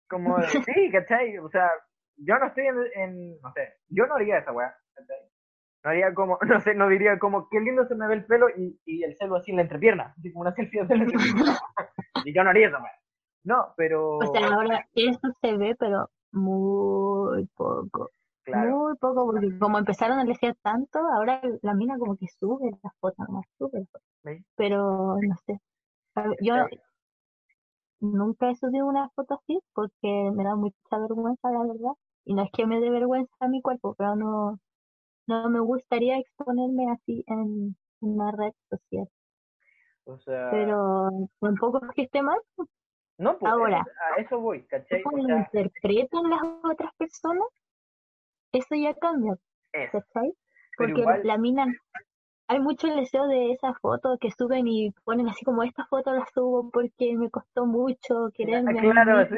Como, 0.08 0.36
sí, 0.66 0.90
¿cachai? 0.90 1.38
O 1.38 1.48
sea, 1.48 1.70
yo 2.16 2.38
no 2.38 2.46
estoy 2.46 2.66
en, 2.66 2.76
en- 2.94 3.40
no 3.40 3.52
sé, 3.52 3.74
yo 3.88 4.06
no 4.06 4.14
haría 4.16 4.38
esa 4.38 4.52
hueá, 4.52 4.74
¿cachai? 4.94 5.16
No 5.82 5.90
haría 5.90 6.12
como, 6.14 6.38
no 6.46 6.60
sé, 6.60 6.74
no 6.74 6.88
diría 6.88 7.18
como, 7.18 7.48
qué 7.48 7.60
lindo 7.60 7.86
se 7.86 7.94
me 7.94 8.06
ve 8.06 8.14
el 8.14 8.26
pelo 8.26 8.48
y, 8.50 8.78
y 8.84 9.02
el 9.04 9.16
celo 9.16 9.36
así 9.36 9.50
en 9.52 9.56
la 9.58 9.62
entrepierna, 9.62 10.14
así 10.18 10.30
como 10.32 10.42
una 10.42 10.54
selfie 10.54 10.84
de 10.84 10.96
la 10.96 11.04
entrepierna. 11.04 11.58
y 12.24 12.34
yo 12.34 12.44
no 12.44 12.50
haría 12.50 12.68
esa 12.68 12.82
hueá. 12.82 12.92
No, 13.44 13.72
pero, 13.78 14.18
O 14.18 14.26
sea, 14.32 14.48
ahora 14.52 14.86
eso 14.94 15.18
se 15.40 15.56
ve, 15.56 15.74
pero 15.78 16.10
muy 16.32 17.46
poco. 17.56 18.10
Claro, 18.50 18.76
Muy 18.78 18.96
poco, 18.96 19.26
porque 19.26 19.58
como 19.58 19.78
empezaron 19.78 20.18
a 20.18 20.24
leer 20.24 20.56
tanto, 20.62 20.98
ahora 20.98 21.40
la 21.62 21.74
mina 21.74 21.98
como 21.98 22.16
que 22.16 22.26
sube 22.38 22.70
las 22.82 22.92
fotos, 23.00 23.28
más 23.28 23.44
sube. 23.58 23.86
Pero 24.56 25.16
no 25.16 25.36
sé. 25.46 25.60
A 26.16 26.24
Yo 26.40 26.54
nunca 28.00 28.50
he 28.50 28.56
subido 28.56 28.86
una 28.86 29.08
foto 29.10 29.34
así 29.34 29.60
porque 29.74 30.30
me 30.34 30.44
da 30.44 30.56
mucha 30.56 30.76
vergüenza, 30.98 31.50
la 31.50 31.60
verdad. 31.60 31.92
Y 32.24 32.34
no 32.34 32.42
es 32.42 32.50
que 32.52 32.66
me 32.66 32.80
dé 32.80 32.90
vergüenza 32.90 33.48
mi 33.48 33.62
cuerpo, 33.62 33.94
pero 33.96 34.16
no, 34.16 34.58
no 35.26 35.50
me 35.50 35.60
gustaría 35.60 36.18
exponerme 36.18 36.90
así 36.92 37.24
en 37.26 37.76
una 38.00 38.32
red 38.32 38.52
social. 38.68 39.08
O 40.04 40.18
sea, 40.18 40.50
Pero 40.50 41.10
tampoco 41.40 41.80
es 41.84 41.94
que 41.94 42.02
esté 42.02 42.22
mal, 42.22 42.38
no, 43.18 43.38
pues, 43.38 43.52
ahora. 43.52 43.78
eso- 43.80 43.90
a 44.16 44.20
eso 44.20 44.40
voy, 44.40 44.62
¿cachai? 44.64 45.02
cómo 45.02 45.26
lo 45.26 45.38
interpretan 45.38 46.30
las 46.30 46.40
otras 46.64 46.92
personas, 46.96 47.46
eso 48.52 48.74
ya 48.74 48.94
cambia. 48.94 49.36
¿cachai? 49.72 50.32
Porque 50.76 51.00
igual, 51.00 51.20
la 51.24 51.38
mina, 51.38 51.66
hay 52.48 52.60
mucho 52.60 52.88
el 52.88 52.96
deseo 52.96 53.28
de 53.28 53.52
esas 53.52 53.78
fotos 53.80 54.18
que 54.18 54.30
suben 54.30 54.66
y 54.66 54.90
ponen 55.04 55.28
así 55.28 55.44
como 55.44 55.62
esta 55.62 55.86
foto 55.86 56.12
la 56.12 56.26
subo 56.34 56.70
porque 56.70 57.16
me 57.16 57.30
costó 57.30 57.66
mucho 57.66 58.30
quererme 58.34 58.70
a 58.70 58.82
mí 58.82 58.90
claro, 58.90 59.26
sí. 59.28 59.34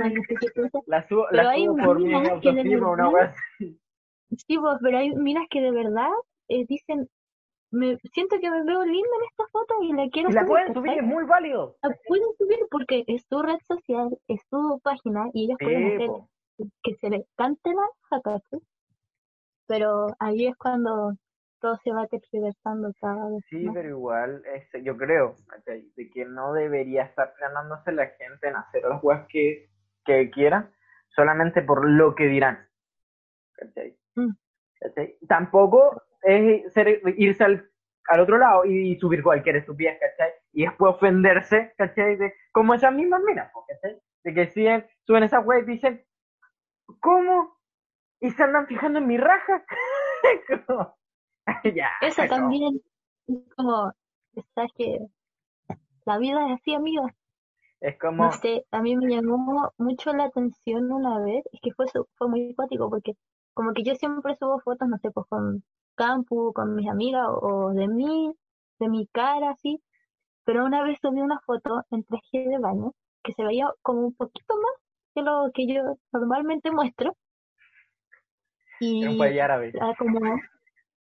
la 0.87 1.07
subo, 1.09 1.27
Pero 1.31 1.42
la 1.42 1.55
subo 1.55 1.77
por 1.77 2.01
mi 2.01 2.14
autoestima, 2.14 2.90
una. 2.90 3.35
Sí, 3.59 4.59
pues, 4.59 4.79
pero 4.81 4.96
hay 4.96 5.14
minas 5.14 5.44
que 5.51 5.61
de 5.61 5.72
verdad 5.72 6.09
eh, 6.48 6.64
dicen, 6.66 7.07
me 7.70 7.98
siento 8.14 8.37
que 8.40 8.51
me 8.51 8.64
veo 8.64 8.83
linda 8.83 9.11
en 9.18 9.25
esta 9.31 9.44
foto 9.53 9.75
y 9.83 9.92
la 9.92 10.09
quiero 10.09 10.31
Y 10.31 10.33
la 10.33 10.40
subir, 10.40 10.51
pueden 10.51 10.75
subir, 10.75 10.92
es 10.92 11.05
muy 11.05 11.25
válido. 11.25 11.77
La 11.83 11.94
pueden 12.07 12.29
subir 12.38 12.59
porque 12.70 13.05
es 13.07 13.27
su 13.29 13.42
red 13.42 13.59
social, 13.66 14.16
es 14.29 14.40
su 14.48 14.81
página 14.83 15.29
y 15.35 15.44
ellas 15.44 15.59
pueden 15.61 15.94
hacer 15.94 16.07
po. 16.07 16.29
que 16.83 16.94
se 16.94 17.11
les 17.11 17.27
cante 17.37 17.75
la 17.75 17.87
jaca, 18.09 18.40
¿sí? 18.51 18.59
Pero 19.72 20.08
ahí 20.18 20.46
es 20.48 20.56
cuando 20.56 21.14
todo 21.61 21.76
se 21.82 21.92
va 21.92 22.06
tergiversando 22.06 22.92
cada 23.00 23.30
vez 23.30 23.42
Sí, 23.48 23.64
más. 23.64 23.74
pero 23.74 23.88
igual, 23.88 24.42
este, 24.54 24.82
yo 24.82 24.98
creo, 24.98 25.35
¿cachai? 25.48 25.90
De 25.96 26.11
que 26.11 26.26
no 26.26 26.52
debería 26.52 27.04
estar 27.04 27.32
ganándose 27.40 27.90
la 27.92 28.06
gente 28.08 28.48
en 28.48 28.56
hacer 28.56 28.82
las 28.85 29.02
weas 29.02 29.26
que, 29.28 29.70
que 30.04 30.30
quieran, 30.30 30.70
solamente 31.08 31.62
por 31.62 31.88
lo 31.88 32.14
que 32.14 32.24
dirán. 32.26 32.68
¿Cachai? 33.54 33.96
Mm. 34.16 34.32
¿Cachai? 34.80 35.16
Tampoco 35.26 36.02
es 36.22 36.70
ser- 36.74 37.00
irse 37.16 37.42
al, 37.44 37.70
al 38.08 38.20
otro 38.20 38.37
lado 38.37 38.66
y 38.66 38.96
subir 38.98 39.22
cualquier 39.22 39.56
estupidez, 39.56 39.98
¿cachai? 39.98 40.32
Y 40.52 40.66
después 40.66 40.94
ofenderse, 40.96 41.72
¿cachai? 41.78 42.16
De, 42.16 42.35
como 42.52 42.74
esas 42.74 42.92
mismas 42.92 43.22
minas, 43.22 43.50
¿cachai? 43.68 43.98
De 44.24 44.35
que 44.35 44.48
siguen, 44.48 44.87
suben 45.06 45.22
esas 45.22 45.46
weas 45.46 45.62
y 45.62 45.70
dicen, 45.72 46.04
¿cómo? 47.00 47.56
¿Y 48.22 48.30
se 48.30 48.42
andan 48.42 48.66
fijando 48.68 49.00
en 49.00 49.06
mi 49.08 49.18
raja? 49.18 49.64
Como, 50.66 50.96
ya. 51.74 51.88
Eso 52.00 52.22
también 52.28 52.80
es 53.26 53.35
como, 53.56 53.92
sabes 54.54 54.70
que 54.76 54.98
la 56.04 56.18
vida 56.18 56.46
es 56.46 56.61
así, 56.61 56.74
amigo. 56.74 57.08
Es 57.80 57.98
como, 57.98 58.24
No 58.24 58.32
sé, 58.32 58.64
a 58.70 58.80
mí 58.80 58.96
me 58.96 59.12
llamó 59.12 59.72
mucho 59.76 60.12
la 60.12 60.24
atención 60.24 60.92
una 60.92 61.18
vez, 61.18 61.44
es 61.52 61.61
que 61.61 61.72
fue, 61.72 61.87
fue 62.16 62.28
muy 62.28 62.46
simpático 62.46 62.88
porque 62.88 63.14
como 63.54 63.72
que 63.72 63.82
yo 63.82 63.94
siempre 63.96 64.37
subo 64.37 64.61
fotos, 64.61 64.88
no 64.88 64.98
sé, 64.98 65.11
pues 65.11 65.26
con 65.28 65.64
Campu, 65.96 66.52
con 66.52 66.76
mis 66.76 66.88
amigas 66.88 67.26
o, 67.28 67.66
o 67.66 67.72
de 67.72 67.88
mí, 67.88 68.32
de 68.78 68.88
mi 68.88 69.06
cara, 69.08 69.50
así, 69.50 69.82
pero 70.44 70.64
una 70.64 70.82
vez 70.85 70.98
subí 71.02 71.20
una 71.20 71.40
foto 71.40 71.85
en 71.90 72.04
traje 72.04 72.48
de 72.48 72.58
baño 72.58 72.92
que 73.24 73.32
se 73.32 73.44
veía 73.44 73.68
como 73.82 74.02
un 74.06 74.14
poquito 74.14 74.54
más 74.56 74.72
que 75.14 75.22
lo 75.22 75.50
que 75.52 75.66
yo 75.66 75.96
normalmente 76.12 76.70
muestro 76.70 77.16
un 78.83 79.14
y 79.14 79.18
país 79.18 79.40
árabe. 79.40 79.73
a 79.81 79.95
como 79.97 80.21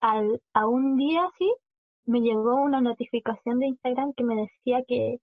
al, 0.01 0.41
a 0.53 0.67
un 0.67 0.97
día 0.97 1.25
así 1.25 1.53
me 2.05 2.21
llegó 2.21 2.55
una 2.55 2.81
notificación 2.81 3.59
de 3.59 3.67
Instagram 3.67 4.13
que 4.13 4.23
me 4.23 4.35
decía 4.35 4.83
que 4.87 5.19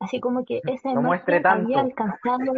así 0.00 0.20
como 0.20 0.44
que 0.44 0.60
esa 0.66 0.92
No 0.92 1.00
imagen 1.00 1.46
había 1.46 1.80
alcanzado 1.80 2.52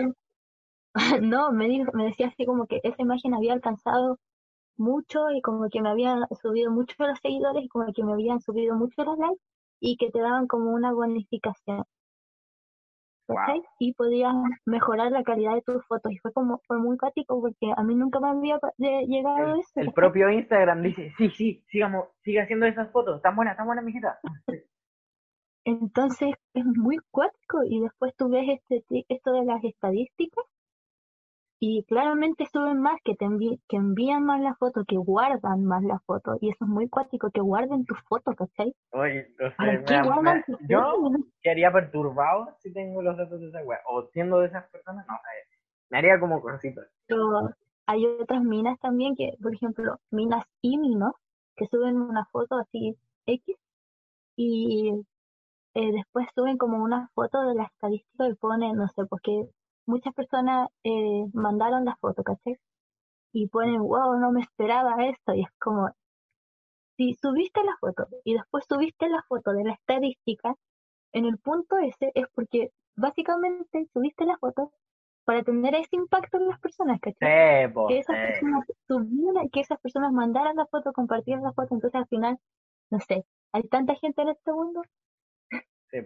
no 1.22 1.52
me 1.52 1.68
dijo 1.68 1.92
me 1.92 2.04
decía 2.04 2.28
así 2.28 2.46
como 2.46 2.66
que 2.66 2.80
esa 2.82 3.02
imagen 3.02 3.34
había 3.34 3.52
alcanzado 3.52 4.18
mucho 4.76 5.30
y 5.30 5.40
como 5.42 5.68
que 5.68 5.80
me 5.80 5.88
había 5.88 6.16
subido 6.42 6.70
mucho 6.70 6.94
los 6.98 7.18
seguidores 7.20 7.64
y 7.64 7.68
como 7.68 7.92
que 7.92 8.04
me 8.04 8.12
habían 8.12 8.40
subido 8.40 8.74
mucho 8.76 9.04
los 9.04 9.18
likes 9.18 9.40
y 9.80 9.96
que 9.96 10.10
te 10.10 10.20
daban 10.20 10.46
como 10.46 10.70
una 10.72 10.92
bonificación. 10.92 11.84
Wow. 13.28 13.62
y 13.80 13.92
podías 13.94 14.32
mejorar 14.66 15.10
la 15.10 15.24
calidad 15.24 15.54
de 15.54 15.62
tus 15.62 15.84
fotos. 15.86 16.12
Y 16.12 16.18
fue 16.18 16.32
como 16.32 16.60
fue 16.66 16.78
muy 16.78 16.96
práctico 16.96 17.40
porque 17.40 17.72
a 17.76 17.82
mí 17.82 17.94
nunca 17.94 18.20
me 18.20 18.28
había 18.28 18.58
de- 18.78 19.04
llegado 19.06 19.54
El, 19.54 19.60
eso. 19.60 19.70
el 19.80 19.92
propio 19.92 20.30
Instagram 20.30 20.82
dice, 20.82 21.12
sí, 21.18 21.30
sí, 21.30 21.64
sigamos, 21.68 22.06
siga 22.22 22.44
haciendo 22.44 22.66
esas 22.66 22.90
fotos, 22.92 23.16
están 23.16 23.34
buenas, 23.34 23.52
están 23.54 23.66
buenas, 23.66 23.84
mijita. 23.84 24.18
Entonces 25.64 26.34
es 26.54 26.64
muy 26.64 26.98
cuático. 27.10 27.64
Y 27.64 27.80
después 27.80 28.14
tú 28.16 28.28
ves 28.28 28.60
este, 28.68 29.04
esto 29.08 29.32
de 29.32 29.44
las 29.44 29.62
estadísticas 29.64 30.44
y 31.58 31.84
claramente 31.84 32.46
suben 32.52 32.80
más, 32.80 32.98
que 33.04 33.14
te 33.14 33.24
envi- 33.24 33.60
que 33.68 33.76
envían 33.76 34.24
más 34.24 34.40
la 34.40 34.54
foto, 34.56 34.84
que 34.86 34.96
guardan 34.96 35.64
más 35.64 35.82
la 35.82 35.98
foto 36.00 36.36
y 36.40 36.50
eso 36.50 36.64
es 36.64 36.68
muy 36.70 36.88
cuático, 36.88 37.30
que 37.30 37.40
guarden 37.40 37.84
tus 37.84 37.98
fotos, 38.08 38.34
¿cachai? 38.36 38.74
Oye, 38.92 39.26
sé, 39.38 39.54
¿Para 39.56 39.80
me 40.22 40.44
tus 40.46 40.60
yo 40.68 40.78
fotos? 40.92 41.20
quedaría 41.42 41.72
perturbado 41.72 42.56
si 42.60 42.72
tengo 42.72 43.02
los 43.02 43.16
datos 43.16 43.40
de 43.40 43.48
esa 43.48 43.62
wea. 43.62 43.80
O 43.86 44.02
siendo 44.12 44.40
de 44.40 44.48
esas 44.48 44.68
personas, 44.70 45.06
no 45.06 45.14
sé. 45.14 45.48
Me 45.90 45.98
haría 45.98 46.18
como 46.18 46.40
cosita. 46.42 46.82
Pero 47.06 47.50
hay 47.86 48.04
otras 48.06 48.42
minas 48.42 48.78
también 48.80 49.14
que, 49.16 49.34
por 49.42 49.54
ejemplo, 49.54 49.98
minas 50.10 50.44
y 50.60 50.78
minos, 50.78 51.12
que 51.56 51.66
suben 51.68 51.96
una 51.96 52.24
foto 52.26 52.56
así 52.58 52.96
X 53.26 53.56
y 54.36 54.90
eh, 55.74 55.92
después 55.92 56.26
suben 56.34 56.58
como 56.58 56.82
una 56.82 57.10
foto 57.14 57.42
de 57.48 57.54
la 57.54 57.64
estadística 57.64 58.28
y 58.28 58.34
ponen, 58.34 58.76
no 58.76 58.88
sé, 58.88 59.04
porque 59.06 59.48
muchas 59.86 60.14
personas 60.14 60.68
eh, 60.84 61.24
mandaron 61.32 61.84
la 61.84 61.96
foto, 61.96 62.22
¿cachai? 62.22 62.58
Y 63.32 63.48
ponen, 63.48 63.80
wow, 63.80 64.18
no 64.18 64.32
me 64.32 64.42
esperaba 64.42 65.06
esto. 65.06 65.34
Y 65.34 65.42
es 65.42 65.50
como, 65.58 65.90
si 66.96 67.14
subiste 67.14 67.62
la 67.62 67.76
foto 67.78 68.08
y 68.24 68.34
después 68.34 68.64
subiste 68.68 69.08
la 69.08 69.22
foto 69.28 69.52
de 69.52 69.64
la 69.64 69.72
estadística, 69.72 70.54
en 71.12 71.24
el 71.24 71.38
punto 71.38 71.76
ese 71.78 72.12
es 72.14 72.26
porque 72.34 72.72
básicamente 72.96 73.86
subiste 73.92 74.24
la 74.24 74.36
foto 74.38 74.72
para 75.24 75.42
tener 75.42 75.74
ese 75.74 75.96
impacto 75.96 76.36
en 76.38 76.48
las 76.48 76.60
personas, 76.60 77.00
¿cachai? 77.00 77.72
Po, 77.72 77.88
que 77.88 77.98
esas 77.98 78.16
personas 78.16 78.64
subieran, 78.86 79.48
que 79.50 79.60
esas 79.60 79.80
personas 79.80 80.12
mandaran 80.12 80.56
la 80.56 80.66
foto, 80.66 80.92
compartieran 80.92 81.42
la 81.42 81.52
foto, 81.52 81.74
entonces 81.74 81.96
al 81.96 82.06
final, 82.06 82.38
no 82.90 83.00
sé, 83.00 83.26
hay 83.52 83.62
tanta 83.64 83.96
gente 83.96 84.22
en 84.22 84.28
este 84.28 84.52
mundo, 84.52 84.82
sí. 85.90 85.98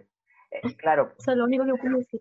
Eh, 0.53 0.77
claro, 0.77 1.13
eso 1.19 1.31
es 1.33 1.37
lo 1.37 1.45
único 1.45 1.65
que 1.65 1.75
puedo 1.75 1.99
decir. 1.99 2.21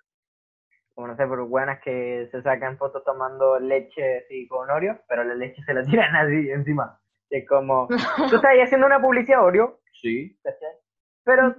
Como 0.99 1.07
no 1.07 1.15
sé, 1.15 1.25
por 1.27 1.41
buenas 1.47 1.79
que 1.79 2.27
se 2.29 2.41
sacan 2.41 2.77
fotos 2.77 3.05
tomando 3.05 3.57
leche 3.57 4.17
así 4.17 4.45
con 4.49 4.69
Oreo, 4.69 4.99
pero 5.07 5.23
la 5.23 5.33
leche 5.33 5.63
se 5.63 5.73
la 5.73 5.81
tiran 5.85 6.13
así 6.17 6.51
encima. 6.51 6.99
Es 7.29 7.47
como, 7.47 7.88
¿tú 8.29 8.35
estás 8.35 8.51
ahí 8.51 8.59
haciendo 8.59 8.85
una 8.85 8.99
publicidad 9.01 9.45
Oreo? 9.45 9.79
Sí. 9.93 10.38
Pero 11.23 11.55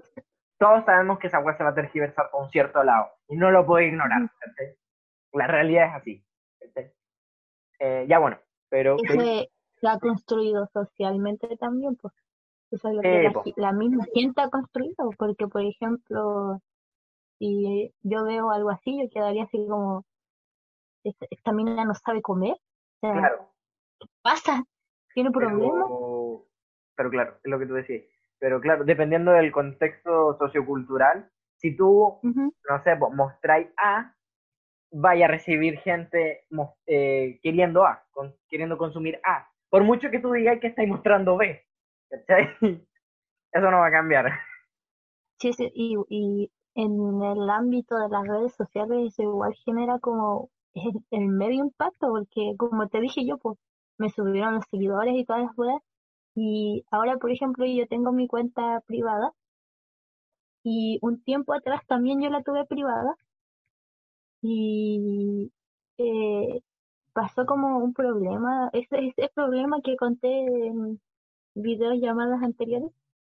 todos 0.58 0.84
sabemos 0.84 1.18
que 1.18 1.28
esa 1.28 1.38
wea 1.38 1.56
se 1.56 1.64
va 1.64 1.70
a 1.70 1.74
tergiversar 1.74 2.28
por 2.30 2.42
un 2.42 2.50
cierto 2.50 2.82
lado 2.84 3.08
y 3.28 3.36
no 3.38 3.50
lo 3.50 3.64
puedo 3.64 3.82
ignorar. 3.86 4.30
La 5.32 5.46
realidad 5.46 5.86
es 5.86 5.94
así. 5.94 6.26
Eh, 7.78 8.04
ya 8.06 8.18
bueno, 8.18 8.38
pero... 8.68 8.96
Eso 9.02 9.48
se 9.80 9.88
ha 9.88 9.98
construido 9.98 10.66
socialmente 10.66 11.56
también, 11.56 11.96
pues. 11.96 12.12
Eso 12.70 12.88
es 12.88 12.94
lo 12.94 13.00
Sí, 13.00 13.08
que 13.08 13.22
la, 13.22 13.42
gi- 13.42 13.54
la 13.56 13.72
misma 13.72 14.04
gente 14.12 14.42
ha 14.42 14.50
construido, 14.50 15.08
porque 15.16 15.46
por 15.48 15.62
ejemplo, 15.62 16.60
si 17.40 17.92
yo 18.02 18.24
veo 18.24 18.52
algo 18.52 18.70
así, 18.70 19.00
yo 19.02 19.10
quedaría 19.10 19.44
así 19.44 19.66
como, 19.68 20.04
esta, 21.30 21.52
mina 21.52 21.84
no 21.84 21.94
sabe 21.94 22.22
comer, 22.22 22.52
o 22.52 22.98
sea, 23.00 23.12
Claro, 23.20 23.48
¿qué 23.98 24.06
pasa? 24.22 24.64
¿Tiene 25.14 25.30
problemas? 25.32 25.86
pero, 25.88 26.46
pero 26.96 27.10
claro, 27.10 27.38
es 27.42 27.50
lo 27.50 27.58
que 27.58 27.66
tú 27.66 27.74
decías. 27.74 28.04
Pero 28.38 28.60
claro, 28.60 28.84
dependiendo 28.84 29.32
del 29.32 29.52
contexto 29.52 30.36
sociocultural, 30.38 31.30
si 31.56 31.76
tú, 31.76 32.20
Ujú. 32.22 32.54
no 32.68 32.82
sé, 32.84 32.96
pues, 32.96 33.12
mostráis 33.14 33.68
A, 33.76 34.14
vaya 34.92 35.26
a 35.26 35.28
recibir 35.28 35.78
gente 35.80 36.46
eh, 36.86 37.40
queriendo 37.42 37.84
A, 37.86 38.04
con- 38.12 38.36
queriendo 38.48 38.78
consumir 38.78 39.20
A. 39.24 39.48
Por 39.70 39.84
mucho 39.84 40.10
que 40.10 40.20
tú 40.20 40.32
digas 40.32 40.60
que 40.60 40.68
estáis 40.68 40.88
mostrando 40.88 41.36
B, 41.36 41.64
¿cachai? 42.10 42.48
Eso 43.52 43.70
no 43.70 43.78
va 43.80 43.88
a 43.88 43.92
cambiar. 43.92 44.32
Sí, 45.40 45.52
sí, 45.54 45.70
y, 45.74 45.96
y 46.08 46.52
en 46.82 47.22
el 47.22 47.50
ámbito 47.50 47.96
de 47.96 48.08
las 48.08 48.26
redes 48.26 48.54
sociales 48.54 49.12
eso 49.12 49.22
igual 49.22 49.54
genera 49.64 49.98
como 49.98 50.50
el, 50.74 50.92
el 51.10 51.26
medio 51.28 51.64
impacto, 51.64 52.08
porque 52.08 52.54
como 52.56 52.88
te 52.88 53.00
dije 53.00 53.26
yo, 53.26 53.38
pues 53.38 53.58
me 53.98 54.08
subieron 54.10 54.54
los 54.54 54.64
seguidores 54.70 55.14
y 55.16 55.24
todas 55.24 55.42
las 55.42 55.54
cosas, 55.54 55.82
y 56.34 56.84
ahora, 56.90 57.16
por 57.18 57.30
ejemplo, 57.30 57.66
yo 57.66 57.86
tengo 57.86 58.12
mi 58.12 58.26
cuenta 58.26 58.80
privada, 58.86 59.32
y 60.62 60.98
un 61.02 61.22
tiempo 61.22 61.54
atrás 61.54 61.82
también 61.86 62.20
yo 62.22 62.30
la 62.30 62.42
tuve 62.42 62.64
privada, 62.66 63.14
y 64.42 65.50
eh, 65.98 66.62
pasó 67.12 67.44
como 67.44 67.78
un 67.78 67.92
problema, 67.92 68.70
ese, 68.72 69.08
ese 69.08 69.30
problema 69.34 69.82
que 69.82 69.96
conté 69.96 70.46
en 70.46 71.00
videos 71.54 72.00
llamadas 72.00 72.42
anteriores, 72.42 72.90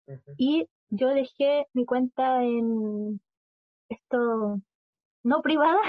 Ujú. 0.08 0.32
y 0.38 0.68
yo 0.90 1.08
dejé 1.10 1.68
mi 1.74 1.86
cuenta 1.86 2.44
en 2.44 3.22
esto 3.90 4.60
no 5.24 5.42
privada 5.42 5.80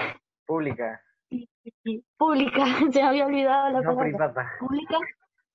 Pública, 0.47 1.01
y, 1.31 1.49
y 1.85 2.05
pública, 2.17 2.65
se 2.93 3.03
me 3.03 3.09
había 3.09 3.27
olvidado 3.27 3.69
la 3.71 3.81
no 3.81 3.95
palabra, 3.97 4.33
privada. 4.33 4.53
pública, 4.59 4.99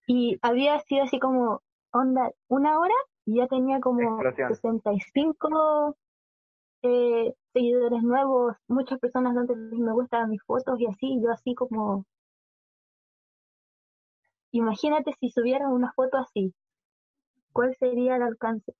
y 0.07 0.37
había 0.41 0.79
sido 0.81 1.03
así 1.03 1.19
como 1.19 1.61
onda 1.91 2.29
una 2.47 2.79
hora 2.79 2.93
y 3.25 3.37
ya 3.37 3.47
tenía 3.47 3.79
como 3.79 4.21
Explosión. 4.21 4.49
65 4.49 5.95
eh, 6.83 7.33
seguidores 7.53 8.03
nuevos, 8.03 8.55
muchas 8.67 8.99
personas 8.99 9.35
dándole 9.35 9.77
me 9.77 9.93
gusta 9.93 10.21
a 10.21 10.27
mis 10.27 10.43
fotos 10.43 10.79
y 10.79 10.85
así, 10.87 11.19
yo 11.21 11.31
así 11.31 11.55
como 11.55 12.05
imagínate 14.51 15.13
si 15.19 15.29
subiera 15.29 15.67
una 15.69 15.91
foto 15.93 16.17
así, 16.17 16.53
¿cuál 17.53 17.75
sería 17.75 18.17
el 18.17 18.21
alcance? 18.21 18.75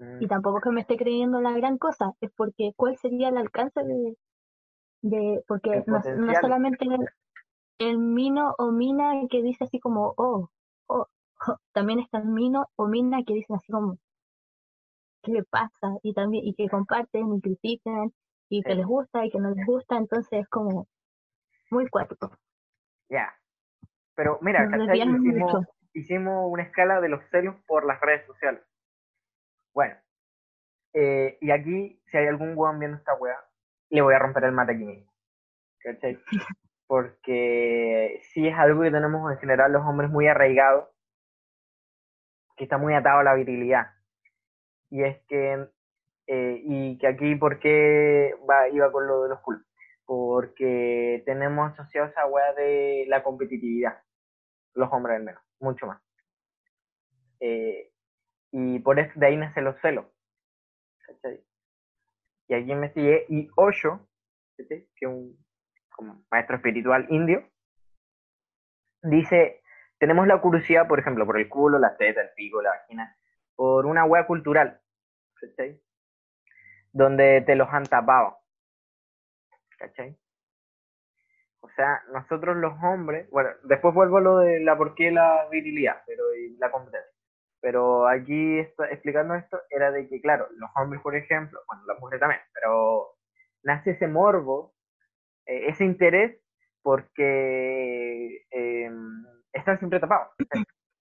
Mm, 0.00 0.22
Y 0.22 0.26
tampoco 0.28 0.58
es 0.58 0.64
que 0.64 0.70
me 0.70 0.80
esté 0.80 0.96
creyendo 0.96 1.40
la 1.40 1.52
gran 1.52 1.78
cosa, 1.78 2.12
es 2.20 2.30
porque 2.36 2.72
cuál 2.76 2.96
sería 2.96 3.28
el 3.28 3.36
alcance 3.36 3.82
de, 3.84 4.16
de 5.02 5.44
porque 5.48 5.84
no, 5.86 6.00
no 6.16 6.34
solamente 6.40 6.84
el, 6.86 7.06
el 7.78 7.98
mino 7.98 8.54
o 8.58 8.72
mina 8.72 9.12
que 9.30 9.42
dice 9.42 9.64
así 9.64 9.80
como, 9.80 10.14
oh, 10.16 10.50
oh, 10.88 11.06
oh, 11.48 11.56
también 11.72 12.00
está 12.00 12.18
el 12.18 12.26
mino 12.26 12.66
o 12.76 12.86
mina 12.88 13.22
que 13.24 13.34
dicen 13.34 13.56
así 13.56 13.72
como, 13.72 13.98
¿qué 15.22 15.32
le 15.32 15.44
pasa? 15.44 15.96
Y 16.02 16.12
también, 16.14 16.44
y 16.46 16.54
que 16.54 16.68
comparten 16.68 17.34
y 17.34 17.40
critican, 17.40 18.12
y 18.50 18.62
que 18.62 18.72
Sí. 18.72 18.76
les 18.78 18.86
gusta 18.86 19.24
y 19.24 19.30
que 19.30 19.38
no 19.38 19.50
les 19.50 19.66
gusta, 19.66 19.96
entonces 19.96 20.40
es 20.40 20.48
como 20.48 20.88
muy 21.70 21.88
cuático. 21.88 22.30
Ya. 23.08 23.34
Pero 24.14 24.38
mira, 24.42 24.68
Hicimos, 24.94 25.66
hicimos 25.94 26.44
una 26.50 26.62
escala 26.64 27.00
de 27.00 27.08
los 27.08 27.22
celos 27.30 27.56
por 27.66 27.86
las 27.86 28.00
redes 28.00 28.26
sociales. 28.26 28.62
Bueno, 29.72 29.96
eh, 30.94 31.38
y 31.40 31.50
aquí, 31.50 32.00
si 32.06 32.16
hay 32.16 32.26
algún 32.26 32.54
weón 32.56 32.78
viendo 32.78 32.96
esta 32.98 33.14
weá, 33.14 33.36
le 33.90 34.02
voy 34.02 34.14
a 34.14 34.18
romper 34.18 34.44
el 34.44 34.52
mate 34.52 34.72
aquí 34.72 34.84
mismo. 34.84 35.12
¿Cachai? 35.80 36.18
Porque 36.86 38.20
sí 38.32 38.48
es 38.48 38.58
algo 38.58 38.82
que 38.82 38.90
tenemos 38.90 39.30
en 39.32 39.38
general 39.38 39.72
los 39.72 39.82
hombres 39.86 40.10
muy 40.10 40.26
arraigados, 40.26 40.88
que 42.56 42.64
está 42.64 42.78
muy 42.78 42.94
atado 42.94 43.20
a 43.20 43.24
la 43.24 43.34
virilidad. 43.34 43.86
Y 44.90 45.04
es 45.04 45.18
que, 45.28 45.68
eh, 46.26 46.60
y 46.64 46.98
que 46.98 47.06
aquí, 47.06 47.36
¿por 47.36 47.60
qué 47.60 48.34
va, 48.48 48.68
iba 48.68 48.90
con 48.90 49.06
lo 49.06 49.22
de 49.22 49.28
los 49.30 49.40
culos? 49.40 49.62
Porque 50.04 51.22
tenemos 51.24 51.72
asociado 51.72 52.08
esa 52.08 52.26
weá 52.26 52.52
de 52.54 53.04
la 53.08 53.22
competitividad, 53.22 54.02
los 54.74 54.92
hombres 54.92 55.16
al 55.16 55.22
menos, 55.22 55.42
mucho 55.60 55.86
más. 55.86 56.02
Eh, 57.38 57.89
y 58.52 58.78
por 58.80 58.98
eso 58.98 59.12
de 59.14 59.26
ahí 59.26 59.36
nacen 59.36 59.64
los 59.64 59.80
celos. 59.80 60.06
¿cachai? 61.06 61.44
Y 62.48 62.54
aquí 62.54 62.72
investigué, 62.72 63.26
y 63.28 63.48
Osho, 63.56 64.08
que 64.56 64.88
es 65.00 65.08
un 65.08 65.38
maestro 66.30 66.56
espiritual 66.56 67.06
indio, 67.10 67.48
dice, 69.02 69.62
tenemos 69.98 70.26
la 70.26 70.40
curiosidad, 70.40 70.88
por 70.88 70.98
ejemplo, 70.98 71.26
por 71.26 71.38
el 71.38 71.48
culo, 71.48 71.78
la 71.78 71.96
teta, 71.96 72.22
el 72.22 72.30
pico, 72.34 72.62
la 72.62 72.70
vagina, 72.70 73.16
por 73.54 73.86
una 73.86 74.04
hueá 74.04 74.26
cultural, 74.26 74.80
¿cachai? 75.34 75.80
Donde 76.92 77.42
te 77.42 77.54
los 77.54 77.68
han 77.68 77.84
tapado, 77.84 78.38
¿cachai? 79.78 80.18
O 81.60 81.68
sea, 81.70 82.02
nosotros 82.12 82.56
los 82.56 82.72
hombres, 82.82 83.28
bueno, 83.30 83.50
después 83.64 83.94
vuelvo 83.94 84.16
a 84.16 84.22
lo 84.22 84.38
de 84.38 84.60
la 84.60 84.76
por 84.76 84.94
qué 84.94 85.10
la 85.10 85.46
virilidad, 85.50 86.02
pero 86.06 86.34
y 86.34 86.56
la 86.56 86.70
competencia. 86.70 87.19
Pero 87.60 88.08
aquí 88.08 88.58
está, 88.58 88.86
explicando 88.90 89.34
esto 89.34 89.60
era 89.68 89.90
de 89.90 90.08
que, 90.08 90.20
claro, 90.20 90.48
los 90.56 90.70
hombres, 90.76 91.02
por 91.02 91.14
ejemplo, 91.14 91.60
bueno, 91.66 91.82
las 91.86 92.00
mujeres 92.00 92.20
también, 92.20 92.40
pero 92.54 93.16
nace 93.62 93.90
ese 93.90 94.08
morbo, 94.08 94.74
eh, 95.46 95.68
ese 95.68 95.84
interés, 95.84 96.40
porque 96.82 98.46
eh, 98.50 98.90
están 99.52 99.78
siempre 99.78 100.00
tapados. 100.00 100.34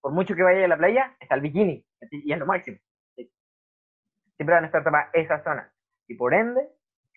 Por 0.01 0.11
mucho 0.11 0.35
que 0.35 0.43
vaya 0.43 0.65
a 0.65 0.67
la 0.67 0.77
playa, 0.77 1.15
está 1.19 1.35
el 1.35 1.41
bikini, 1.41 1.85
y 2.11 2.31
es 2.31 2.39
lo 2.39 2.45
máximo. 2.45 2.77
Siempre 3.15 4.55
van 4.55 4.63
a 4.63 4.67
estar 4.67 4.83
tapadas 4.83 5.09
esa 5.13 5.43
zona. 5.43 5.73
Y 6.07 6.15
por 6.15 6.33
ende, 6.33 6.69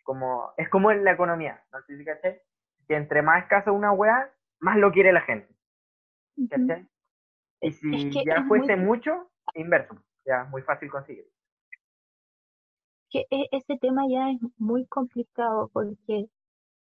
como, 0.04 0.52
es 0.56 0.68
como 0.68 0.90
en 0.90 1.04
la 1.04 1.12
economía, 1.12 1.64
no 1.72 1.80
sé 1.82 1.96
si 1.96 2.04
caché, 2.04 2.42
que 2.86 2.96
entre 2.96 3.22
más 3.22 3.42
escaso 3.42 3.72
una 3.72 3.92
weá, 3.92 4.32
más 4.60 4.76
lo 4.76 4.92
quiere 4.92 5.12
la 5.12 5.20
gente. 5.22 5.54
¿Cachai? 6.50 6.88
Y 7.60 7.70
si 7.72 8.24
ya 8.24 8.44
fuese 8.48 8.76
mucho, 8.76 9.31
inverso, 9.54 9.94
ya 10.24 10.44
muy 10.44 10.62
fácil 10.62 10.90
conseguir. 10.90 11.26
Que 13.10 13.26
e, 13.30 13.48
ese 13.52 13.76
tema 13.78 14.02
ya 14.08 14.30
es 14.30 14.40
muy 14.58 14.86
complicado 14.86 15.70
porque 15.72 16.26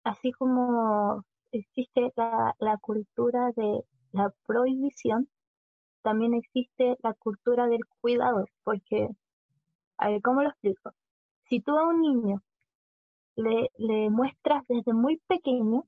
así 0.03 0.31
como 0.31 1.23
existe 1.51 2.11
la, 2.15 2.55
la 2.59 2.77
cultura 2.77 3.51
de 3.55 3.83
la 4.11 4.33
prohibición, 4.45 5.29
también 6.01 6.33
existe 6.33 6.97
la 7.03 7.13
cultura 7.13 7.67
del 7.67 7.81
cuidado, 8.01 8.45
porque, 8.63 9.09
a 9.97 10.09
ver, 10.09 10.21
¿cómo 10.21 10.41
lo 10.41 10.49
explico? 10.49 10.91
Si 11.49 11.61
tú 11.61 11.77
a 11.77 11.87
un 11.87 12.01
niño 12.01 12.41
le, 13.35 13.69
le 13.77 14.09
muestras 14.09 14.63
desde 14.67 14.93
muy 14.93 15.21
pequeño, 15.27 15.83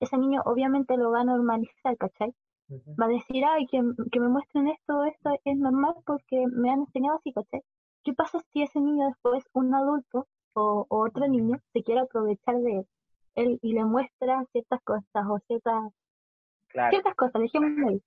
ese 0.00 0.18
niño 0.18 0.42
obviamente 0.44 0.96
lo 0.96 1.10
va 1.10 1.20
a 1.22 1.24
normalizar, 1.24 1.96
¿cachai? 1.96 2.34
Va 2.70 3.06
a 3.06 3.08
decir, 3.08 3.44
ay, 3.44 3.66
que, 3.66 3.80
que, 4.10 4.20
me 4.20 4.28
muestren 4.28 4.68
esto, 4.68 5.04
esto 5.04 5.30
es 5.44 5.56
normal 5.56 5.94
porque 6.06 6.46
me 6.46 6.70
han 6.70 6.80
enseñado 6.80 7.18
así, 7.18 7.32
¿cachai? 7.32 7.62
¿Qué 8.04 8.14
pasa 8.14 8.40
si 8.52 8.62
ese 8.62 8.80
niño 8.80 9.06
después, 9.06 9.44
un 9.52 9.74
adulto 9.74 10.26
o, 10.54 10.86
otro 10.88 11.28
niño, 11.28 11.58
se 11.72 11.82
quiere 11.82 12.00
aprovechar 12.00 12.56
de 12.60 12.86
él, 13.34 13.58
y 13.62 13.72
le 13.74 13.84
muestra 13.84 14.44
ciertas 14.52 14.80
cosas 14.82 15.26
o 15.28 15.38
ciertas, 15.46 15.92
ciertas 16.90 17.14
cosas, 17.16 17.42
dejémoslo 17.42 17.88
ahí? 17.88 18.02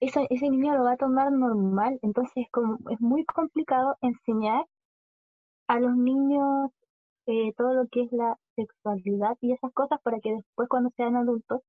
Ese, 0.00 0.26
ese 0.28 0.50
niño 0.50 0.76
lo 0.76 0.84
va 0.84 0.92
a 0.92 0.96
tomar 0.98 1.32
normal, 1.32 1.98
entonces 2.02 2.32
es, 2.36 2.50
como, 2.50 2.78
es 2.90 3.00
muy 3.00 3.24
complicado 3.24 3.96
enseñar 4.02 4.66
a 5.68 5.80
los 5.80 5.96
niños 5.96 6.70
eh, 7.26 7.52
todo 7.56 7.72
lo 7.72 7.88
que 7.88 8.02
es 8.02 8.12
la 8.12 8.38
sexualidad 8.56 9.36
y 9.40 9.52
esas 9.52 9.72
cosas 9.72 10.00
para 10.02 10.20
que 10.20 10.32
después 10.32 10.68
cuando 10.68 10.90
sean 10.96 11.16
adultos 11.16 11.62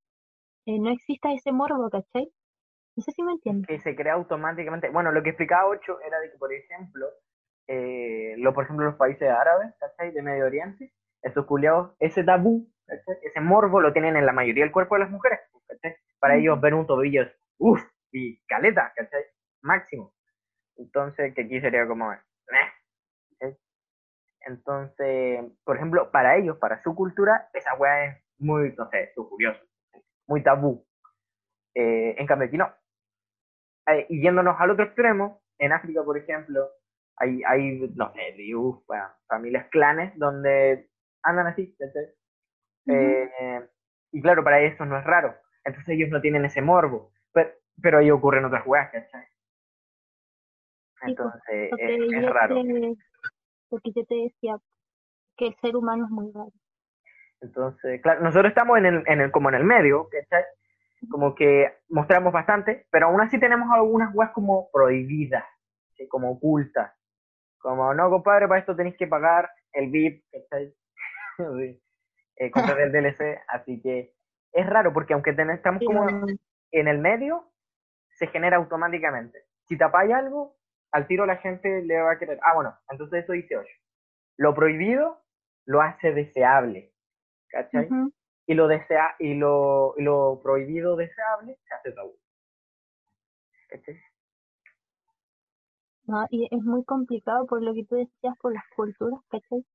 eh, 0.68 0.80
no 0.80 0.92
exista 0.92 1.32
ese 1.32 1.54
morbo, 1.54 1.90
¿cachai? 1.90 2.30
No 2.98 3.02
sé 3.02 3.12
si 3.14 3.24
me 3.24 3.32
entiendes. 3.32 3.68
Que 3.68 3.80
se 3.80 3.96
crea 3.96 4.14
automáticamente. 4.14 4.90
Bueno, 4.90 5.14
lo 5.14 5.24
que 5.24 5.30
explicaba 5.30 5.66
Ocho 5.66 5.98
era 6.02 6.20
de 6.20 6.30
que, 6.30 6.38
por 6.38 6.52
ejemplo, 6.52 7.08
eh, 7.68 8.36
lo, 8.38 8.54
por 8.54 8.66
ejemplo, 8.66 8.86
los 8.86 8.96
países 8.96 9.30
árabes, 9.30 9.74
¿cachai? 9.80 10.12
De 10.12 10.22
Medio 10.22 10.46
Oriente, 10.46 10.92
esos 11.22 11.46
culiados, 11.46 11.96
ese 12.00 12.24
tabú, 12.24 12.68
Ese 12.86 13.40
morbo 13.40 13.80
lo 13.80 13.94
tienen 13.94 14.18
en 14.18 14.26
la 14.26 14.34
mayoría 14.34 14.66
del 14.66 14.74
cuerpo 14.74 14.96
de 14.96 15.02
las 15.02 15.10
mujeres, 15.10 15.40
¿cachai? 15.68 15.96
Para 16.20 16.36
ellos 16.36 16.60
ver 16.60 16.74
un 16.74 16.86
tobillo 16.86 17.22
es, 17.24 17.32
uff, 17.60 17.82
y 18.12 18.38
caleta, 18.46 18.92
¿cachai? 18.94 19.24
Máximo. 19.62 20.14
Entonces, 20.76 21.34
que 21.34 21.44
aquí 21.44 21.62
sería 21.62 21.88
como, 21.88 22.14
Entonces, 24.42 25.46
por 25.64 25.78
ejemplo, 25.78 26.12
para 26.12 26.36
ellos, 26.36 26.58
para 26.58 26.82
su 26.84 26.94
cultura, 26.94 27.50
esa 27.54 27.74
weá 27.76 28.06
es 28.06 28.24
muy, 28.38 28.74
no 28.78 28.90
sé, 28.90 29.14
curioso 29.16 29.62
muy 30.28 30.44
tabú. 30.44 30.86
Eh, 31.74 32.16
en 32.18 32.28
cambio 32.28 32.48
aquí 32.48 32.58
no. 32.58 32.74
Eh, 33.88 34.06
y 34.10 34.22
yéndonos 34.22 34.56
al 34.60 34.72
otro 34.72 34.86
extremo, 34.86 35.42
en 35.58 35.72
África, 35.72 36.04
por 36.04 36.18
ejemplo, 36.18 36.70
hay, 37.16 37.42
hay 37.48 37.80
no 37.96 38.14
sé, 38.14 38.36
familias 39.28 39.68
clanes 39.70 40.18
donde 40.18 40.90
andan 41.24 41.48
así, 41.48 41.76
eh, 42.90 43.70
y 44.12 44.22
claro, 44.22 44.44
para 44.44 44.62
eso 44.62 44.86
no 44.86 44.98
es 44.98 45.04
raro. 45.04 45.36
Entonces 45.64 45.96
ellos 45.96 46.10
no 46.10 46.22
tienen 46.22 46.46
ese 46.46 46.62
morbo. 46.62 47.12
Pero, 47.34 47.52
pero 47.82 47.98
ahí 48.00 48.10
ocurren 48.12 48.46
otras 48.46 48.66
weas, 48.66 48.90
¿cachai? 48.92 49.26
Pues, 51.00 51.10
Entonces, 51.10 51.72
es, 51.78 52.30
raro. 52.30 52.56
porque 53.70 53.92
yo 53.94 54.06
te 54.06 54.16
decía 54.16 54.58
que 55.36 55.48
el 55.48 55.56
ser 55.62 55.76
humano 55.76 56.06
es 56.06 56.12
muy 56.12 56.32
raro. 56.32 56.52
Entonces, 57.42 58.02
claro, 58.02 58.22
nosotros 58.22 58.50
estamos 58.50 58.78
en 58.78 58.86
el, 58.86 59.04
en 59.08 59.22
el, 59.22 59.32
como 59.32 59.50
en 59.50 59.56
el 59.56 59.64
medio, 59.64 60.10
¿cachai? 60.10 60.44
Como 61.10 61.36
que 61.36 61.72
mostramos 61.90 62.34
bastante, 62.34 62.88
pero 62.92 63.08
aún 63.08 63.22
así 63.22 63.40
tenemos 63.40 63.70
algunas 63.72 64.14
webs 64.14 64.32
como 64.32 64.70
prohibidas, 64.72 65.46
como 66.10 66.32
ocultas. 66.32 66.92
Como, 67.60 67.94
no, 67.94 68.10
compadre, 68.10 68.48
para 68.48 68.60
esto 68.60 68.76
tenéis 68.76 68.98
que 68.98 69.08
pagar 69.08 69.50
el 69.74 69.90
VIP, 69.90 70.24
¿cachai? 70.32 70.74
eh, 72.38 72.52
comprar 72.52 72.80
el 72.82 72.92
DLC, 72.92 73.40
así 73.48 73.82
que 73.82 74.14
es 74.52 74.66
raro 74.66 74.94
porque 74.94 75.14
aunque 75.14 75.32
estamos 75.32 75.84
como 75.86 76.08
en 76.72 76.88
el 76.88 76.98
medio, 76.98 77.52
se 78.18 78.28
genera 78.28 78.58
automáticamente. 78.58 79.46
Si 79.68 79.78
tapáis 79.78 80.12
algo, 80.12 80.58
al 80.92 81.08
tiro 81.08 81.26
la 81.26 81.38
gente 81.38 81.84
le 81.84 82.02
va 82.02 82.14
a 82.14 82.18
querer. 82.18 82.40
Ah, 82.42 82.56
bueno, 82.56 82.76
entonces 82.90 83.24
eso 83.24 83.34
dice 83.34 83.58
8. 83.58 83.70
Lo 84.38 84.56
prohibido 84.56 85.22
lo 85.66 85.82
hace 85.82 86.14
deseable. 86.14 86.94
¿Cachai? 87.50 87.90
Y 88.46 88.54
lo 88.54 88.68
desea, 88.68 89.16
y 89.20 89.34
lo, 89.34 89.94
y 89.98 90.04
lo 90.04 90.40
prohibido 90.42 90.96
deseable 90.96 91.58
se 91.68 91.74
hace 91.74 91.92
tabú. 91.92 92.16
¿cachai? 93.70 94.00
No, 96.06 96.26
y 96.30 96.48
es 96.50 96.64
muy 96.64 96.86
complicado 96.86 97.46
por 97.46 97.62
lo 97.62 97.74
que 97.74 97.84
tú 97.86 97.96
decías, 97.96 98.36
por 98.42 98.54
las 98.54 98.64
culturas, 98.76 99.20
¿cachai? 99.30 99.66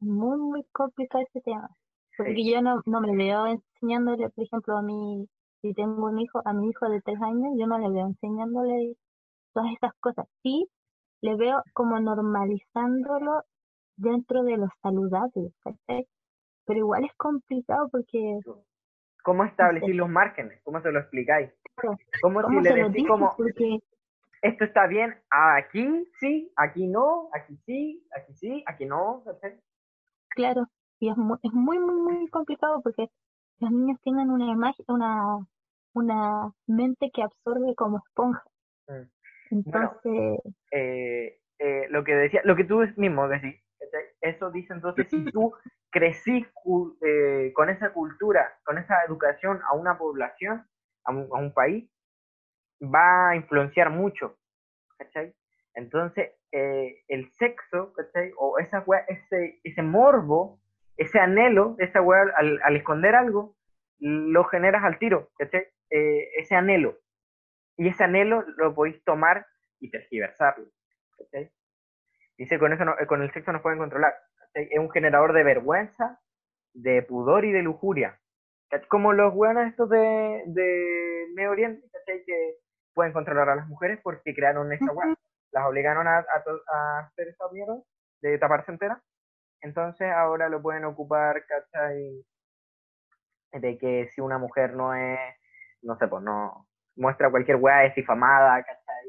Muy, 0.00 0.36
muy 0.38 0.64
complicado 0.72 1.22
este 1.22 1.40
tema. 1.42 1.68
Porque 2.16 2.44
yo 2.44 2.60
no, 2.60 2.82
no 2.86 3.00
me 3.00 3.16
veo 3.16 3.46
enseñándole, 3.46 4.28
por 4.30 4.44
ejemplo, 4.44 4.76
a 4.76 4.82
mi, 4.82 5.28
si 5.62 5.72
tengo 5.74 6.06
un 6.06 6.18
hijo, 6.18 6.42
a 6.44 6.52
mi 6.52 6.68
hijo 6.68 6.88
de 6.88 7.00
tres 7.02 7.20
años, 7.22 7.54
yo 7.58 7.66
no 7.66 7.78
le 7.78 7.88
veo 7.88 8.06
enseñándole 8.06 8.96
todas 9.52 9.72
estas 9.72 9.92
cosas. 10.00 10.26
Sí, 10.42 10.68
le 11.22 11.36
veo 11.36 11.62
como 11.72 11.98
normalizándolo 12.00 13.44
dentro 14.00 14.42
de 14.42 14.56
los 14.56 14.70
saludables, 14.82 15.52
¿cachai? 15.62 16.06
Pero 16.66 16.78
igual 16.78 17.04
es 17.04 17.14
complicado 17.16 17.88
porque... 17.90 18.38
¿Cómo 19.22 19.44
establecir 19.44 19.94
los 19.94 20.08
márgenes? 20.08 20.60
¿Cómo 20.64 20.80
se 20.80 20.90
lo 20.90 21.00
explicáis? 21.00 21.50
¿Cómo, 22.22 22.42
si 22.48 22.60
le 22.60 22.84
decís 22.84 23.06
como... 23.06 23.36
Esto 24.42 24.64
está 24.64 24.86
bien, 24.86 25.14
aquí 25.28 26.08
sí, 26.18 26.50
aquí 26.56 26.86
no, 26.86 27.28
aquí 27.34 27.58
sí, 27.66 28.02
aquí 28.16 28.32
sí, 28.34 28.64
aquí 28.66 28.86
no, 28.86 29.22
¿cachai? 29.22 29.60
Claro, 30.30 30.64
y 30.98 31.10
es 31.10 31.16
muy, 31.18 31.36
es 31.42 31.52
muy, 31.52 31.78
muy, 31.78 31.96
muy 32.00 32.28
complicado 32.28 32.80
porque 32.82 33.10
los 33.58 33.70
niños 33.70 34.00
tienen 34.02 34.30
una 34.30 34.50
imagen, 34.50 34.86
una, 34.88 35.46
una 35.92 36.54
mente 36.66 37.10
que 37.12 37.22
absorbe 37.22 37.74
como 37.74 37.98
esponja. 37.98 38.42
Mm. 38.88 39.02
Entonces... 39.50 40.40
eh, 40.72 41.38
eh, 41.58 41.86
lo 41.90 42.02
que 42.04 42.14
decía, 42.14 42.40
lo 42.44 42.56
que 42.56 42.64
tú 42.64 42.80
mismo 42.96 43.28
decís, 43.28 43.62
eso 44.30 44.50
dice 44.50 44.72
entonces, 44.72 45.08
si 45.08 45.24
tú 45.26 45.54
crecí 45.90 46.46
eh, 47.02 47.52
con 47.54 47.68
esa 47.68 47.92
cultura, 47.92 48.58
con 48.64 48.78
esa 48.78 49.02
educación 49.06 49.60
a 49.70 49.74
una 49.74 49.98
población, 49.98 50.66
a 51.04 51.12
un, 51.12 51.52
país, 51.52 51.90
va 52.82 53.30
a 53.30 53.36
influenciar 53.36 53.90
mucho, 53.90 54.38
¿cachai? 54.98 55.34
Entonces, 55.74 56.30
eh, 56.52 57.02
el 57.08 57.30
sexo, 57.32 57.92
¿cachai? 57.92 58.32
O 58.38 58.58
esa 58.58 58.84
ese, 59.08 59.60
ese 59.64 59.82
morbo, 59.82 60.60
ese 60.96 61.18
anhelo, 61.18 61.76
esa 61.78 62.00
weá, 62.00 62.24
al, 62.36 62.76
esconder 62.76 63.14
algo, 63.14 63.56
lo 63.98 64.44
generas 64.44 64.84
al 64.84 64.98
tiro, 64.98 65.30
¿cachai? 65.36 65.66
Eh, 65.90 66.28
ese 66.36 66.54
anhelo. 66.54 66.98
Y 67.76 67.88
ese 67.88 68.04
anhelo 68.04 68.44
lo 68.56 68.74
podéis 68.74 69.02
tomar 69.04 69.46
y 69.80 69.90
tergiversarlo, 69.90 70.66
¿cachai? 71.16 71.50
Dice, 72.40 72.58
con, 72.58 72.72
eso 72.72 72.82
eh, 72.98 73.06
con 73.06 73.20
el 73.20 73.30
sexo 73.34 73.52
no 73.52 73.60
pueden 73.60 73.78
controlar. 73.78 74.14
Es 74.54 74.78
un 74.78 74.90
generador 74.90 75.34
de 75.34 75.44
vergüenza, 75.44 76.18
de 76.72 77.02
pudor 77.02 77.44
y 77.44 77.52
de 77.52 77.62
lujuria. 77.62 78.18
Como 78.88 79.12
los 79.12 79.34
buenos 79.34 79.66
estos 79.66 79.90
de, 79.90 80.42
de 80.46 81.26
Medio 81.34 81.50
Oriente, 81.50 81.86
Que 82.06 82.56
pueden 82.94 83.12
controlar 83.12 83.50
a 83.50 83.56
las 83.56 83.68
mujeres 83.68 84.00
porque 84.02 84.34
crearon 84.34 84.72
esa 84.72 84.90
web. 84.90 85.14
Las 85.52 85.66
obligaron 85.66 86.08
a, 86.08 86.20
a, 86.20 86.98
hacer 87.00 87.28
esa 87.28 87.44
mierda 87.52 87.76
de 88.22 88.38
taparse 88.38 88.72
entera. 88.72 89.02
Entonces 89.60 90.10
ahora 90.10 90.48
lo 90.48 90.62
pueden 90.62 90.86
ocupar, 90.86 91.44
¿cachai? 91.44 92.24
De 93.52 93.76
que 93.76 94.08
si 94.14 94.22
una 94.22 94.38
mujer 94.38 94.72
no 94.72 94.94
es, 94.94 95.18
no 95.82 95.94
sé, 95.98 96.08
pues 96.08 96.22
no 96.22 96.66
muestra 96.96 97.30
cualquier 97.30 97.58
weá, 97.58 97.84
es 97.84 97.94
difamada, 97.94 98.62
¿cachai? 98.62 98.99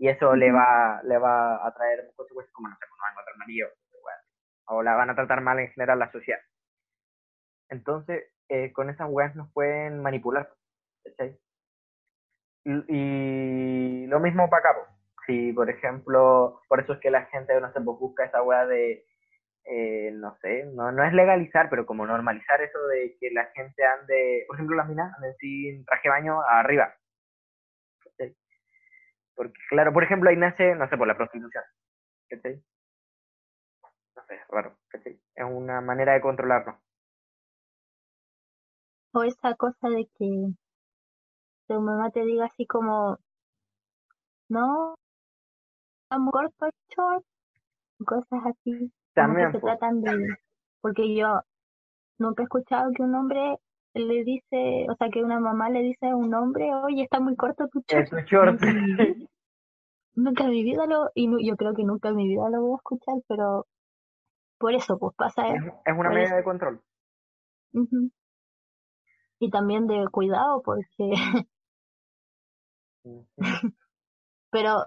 Y 0.00 0.08
eso 0.08 0.34
le 0.34 0.50
va 0.50 1.02
le 1.04 1.18
va 1.18 1.66
a 1.66 1.74
traer 1.74 2.10
consecuencias 2.16 2.54
como, 2.54 2.68
no 2.68 2.74
sé, 2.76 2.86
pues 2.88 2.98
no 2.98 3.02
van 3.02 3.10
a 3.10 3.12
encontrar 3.12 3.36
marido, 3.36 3.68
o 4.64 4.82
la 4.82 4.94
van 4.94 5.10
a 5.10 5.14
tratar 5.14 5.42
mal 5.42 5.58
en 5.58 5.68
general 5.72 5.98
la 5.98 6.10
sociedad. 6.10 6.40
Entonces, 7.68 8.24
eh, 8.48 8.72
con 8.72 8.88
esas 8.88 9.08
weas 9.10 9.36
nos 9.36 9.52
pueden 9.52 10.00
manipular, 10.00 10.50
¿cachai? 11.04 11.38
Y, 12.64 14.06
lo 14.06 14.20
mismo 14.20 14.48
para 14.48 14.70
acá, 14.70 14.78
si 15.26 15.52
por 15.52 15.68
ejemplo, 15.68 16.62
por 16.68 16.80
eso 16.80 16.94
es 16.94 17.00
que 17.00 17.10
la 17.10 17.26
gente 17.26 17.60
no 17.60 17.70
se 17.72 17.80
busca 17.80 18.24
esa 18.24 18.42
wea 18.42 18.66
de 18.66 19.04
eh, 19.64 20.10
no 20.14 20.36
sé, 20.40 20.64
no, 20.64 20.92
no 20.92 21.04
es 21.04 21.12
legalizar, 21.12 21.68
pero 21.68 21.84
como 21.86 22.06
normalizar 22.06 22.62
eso 22.62 22.78
de 22.88 23.16
que 23.20 23.30
la 23.32 23.46
gente 23.54 23.84
ande, 23.84 24.44
por 24.48 24.56
ejemplo, 24.56 24.76
las 24.76 24.88
minas 24.88 25.12
anden 25.16 25.36
sin 25.36 25.84
traje 25.84 26.08
baño 26.08 26.40
arriba. 26.42 26.94
Porque, 29.40 29.58
claro, 29.70 29.90
por 29.90 30.04
ejemplo, 30.04 30.28
ahí 30.28 30.36
nace, 30.36 30.74
no 30.74 30.86
sé, 30.86 30.98
por 30.98 31.08
la 31.08 31.16
prostitución. 31.16 31.64
No 32.30 34.22
sé, 34.28 34.38
raro. 34.50 34.76
Es 34.92 35.44
una 35.48 35.80
manera 35.80 36.12
de 36.12 36.20
controlarlo. 36.20 36.78
O 39.14 39.22
esa 39.22 39.54
cosa 39.54 39.88
de 39.88 40.06
que 40.18 40.52
tu 41.68 41.80
mamá 41.80 42.10
te 42.10 42.22
diga 42.22 42.44
así 42.44 42.66
como, 42.66 43.18
no, 44.50 44.94
I'm 46.10 46.30
corto 46.30 46.68
short, 46.94 47.24
cosas 48.04 48.42
así. 48.44 48.92
También. 49.14 49.52
se 49.52 49.60
tratan 49.60 50.02
de, 50.02 50.36
porque 50.82 51.16
yo 51.16 51.40
nunca 52.18 52.42
he 52.42 52.44
escuchado 52.44 52.90
que 52.94 53.02
un 53.02 53.14
hombre 53.14 53.56
le 53.94 54.24
dice, 54.24 54.86
o 54.88 54.94
sea, 54.96 55.08
que 55.10 55.22
una 55.22 55.40
mamá 55.40 55.68
le 55.70 55.82
dice 55.82 56.08
a 56.08 56.16
un 56.16 56.32
hombre, 56.34 56.72
oye, 56.74 57.02
está 57.02 57.20
muy 57.20 57.36
corto 57.36 57.68
tu 57.68 57.82
short. 57.86 58.60
Nunca, 60.14 60.44
en 60.44 60.50
mi 60.50 60.64
vida 60.64 60.86
lo, 60.86 61.10
y 61.14 61.28
yo 61.46 61.56
creo 61.56 61.72
que 61.72 61.84
nunca 61.84 62.08
en 62.08 62.16
mi 62.16 62.28
vida 62.28 62.50
lo 62.50 62.60
voy 62.60 62.72
a 62.72 62.76
escuchar, 62.76 63.14
pero 63.28 63.66
por 64.58 64.74
eso, 64.74 64.98
pues 64.98 65.14
pasa 65.16 65.48
Es, 65.48 65.64
es 65.86 65.96
una 65.96 66.10
medida 66.10 66.36
de 66.36 66.44
control. 66.44 66.82
Y 69.38 69.50
también 69.50 69.86
de 69.86 70.04
cuidado, 70.10 70.62
porque... 70.62 71.12
pero 74.50 74.86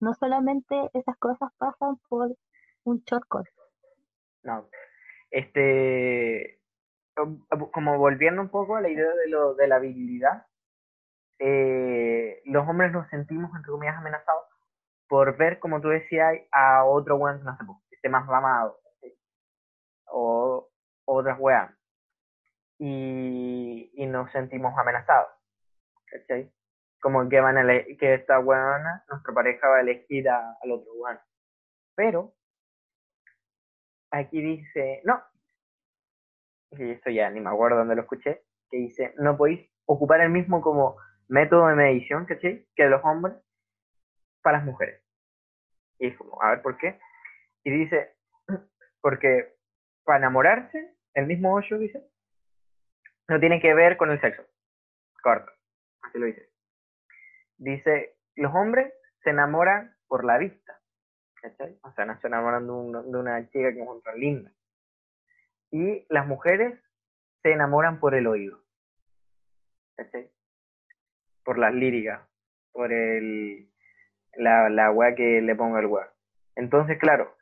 no 0.00 0.14
solamente 0.14 0.90
esas 0.92 1.16
cosas 1.18 1.50
pasan 1.56 1.96
por 2.08 2.36
un 2.84 3.02
shortcut. 3.06 3.46
No. 4.42 4.68
Este, 5.30 6.60
como 7.72 7.98
volviendo 7.98 8.42
un 8.42 8.48
poco 8.48 8.76
a 8.76 8.80
la 8.80 8.88
idea 8.88 9.12
de, 9.14 9.28
lo, 9.28 9.54
de 9.54 9.68
la 9.68 9.76
habilidad, 9.76 10.46
eh, 11.38 12.40
los 12.44 12.66
hombres 12.68 12.92
nos 12.92 13.08
sentimos, 13.08 13.50
entre 13.56 13.72
comillas, 13.72 13.96
amenazados 13.96 14.44
por 15.08 15.36
ver, 15.36 15.58
como 15.58 15.80
tú 15.80 15.88
decías, 15.88 16.38
a 16.52 16.84
otro 16.84 17.16
weón, 17.16 17.44
no 17.44 17.56
sé, 17.56 17.64
que 17.90 17.96
esté 17.96 18.08
más 18.08 18.24
mamado, 18.26 18.80
o 20.06 20.70
otras 21.04 21.38
weas. 21.38 21.70
Y, 22.78 23.90
y 23.94 24.06
nos 24.06 24.30
sentimos 24.32 24.72
amenazados. 24.78 25.28
Como 27.00 27.28
que, 27.28 27.40
van 27.40 27.58
a 27.58 27.66
que 27.98 28.14
esta 28.14 28.38
weona, 28.38 29.04
nuestra 29.08 29.34
pareja 29.34 29.68
va 29.68 29.76
a 29.76 29.80
elegir 29.80 30.28
al 30.28 30.70
otro 30.70 30.92
weón. 30.94 31.18
Pero 31.94 32.32
aquí 34.10 34.40
dice, 34.40 35.02
no, 35.04 35.22
y 36.78 36.90
esto 36.90 37.10
ya 37.10 37.30
ni 37.30 37.40
me 37.40 37.50
acuerdo 37.50 37.78
dónde 37.78 37.96
lo 37.96 38.02
escuché, 38.02 38.42
que 38.70 38.78
dice, 38.78 39.14
no 39.18 39.36
podéis 39.36 39.70
ocupar 39.86 40.20
el 40.20 40.30
mismo 40.30 40.60
como 40.62 40.96
método 41.28 41.68
de 41.68 41.74
medición. 41.74 42.26
Que 42.26 42.66
los 42.88 43.04
hombres 43.04 43.34
para 44.42 44.58
las 44.58 44.66
mujeres. 44.66 45.02
Y 45.98 46.12
como, 46.12 46.42
a 46.42 46.50
ver, 46.50 46.62
¿por 46.62 46.76
qué? 46.78 46.98
Y 47.64 47.70
dice, 47.70 48.16
porque 49.00 49.54
para 50.04 50.18
enamorarse, 50.18 50.96
el 51.14 51.26
mismo 51.26 51.54
ocho 51.54 51.78
dice, 51.78 52.04
no 53.28 53.38
tiene 53.38 53.60
que 53.60 53.74
ver 53.74 53.96
con 53.96 54.10
el 54.10 54.20
sexo. 54.20 54.42
Corto, 55.22 55.52
así 56.02 56.18
lo 56.18 56.26
dice. 56.26 56.50
Dice, 57.58 58.16
los 58.34 58.52
hombres 58.54 58.92
se 59.22 59.30
enamoran 59.30 59.94
por 60.08 60.24
la 60.24 60.38
vista. 60.38 60.78
O 61.82 61.92
sea, 61.92 62.04
no 62.04 62.20
se 62.20 62.26
enamoran 62.26 62.66
de, 62.66 62.72
una 62.72 63.48
chica 63.48 63.72
que 63.72 63.84
linda. 64.16 64.52
Y 65.72 66.06
las 66.08 66.26
mujeres 66.26 66.78
se 67.42 67.52
enamoran 67.52 67.98
por 67.98 68.14
el 68.14 68.26
oído. 68.26 68.62
Por 71.44 71.58
las 71.58 71.74
líricas, 71.74 72.20
por 72.72 72.92
el 72.92 73.68
la, 74.36 74.68
la 74.68 74.90
weá 74.90 75.14
que 75.14 75.40
le 75.40 75.56
ponga 75.56 75.80
el 75.80 75.86
weá. 75.86 76.12
Entonces, 76.56 76.98
claro, 76.98 77.34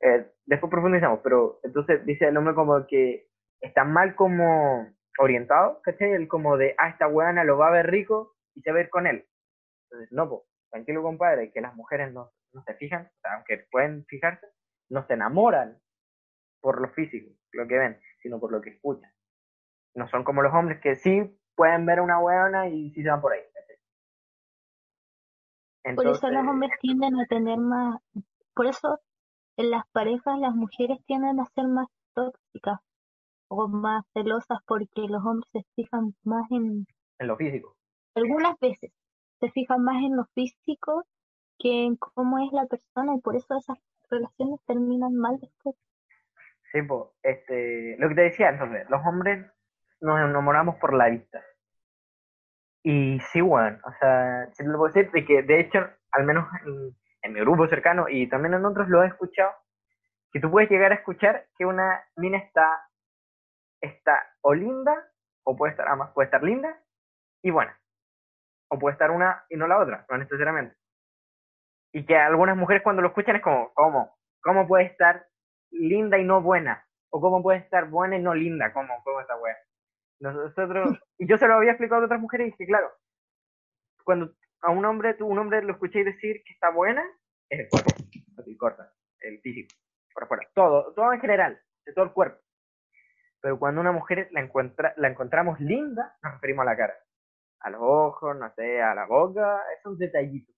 eh, 0.00 0.26
después 0.44 0.70
profundizamos, 0.70 1.20
pero 1.22 1.60
entonces 1.62 2.04
dice 2.04 2.26
el 2.26 2.36
hombre 2.36 2.54
como 2.54 2.86
que 2.86 3.28
está 3.60 3.84
mal 3.84 4.14
como 4.14 4.88
orientado, 5.18 5.80
¿cachai? 5.82 6.12
El 6.12 6.28
como 6.28 6.56
de, 6.56 6.74
ah, 6.78 6.88
esta 6.88 7.08
weana 7.08 7.44
lo 7.44 7.56
va 7.56 7.68
a 7.68 7.72
ver 7.72 7.86
rico 7.86 8.34
y 8.54 8.60
se 8.60 8.72
va 8.72 8.78
a 8.78 8.82
ir 8.82 8.90
con 8.90 9.06
él. 9.06 9.26
Entonces, 9.84 10.12
no, 10.12 10.42
tranquilo 10.70 11.02
compadre, 11.02 11.52
que 11.52 11.60
las 11.60 11.74
mujeres 11.74 12.12
no, 12.12 12.32
no 12.52 12.62
se 12.64 12.74
fijan, 12.74 13.10
aunque 13.34 13.66
pueden 13.70 14.04
fijarse, 14.06 14.46
no 14.90 15.06
se 15.06 15.14
enamoran 15.14 15.78
por 16.60 16.80
lo 16.80 16.88
físico, 16.90 17.30
lo 17.56 17.66
que 17.66 17.78
ven, 17.78 18.00
sino 18.22 18.38
por 18.38 18.52
lo 18.52 18.60
que 18.60 18.70
escuchan. 18.70 19.10
No 19.94 20.08
son 20.08 20.24
como 20.24 20.42
los 20.42 20.52
hombres 20.52 20.80
que 20.80 20.94
sí 20.96 21.22
pueden 21.54 21.86
ver 21.86 22.00
una 22.00 22.20
hueona 22.20 22.68
y 22.68 22.90
sí 22.90 23.02
se 23.02 23.10
van 23.10 23.20
por 23.20 23.32
ahí. 23.32 23.40
por 25.94 26.06
eso 26.06 26.28
los 26.28 26.46
hombres 26.46 26.72
tienden 26.80 27.18
a 27.18 27.26
tener 27.26 27.58
más, 27.58 28.00
por 28.54 28.66
eso 28.66 29.00
en 29.56 29.70
las 29.70 29.86
parejas 29.92 30.38
las 30.38 30.54
mujeres 30.54 30.98
tienden 31.06 31.40
a 31.40 31.46
ser 31.46 31.66
más 31.66 31.86
tóxicas 32.14 32.80
o 33.48 33.68
más 33.68 34.04
celosas 34.12 34.58
porque 34.66 35.02
los 35.08 35.24
hombres 35.24 35.48
se 35.52 35.62
fijan 35.74 36.14
más 36.24 36.50
en... 36.50 36.86
En 37.18 37.26
lo 37.26 37.36
físico. 37.36 37.76
Algunas 38.14 38.58
veces 38.58 38.92
se 39.40 39.50
fijan 39.50 39.82
más 39.82 40.02
en 40.02 40.16
lo 40.16 40.24
físico 40.34 41.04
que 41.58 41.84
en 41.86 41.96
cómo 41.96 42.38
es 42.38 42.52
la 42.52 42.66
persona 42.66 43.14
y 43.14 43.20
por 43.20 43.36
eso 43.36 43.56
esas 43.56 43.78
relaciones 44.10 44.60
terminan 44.66 45.14
mal 45.14 45.38
después. 45.40 45.76
Sí, 46.76 46.82
pues, 46.82 47.04
este, 47.22 47.96
lo 47.98 48.10
que 48.10 48.14
te 48.14 48.20
decía 48.20 48.50
entonces, 48.50 48.86
los 48.90 49.00
hombres 49.06 49.50
nos 50.02 50.20
enamoramos 50.20 50.76
por 50.76 50.92
la 50.92 51.08
vista. 51.08 51.42
Y 52.82 53.18
sí, 53.32 53.40
bueno, 53.40 53.78
o 53.82 53.92
sea, 53.98 54.46
siempre 54.52 54.72
lo 54.72 54.78
puedo 54.80 54.92
decir 54.92 55.10
de 55.10 55.24
que, 55.24 55.42
de 55.42 55.58
hecho, 55.60 55.78
al 56.12 56.24
menos 56.24 56.46
en, 56.66 56.94
en, 57.22 57.32
mi 57.32 57.40
grupo 57.40 57.66
cercano 57.66 58.10
y 58.10 58.28
también 58.28 58.52
en 58.52 58.66
otros 58.66 58.90
lo 58.90 59.02
he 59.02 59.06
escuchado, 59.06 59.52
que 60.30 60.38
tú 60.38 60.50
puedes 60.50 60.68
llegar 60.68 60.92
a 60.92 60.96
escuchar 60.96 61.46
que 61.56 61.64
una 61.64 62.04
mina 62.16 62.36
está, 62.36 62.68
está 63.80 64.28
o 64.42 64.52
linda, 64.52 64.92
o 65.44 65.56
puede 65.56 65.70
estar, 65.70 65.88
ambas, 65.88 66.10
puede 66.12 66.26
estar 66.26 66.42
linda 66.42 66.78
y 67.42 67.50
buena. 67.52 67.80
O 68.68 68.78
puede 68.78 68.92
estar 68.92 69.10
una 69.10 69.46
y 69.48 69.56
no 69.56 69.66
la 69.66 69.78
otra, 69.78 70.04
no 70.10 70.18
necesariamente 70.18 70.76
y 71.92 72.04
que 72.04 72.14
algunas 72.14 72.58
mujeres 72.58 72.82
cuando 72.82 73.00
lo 73.00 73.08
escuchan 73.08 73.36
es 73.36 73.42
como, 73.42 73.72
¿cómo? 73.72 74.14
¿Cómo 74.42 74.68
puede 74.68 74.84
estar 74.84 75.26
linda 75.70 76.18
y 76.18 76.24
no 76.24 76.40
buena? 76.40 76.86
¿O 77.10 77.20
cómo 77.20 77.42
puede 77.42 77.58
estar 77.58 77.88
buena 77.88 78.16
y 78.16 78.22
no 78.22 78.34
linda? 78.34 78.72
¿Cómo, 78.72 78.94
cómo 79.04 79.20
esta 79.20 79.36
wea? 79.36 79.56
Nosotros, 80.20 80.98
y 81.18 81.26
yo 81.26 81.36
se 81.38 81.46
lo 81.46 81.54
había 81.54 81.72
explicado 81.72 82.02
a 82.02 82.04
otras 82.06 82.20
mujeres 82.20 82.48
y 82.48 82.50
dije, 82.50 82.66
claro, 82.66 82.90
cuando 84.04 84.32
a 84.62 84.70
un 84.70 84.84
hombre, 84.84 85.14
tú, 85.14 85.26
un 85.26 85.38
hombre 85.38 85.62
lo 85.62 85.72
escuché 85.72 86.04
decir 86.04 86.42
que 86.44 86.52
está 86.52 86.70
buena, 86.70 87.04
es 87.48 87.60
el 87.60 87.68
cuerpo, 87.68 87.90
así 88.38 88.56
corta, 88.56 88.92
el 89.20 89.40
físico, 89.40 89.74
por 90.14 90.24
afuera, 90.24 90.48
todo, 90.54 90.92
todo 90.94 91.12
en 91.12 91.20
general, 91.20 91.60
de 91.84 91.92
todo 91.92 92.06
el 92.06 92.12
cuerpo. 92.12 92.40
Pero 93.40 93.58
cuando 93.58 93.80
una 93.80 93.92
mujer 93.92 94.28
la, 94.32 94.40
encuentra, 94.40 94.94
la 94.96 95.08
encontramos 95.08 95.60
linda, 95.60 96.16
nos 96.22 96.32
referimos 96.34 96.62
a 96.62 96.70
la 96.70 96.76
cara, 96.76 96.94
a 97.60 97.70
los 97.70 97.80
ojos, 97.82 98.36
no 98.36 98.50
sé, 98.54 98.80
a 98.80 98.94
la 98.94 99.06
boca, 99.06 99.62
esos 99.78 99.98
detallitos 99.98 100.56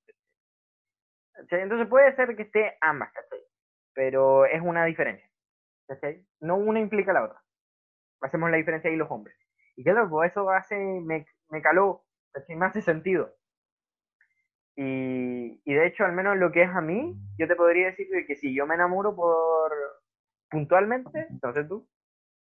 entonces 1.50 1.88
puede 1.88 2.14
ser 2.16 2.34
que 2.36 2.42
esté 2.42 2.76
ambas, 2.80 3.12
¿cachai? 3.12 3.38
Pero 3.98 4.46
es 4.46 4.62
una 4.62 4.84
diferencia. 4.84 5.28
No 6.38 6.54
una 6.54 6.78
implica 6.78 7.12
la 7.12 7.24
otra. 7.24 7.42
Hacemos 8.20 8.48
la 8.48 8.56
diferencia 8.56 8.88
ahí 8.88 8.96
los 8.96 9.10
hombres. 9.10 9.36
Y 9.74 9.82
claro, 9.82 10.08
pues 10.08 10.30
eso 10.30 10.48
hace, 10.50 10.76
me, 10.76 11.26
me 11.48 11.60
caló, 11.60 12.04
¿cachai? 12.30 12.54
Me 12.54 12.66
hace 12.66 12.80
sentido. 12.80 13.34
Y, 14.76 15.60
y 15.64 15.74
de 15.74 15.86
hecho, 15.88 16.04
al 16.04 16.12
menos 16.12 16.36
lo 16.36 16.52
que 16.52 16.62
es 16.62 16.70
a 16.70 16.80
mí, 16.80 17.16
yo 17.38 17.48
te 17.48 17.56
podría 17.56 17.86
decir 17.86 18.06
que, 18.24 18.36
si 18.36 18.54
yo 18.54 18.68
me 18.68 18.76
enamoro 18.76 19.16
por 19.16 19.72
puntualmente, 20.48 21.26
entonces 21.30 21.66
tú, 21.66 21.88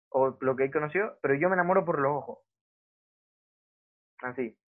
o 0.08 0.36
lo 0.40 0.56
que 0.56 0.64
he 0.64 0.70
conocido, 0.72 1.20
pero 1.22 1.34
yo 1.36 1.48
me 1.48 1.54
enamoro 1.54 1.84
por 1.84 2.00
los 2.00 2.16
ojos. 2.16 2.38
Así. 4.22 4.58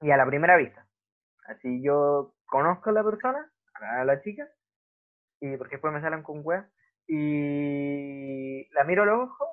y 0.00 0.10
a 0.12 0.16
la 0.16 0.26
primera 0.26 0.56
vista. 0.56 0.86
Así 1.48 1.82
yo 1.82 2.36
conozco 2.46 2.90
a 2.90 2.92
la 2.92 3.02
persona, 3.02 3.52
a 3.74 4.04
la 4.04 4.20
chica, 4.22 4.48
y 5.40 5.56
porque 5.56 5.76
después 5.76 5.92
me 5.92 6.00
salen 6.00 6.22
con 6.22 6.40
weas, 6.44 6.66
y 7.06 8.68
la 8.72 8.84
miro 8.84 9.02
a 9.02 9.06
los 9.06 9.28
ojos, 9.28 9.48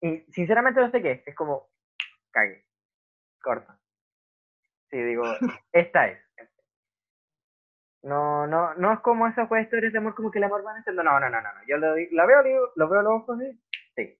y 0.00 0.18
sinceramente 0.32 0.80
no 0.80 0.90
sé 0.90 1.02
qué, 1.02 1.22
es 1.26 1.34
como, 1.34 1.68
cague, 2.30 2.66
corta. 3.40 3.78
Sí, 4.90 4.96
digo, 5.02 5.22
esta 5.72 6.08
es. 6.08 6.18
No, 8.02 8.46
no, 8.46 8.74
no 8.74 8.92
es 8.92 9.00
como 9.00 9.26
esas 9.26 9.50
historias 9.50 9.92
de 9.92 9.98
amor 9.98 10.14
como 10.14 10.30
que 10.30 10.38
el 10.38 10.44
amor 10.44 10.64
va 10.64 10.72
naciendo. 10.72 11.02
No, 11.02 11.18
no, 11.18 11.28
no, 11.28 11.42
no. 11.42 11.48
Yo 11.66 11.76
lo, 11.78 11.94
la 12.12 12.26
veo, 12.26 12.42
digo, 12.42 12.72
lo 12.76 12.88
veo 12.88 13.00
a 13.00 13.02
los 13.02 13.12
ojos 13.22 13.42
y 13.42 13.60
sí, 13.96 14.18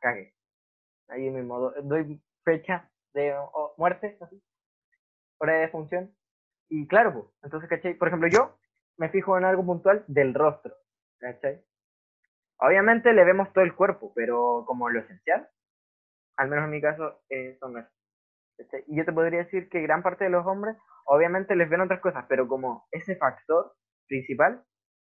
cague. 0.00 0.34
Ahí 1.08 1.30
mismo 1.30 1.70
doy 1.82 2.20
fecha 2.44 2.90
de 3.14 3.34
muerte, 3.76 4.18
así, 4.20 4.42
hora 5.38 5.54
de 5.54 5.68
función. 5.68 6.14
Y 6.68 6.86
claro, 6.88 7.12
pues, 7.12 7.26
entonces, 7.42 7.68
¿cachai? 7.68 7.94
Por 7.94 8.08
ejemplo, 8.08 8.28
yo 8.28 8.58
me 8.96 9.08
fijo 9.08 9.36
en 9.38 9.44
algo 9.44 9.64
puntual 9.64 10.04
del 10.06 10.34
rostro, 10.34 10.74
¿cachai? 11.18 11.64
Obviamente 12.58 13.12
le 13.12 13.24
vemos 13.24 13.52
todo 13.52 13.64
el 13.64 13.74
cuerpo, 13.74 14.12
pero 14.14 14.64
como 14.66 14.88
lo 14.88 15.00
esencial, 15.00 15.48
al 16.36 16.48
menos 16.48 16.64
en 16.66 16.70
mi 16.70 16.80
caso, 16.80 17.22
eso 17.28 17.68
no 17.68 17.80
es. 17.80 17.86
Y 18.86 18.96
yo 18.96 19.04
te 19.04 19.12
podría 19.12 19.40
decir 19.40 19.68
que 19.68 19.80
gran 19.80 20.02
parte 20.02 20.24
de 20.24 20.30
los 20.30 20.46
hombres, 20.46 20.76
obviamente 21.04 21.56
les 21.56 21.68
ven 21.68 21.80
otras 21.80 22.00
cosas, 22.00 22.24
pero 22.28 22.46
como 22.46 22.86
ese 22.92 23.16
factor 23.16 23.74
principal 24.06 24.64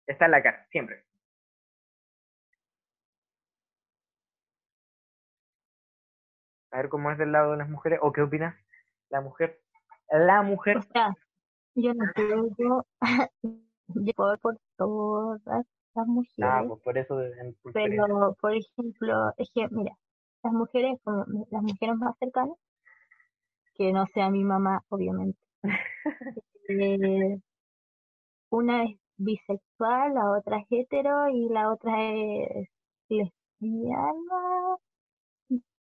está 0.07 0.25
en 0.25 0.32
la 0.32 0.43
cara, 0.43 0.65
siempre. 0.69 1.03
A 6.71 6.77
ver 6.77 6.88
cómo 6.88 7.11
es 7.11 7.17
del 7.17 7.34
lado 7.34 7.51
de 7.51 7.57
las 7.57 7.69
mujeres, 7.69 7.99
o 8.01 8.13
qué 8.13 8.21
opinas 8.21 8.55
la 9.09 9.19
mujer. 9.19 9.59
La 10.09 10.41
mujer. 10.41 10.77
O 10.77 10.82
sea, 10.82 11.13
yo 11.75 11.93
no 11.93 12.05
puedo 12.15 12.86
por 14.41 14.57
todas 14.77 15.41
las 15.95 16.07
mujeres. 16.07 16.51
Ah, 16.51 16.63
pues 16.67 16.81
por 16.81 16.97
eso. 16.97 17.17
pero, 17.73 18.35
por 18.39 18.55
ejemplo, 18.55 19.33
es 19.37 19.49
que, 19.53 19.67
mira, 19.69 19.95
las 20.43 20.53
mujeres, 20.53 20.99
como 21.03 21.25
las 21.49 21.61
mujeres 21.61 21.95
más 21.97 22.17
cercanas, 22.17 22.57
que 23.75 23.91
no 23.93 24.05
sea 24.07 24.29
mi 24.29 24.43
mamá, 24.43 24.83
obviamente. 24.89 25.39
Eh, 26.69 27.37
una 28.49 28.83
es 28.85 28.97
bisexual, 29.17 30.13
la 30.13 30.29
otra 30.31 30.59
es 30.59 30.67
hetero 30.69 31.27
y 31.27 31.49
la 31.49 31.69
otra 31.69 31.91
es 32.01 32.69
lesbiana 33.09 34.77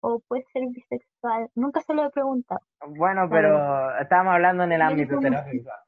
o 0.02 0.20
puede 0.28 0.44
ser 0.52 0.64
bisexual. 0.70 1.50
Nunca 1.56 1.82
se 1.82 1.94
lo 1.94 2.06
he 2.06 2.10
preguntado. 2.10 2.62
Bueno, 2.98 3.28
pero 3.30 4.00
estábamos 4.00 4.34
hablando 4.34 4.64
en 4.64 4.72
el 4.72 4.82
ámbito 4.82 5.20
heterosexual. 5.20 5.80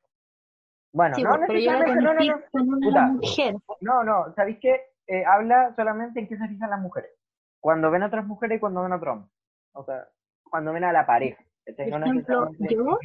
Bueno, 0.93 1.15
no, 1.17 1.45
pero 1.47 1.59
yo 1.59 1.71
no, 1.71 2.13
no, 2.13 2.13
no, 2.13 3.13
mujer. 3.13 3.55
No, 3.79 4.03
no, 4.03 4.33
¿sabéis 4.35 4.57
qué? 4.59 4.81
Eh, 5.07 5.23
habla 5.25 5.73
solamente 5.75 6.19
en 6.19 6.27
qué 6.27 6.37
se 6.37 6.47
fijan 6.47 6.69
las 6.69 6.81
mujeres. 6.81 7.11
Cuando 7.59 7.91
ven 7.91 8.03
a 8.03 8.07
otras 8.07 8.25
mujeres 8.25 8.57
y 8.57 8.59
cuando 8.59 8.83
ven 8.83 8.93
a 8.93 8.97
otro 8.97 9.13
hombre. 9.13 9.29
O 9.73 9.83
sea, 9.85 10.07
cuando 10.43 10.73
ven 10.73 10.83
a 10.83 10.91
la 10.91 11.05
pareja. 11.05 11.43
Por 11.65 11.79
ejemplo, 11.79 12.49
yo, 12.59 12.99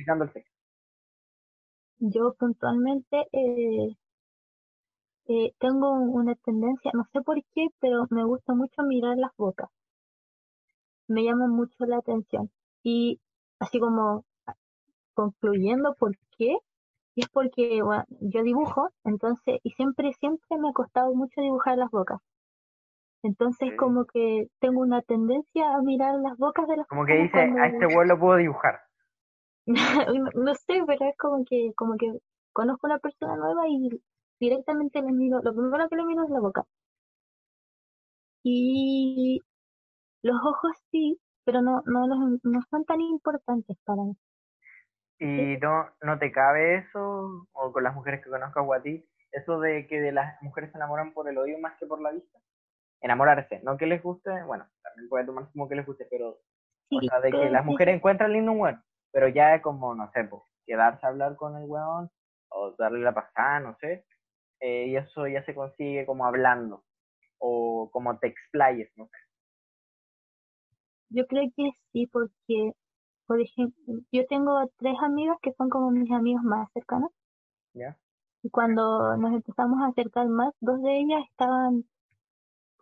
yo 1.98 2.34
puntualmente 2.34 3.28
eh, 3.32 3.96
eh, 5.28 5.52
tengo 5.58 5.92
una 5.92 6.34
tendencia, 6.36 6.90
no 6.94 7.04
sé 7.12 7.20
por 7.20 7.36
qué, 7.54 7.68
pero 7.80 8.06
me 8.10 8.24
gusta 8.24 8.54
mucho 8.54 8.82
mirar 8.82 9.16
las 9.16 9.30
bocas 9.36 9.68
me 11.08 11.24
llama 11.24 11.46
mucho 11.48 11.84
la 11.86 11.98
atención. 11.98 12.50
Y 12.82 13.20
así 13.58 13.78
como 13.78 14.24
concluyendo 15.14 15.94
por 15.94 16.16
qué, 16.36 16.56
es 17.22 17.28
porque 17.28 17.80
yo 18.20 18.42
dibujo, 18.42 18.90
entonces, 19.04 19.58
y 19.62 19.70
siempre, 19.70 20.12
siempre 20.20 20.58
me 20.58 20.68
ha 20.68 20.72
costado 20.72 21.14
mucho 21.14 21.40
dibujar 21.40 21.78
las 21.78 21.90
bocas. 21.90 22.20
Entonces, 23.22 23.70
como 23.76 24.04
que 24.04 24.48
tengo 24.60 24.80
una 24.80 25.02
tendencia 25.02 25.74
a 25.74 25.82
mirar 25.82 26.14
las 26.16 26.36
bocas 26.36 26.68
de 26.68 26.76
las 26.76 26.86
Como 26.86 27.06
que 27.06 27.14
dice, 27.14 27.38
a 27.38 27.66
este 27.66 27.86
vuelo 27.86 28.14
lo 28.14 28.20
puedo 28.20 28.36
dibujar. 28.36 28.80
no 30.34 30.54
sé, 30.54 30.84
pero 30.86 31.06
es 31.06 31.16
como 31.16 31.44
que, 31.44 31.72
como 31.74 31.96
que 31.96 32.18
conozco 32.52 32.86
a 32.86 32.90
una 32.90 32.98
persona 32.98 33.36
nueva 33.36 33.66
y 33.68 33.88
directamente 34.38 35.00
le 35.00 35.12
miro, 35.12 35.40
lo 35.42 35.52
primero 35.54 35.88
que 35.88 35.96
le 35.96 36.04
miro 36.04 36.24
es 36.24 36.30
la 36.30 36.40
boca. 36.40 36.64
Y 38.44 39.40
los 40.22 40.36
ojos 40.36 40.72
sí, 40.92 41.18
pero 41.44 41.62
no, 41.62 41.82
no, 41.86 42.06
no 42.06 42.60
son 42.70 42.84
tan 42.84 43.00
importantes 43.00 43.76
para 43.84 44.02
mí. 44.02 44.16
¿Y 45.18 45.56
no, 45.58 45.88
no 46.02 46.18
te 46.18 46.30
cabe 46.30 46.76
eso, 46.76 47.48
o 47.52 47.72
con 47.72 47.82
las 47.82 47.94
mujeres 47.94 48.22
que 48.22 48.30
conozco 48.30 48.74
a 48.74 48.82
ti, 48.82 49.08
eso 49.32 49.60
de 49.60 49.86
que 49.86 50.00
de 50.00 50.12
las 50.12 50.40
mujeres 50.42 50.70
se 50.70 50.78
enamoran 50.78 51.12
por 51.14 51.28
el 51.28 51.38
oído 51.38 51.58
más 51.58 51.78
que 51.78 51.86
por 51.86 52.00
la 52.00 52.12
vista? 52.12 52.38
Enamorarse, 53.00 53.60
no 53.62 53.76
que 53.76 53.86
les 53.86 54.02
guste, 54.02 54.30
bueno, 54.44 54.66
también 54.82 55.08
puede 55.08 55.24
tomar 55.24 55.50
como 55.52 55.68
que 55.68 55.76
les 55.76 55.86
guste, 55.86 56.06
pero 56.10 56.38
o 56.90 57.00
sea, 57.00 57.20
de 57.20 57.30
que 57.30 57.50
las 57.50 57.64
mujeres 57.64 57.96
encuentran 57.96 58.32
lindo 58.32 58.52
un 58.52 58.60
weón, 58.60 58.82
pero 59.12 59.28
ya 59.28 59.54
es 59.54 59.62
como, 59.62 59.94
no 59.94 60.10
sé, 60.12 60.24
pues, 60.24 60.42
quedarse 60.66 61.04
a 61.06 61.08
hablar 61.10 61.36
con 61.36 61.56
el 61.56 61.64
weón, 61.64 62.10
o 62.48 62.74
darle 62.78 63.00
la 63.00 63.14
pasada, 63.14 63.60
no 63.60 63.76
sé, 63.80 64.06
eh, 64.60 64.86
y 64.86 64.96
eso 64.96 65.26
ya 65.26 65.44
se 65.44 65.54
consigue 65.54 66.06
como 66.06 66.26
hablando, 66.26 66.84
o 67.38 67.90
como 67.90 68.18
te 68.18 68.28
explayes, 68.28 68.90
no 68.96 69.06
sé. 69.06 69.16
Yo 71.10 71.26
creo 71.26 71.44
que 71.56 71.70
sí, 71.92 72.06
porque, 72.06 72.72
por 73.26 73.40
ejemplo, 73.40 73.94
yo 74.12 74.26
tengo 74.26 74.70
tres 74.76 74.96
amigas 75.02 75.36
que 75.42 75.52
son 75.52 75.68
como 75.68 75.90
mis 75.90 76.10
amigos 76.10 76.42
más 76.42 76.70
cercanos. 76.72 77.10
¿Ya? 77.74 77.96
Y 78.42 78.50
cuando 78.50 79.16
nos 79.16 79.32
empezamos 79.32 79.82
a 79.82 79.88
acercar 79.88 80.28
más, 80.28 80.54
dos 80.60 80.80
de 80.82 80.98
ellas 80.98 81.24
estaban 81.30 81.84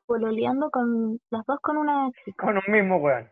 pololeando 0.07 0.71
con, 0.71 1.21
las 1.31 1.45
dos 1.47 1.59
con 1.61 1.79
una 1.79 2.11
chica. 2.25 2.45
Con 2.45 2.57
un 2.57 2.73
mismo 2.73 2.97
weón. 2.99 3.31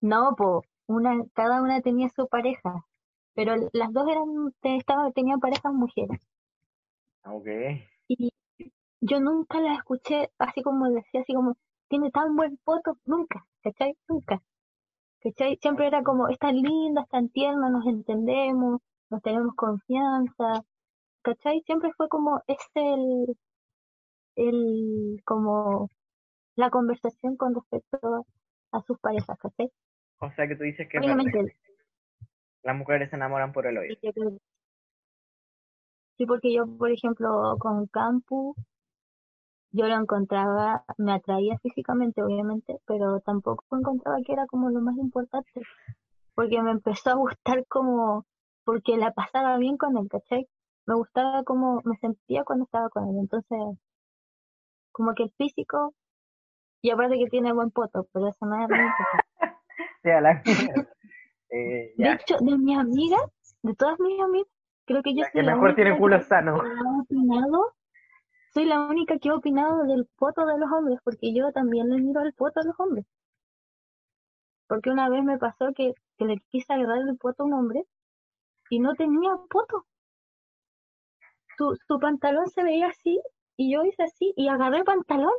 No, 0.00 0.34
pues, 0.36 0.66
una, 0.86 1.24
cada 1.34 1.62
una 1.62 1.80
tenía 1.80 2.08
su 2.08 2.28
pareja, 2.28 2.86
pero 3.34 3.54
las 3.72 3.92
dos 3.92 4.08
eran, 4.08 4.54
estaban, 4.62 5.12
tenían 5.12 5.40
parejas 5.40 5.72
mujeres. 5.72 6.20
Ok. 7.24 7.46
Y 8.08 8.32
yo 9.00 9.20
nunca 9.20 9.60
las 9.60 9.78
escuché 9.78 10.30
así 10.38 10.62
como 10.62 10.88
decía, 10.88 11.20
así 11.20 11.34
como, 11.34 11.56
tiene 11.88 12.10
tan 12.10 12.36
buen 12.36 12.56
foto, 12.64 12.96
nunca. 13.04 13.44
¿cachai? 13.62 13.96
Nunca. 14.08 14.42
¿Cachai? 15.20 15.58
Siempre 15.60 15.86
era 15.86 16.02
como, 16.02 16.28
es 16.28 16.38
tan 16.38 16.56
linda, 16.56 17.02
es 17.02 17.08
tan 17.08 17.28
tierna, 17.28 17.70
nos 17.70 17.86
entendemos, 17.86 18.80
nos 19.10 19.22
tenemos 19.22 19.54
confianza, 19.54 20.62
¿cachai? 21.22 21.62
Siempre 21.66 21.90
fue 21.96 22.08
como, 22.08 22.42
es 22.46 22.58
el, 22.74 23.36
el, 24.36 25.20
como, 25.24 25.88
la 26.56 26.70
conversación 26.70 27.36
con 27.36 27.54
respecto 27.54 28.26
a 28.72 28.82
sus 28.82 28.98
parejas, 28.98 29.38
¿cachai? 29.38 29.70
O 30.20 30.30
sea 30.32 30.46
que 30.46 30.56
tú 30.56 30.64
dices 30.64 30.88
que 30.88 31.00
las 32.62 32.76
mujeres 32.76 33.08
se 33.08 33.16
enamoran 33.16 33.52
por 33.52 33.66
el 33.66 33.78
oído. 33.78 33.96
Sí, 36.16 36.26
porque 36.26 36.52
yo, 36.52 36.66
por 36.76 36.90
ejemplo, 36.90 37.56
con 37.58 37.86
Campus, 37.86 38.54
yo 39.72 39.86
lo 39.86 39.96
encontraba, 39.96 40.84
me 40.98 41.12
atraía 41.12 41.58
físicamente, 41.58 42.22
obviamente, 42.22 42.80
pero 42.86 43.20
tampoco 43.20 43.64
encontraba 43.76 44.18
que 44.24 44.32
era 44.32 44.46
como 44.46 44.70
lo 44.70 44.80
más 44.80 44.96
importante, 44.96 45.62
porque 46.34 46.60
me 46.62 46.72
empezó 46.72 47.10
a 47.10 47.14
gustar 47.14 47.64
como, 47.68 48.26
porque 48.64 48.96
la 48.96 49.12
pasaba 49.12 49.58
bien 49.58 49.76
con 49.76 49.96
él, 49.96 50.08
¿cachai? 50.08 50.48
Me 50.86 50.94
gustaba 50.94 51.44
como 51.44 51.80
me 51.84 51.96
sentía 51.98 52.44
cuando 52.44 52.64
estaba 52.64 52.88
con 52.88 53.08
él, 53.08 53.16
entonces, 53.20 53.58
como 54.90 55.14
que 55.14 55.24
el 55.24 55.32
físico, 55.38 55.94
y 56.82 56.90
aparte 56.90 57.18
que 57.18 57.28
tiene 57.28 57.52
buen 57.52 57.70
poto, 57.70 58.08
pero 58.12 58.28
eso 58.28 58.46
no 58.46 58.64
es 58.64 58.68
la... 60.02 60.42
eh, 61.50 61.94
de 61.96 62.12
hecho, 62.12 62.38
de 62.40 62.58
mis 62.58 62.76
amigas, 62.76 63.22
de 63.62 63.74
todas 63.74 64.00
mis 64.00 64.20
amigas, 64.20 64.48
creo 64.84 65.02
que 65.02 65.14
yo 65.14 65.24
soy 65.32 65.42
la 65.42 65.54
mejor 65.54 65.76
tiene 65.76 65.96
culo 65.96 66.20
sano 66.22 66.60
soy 68.52 68.64
la 68.64 68.80
única 68.80 69.18
que 69.18 69.28
ha 69.28 69.34
opinado 69.34 69.84
del 69.84 70.06
poto 70.16 70.44
de 70.44 70.58
los 70.58 70.70
hombres, 70.70 70.98
porque 71.04 71.32
yo 71.32 71.52
también 71.52 71.88
le 71.88 72.00
miro 72.00 72.20
el 72.22 72.32
poto 72.32 72.60
a 72.60 72.64
los 72.64 72.78
hombres. 72.78 73.06
Porque 74.66 74.90
una 74.90 75.08
vez 75.08 75.22
me 75.24 75.38
pasó 75.38 75.72
que, 75.74 75.94
le 76.18 76.36
quise 76.50 76.72
agarrar 76.72 76.98
el 76.98 77.16
poto 77.16 77.42
a 77.42 77.46
un 77.46 77.54
hombre 77.54 77.84
y 78.68 78.78
no 78.78 78.94
tenía 78.94 79.30
poto. 79.48 79.86
Su, 81.56 81.76
su 81.86 81.98
pantalón 81.98 82.46
se 82.48 82.62
veía 82.62 82.88
así 82.88 83.20
y 83.56 83.72
yo 83.72 83.84
hice 83.84 84.02
así 84.02 84.32
y 84.36 84.48
agarré 84.48 84.78
el 84.78 84.84
pantalón. 84.84 85.32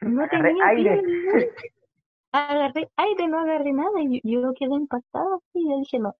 No 0.00 0.28
tenía 0.28 0.66
aire. 0.66 1.02
Agarré 2.32 2.90
aire, 2.96 3.28
no 3.28 3.40
agarré 3.40 3.72
nada 3.72 4.00
y 4.00 4.20
yo, 4.24 4.54
quedé 4.54 4.74
impactada 4.74 5.38
y 5.52 5.68
yo 5.68 5.78
dije 5.78 5.98
no, 5.98 6.14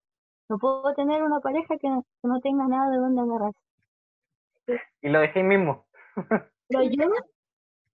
no 0.48 0.58
puedo 0.58 0.92
tener 0.94 1.22
una 1.22 1.40
pareja 1.40 1.78
que 1.78 1.88
no, 1.88 2.04
que 2.20 2.28
no 2.28 2.38
tenga 2.40 2.68
nada 2.68 2.90
de 2.90 2.98
dónde 2.98 3.22
agarrarse. 3.22 3.58
Y 5.00 5.08
lo 5.08 5.20
dejé 5.20 5.42
mismo. 5.42 5.86
Pero 6.68 6.82
yo, 6.84 7.10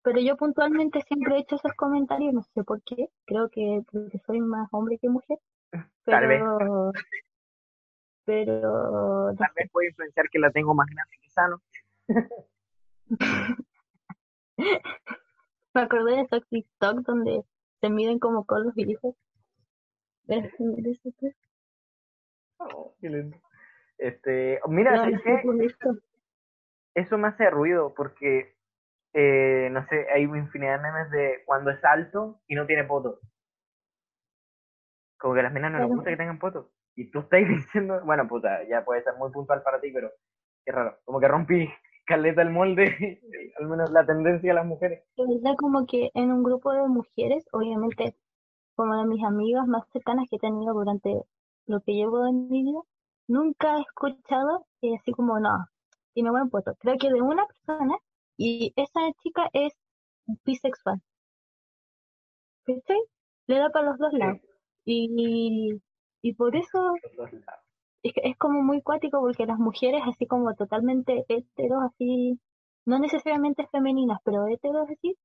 pero 0.02 0.20
yo 0.20 0.36
puntualmente 0.36 1.00
siempre 1.02 1.36
he 1.36 1.40
hecho 1.40 1.56
esos 1.56 1.72
comentarios, 1.74 2.32
no 2.32 2.42
sé 2.42 2.64
por 2.64 2.82
qué, 2.82 3.08
creo 3.26 3.48
que 3.50 3.82
porque 3.90 4.18
soy 4.18 4.40
más 4.40 4.68
hombre 4.72 4.98
que 4.98 5.08
mujer. 5.08 5.38
Pero, 6.04 6.92
Pero 8.24 9.34
También 9.36 9.68
puede 9.70 9.88
influenciar 9.88 10.28
que 10.30 10.38
la 10.38 10.50
tengo 10.50 10.74
más 10.74 10.86
grande 10.86 11.16
que 11.20 11.30
sano. 11.30 11.60
me 15.74 15.80
acordé 15.80 16.16
de 16.16 16.20
esos 16.22 16.46
TikTok 16.48 17.00
donde 17.00 17.42
se 17.80 17.90
miden 17.90 18.18
como 18.18 18.44
con 18.44 18.64
los 18.64 18.76
hijos. 18.78 19.14
Este, 23.98 24.60
mira, 24.68 24.92
No, 24.92 24.96
¿sabes 24.98 25.14
no 25.14 25.22
qué? 25.22 25.36
sé 25.36 25.42
por 25.42 25.62
esto. 25.62 25.88
Eso 26.94 27.18
me 27.18 27.28
hace 27.28 27.50
ruido 27.50 27.94
porque, 27.94 28.54
eh, 29.14 29.68
no 29.70 29.86
sé, 29.86 30.06
hay 30.12 30.22
infinidad 30.22 30.78
de 30.78 30.82
memes 30.82 31.10
de 31.10 31.42
cuando 31.46 31.70
es 31.70 31.84
alto 31.84 32.40
y 32.46 32.54
no 32.54 32.66
tiene 32.66 32.84
poto. 32.84 33.20
Como 35.18 35.34
que 35.34 35.40
a 35.40 35.44
las 35.44 35.52
minas 35.52 35.72
no 35.72 35.78
les 35.78 35.88
gusta 35.88 36.10
que 36.10 36.16
tengan 36.16 36.38
poto. 36.38 36.70
Y 36.94 37.10
tú 37.10 37.20
estás 37.20 37.40
diciendo, 37.48 38.00
bueno, 38.04 38.26
puta, 38.28 38.66
ya 38.68 38.84
puede 38.84 39.02
ser 39.02 39.14
muy 39.16 39.30
puntual 39.30 39.62
para 39.62 39.80
ti, 39.80 39.90
pero 39.92 40.10
qué 40.64 40.72
raro. 40.72 40.98
Como 41.04 41.20
que 41.20 41.28
rompí 41.28 41.68
caleta 42.06 42.42
el 42.42 42.50
molde, 42.50 43.20
al 43.58 43.68
menos 43.68 43.90
la 43.90 44.04
tendencia 44.04 44.50
de 44.50 44.54
las 44.54 44.66
mujeres. 44.66 45.04
De 45.16 45.24
verdad, 45.26 45.56
como 45.56 45.86
que 45.86 46.10
en 46.14 46.32
un 46.32 46.42
grupo 46.42 46.72
de 46.72 46.86
mujeres, 46.88 47.46
obviamente, 47.52 48.16
como 48.74 48.96
de 48.96 49.06
mis 49.06 49.24
amigas 49.24 49.66
más 49.66 49.84
cercanas 49.92 50.26
que 50.28 50.36
he 50.36 50.40
tenido 50.40 50.74
durante 50.74 51.22
lo 51.66 51.80
que 51.80 51.92
llevo 51.92 52.26
en 52.26 52.48
mi 52.48 52.64
vida, 52.64 52.80
nunca 53.28 53.76
he 53.76 53.82
escuchado 53.82 54.66
eh, 54.82 54.96
así 54.96 55.12
como, 55.12 55.38
no, 55.38 55.66
tiene 56.14 56.30
buen 56.30 56.50
poto. 56.50 56.74
Creo 56.80 56.96
que 56.98 57.10
de 57.10 57.22
una 57.22 57.46
persona, 57.46 57.96
y 58.36 58.72
esa 58.76 59.00
chica 59.22 59.48
es 59.52 59.72
bisexual. 60.44 61.00
¿Cachai? 62.64 63.00
Le 63.46 63.58
da 63.58 63.70
para 63.70 63.90
los 63.90 63.98
dos 63.98 64.12
lados. 64.12 64.40
Y, 64.84 65.80
y 66.22 66.34
por 66.34 66.56
eso 66.56 66.94
es, 68.02 68.12
que 68.12 68.20
es 68.24 68.36
como 68.36 68.62
muy 68.62 68.82
cuático 68.82 69.20
porque 69.20 69.46
las 69.46 69.58
mujeres 69.58 70.02
así 70.06 70.26
como 70.26 70.54
totalmente 70.54 71.24
heteros, 71.28 71.82
así, 71.84 72.38
no 72.84 72.98
necesariamente 72.98 73.66
femeninas, 73.70 74.18
pero 74.24 74.46
heteros 74.46 74.88
así, 74.90 75.16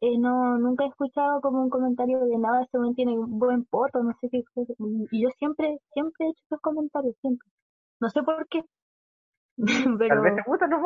eh, 0.00 0.18
no, 0.18 0.58
nunca 0.58 0.84
he 0.84 0.88
escuchado 0.88 1.40
como 1.40 1.62
un 1.62 1.70
comentario 1.70 2.20
de 2.20 2.38
nada, 2.38 2.62
ese 2.62 2.76
hombre 2.76 2.94
tiene 2.94 3.18
un 3.18 3.38
buen 3.38 3.64
poto, 3.64 4.02
no 4.02 4.12
sé 4.20 4.28
qué. 4.30 4.38
Y 4.38 5.06
y 5.10 5.22
yo 5.22 5.28
siempre, 5.38 5.78
siempre 5.92 6.26
he 6.26 6.30
hecho 6.30 6.42
esos 6.46 6.60
comentarios, 6.60 7.16
siempre. 7.20 7.48
No 8.00 8.10
sé 8.10 8.22
por 8.22 8.46
qué, 8.48 8.64
Tal 9.84 9.98
pero 9.98 10.22
vez 10.22 10.36
te 10.36 10.42
gusta, 10.46 10.66
no 10.66 10.80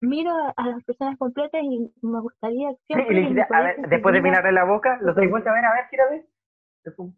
miro 0.00 0.30
a, 0.56 0.66
las 0.66 0.84
personas 0.84 1.18
completas 1.18 1.60
y 1.62 1.92
me 2.02 2.20
gustaría 2.20 2.70
Sí, 2.70 2.78
siempre 2.86 3.20
y 3.20 3.34
le 3.34 3.42
a 3.42 3.60
ver, 3.60 3.88
después 3.88 4.14
de 4.14 4.20
mirarle 4.20 4.52
la 4.52 4.64
boca, 4.64 4.98
lo 5.00 5.14
traes 5.14 5.30
vuelta 5.30 5.50
a 5.50 5.54
ver, 5.54 5.64
a 5.64 5.74
ver, 5.74 5.84
quiero 5.90 6.10
ver. 6.10 6.26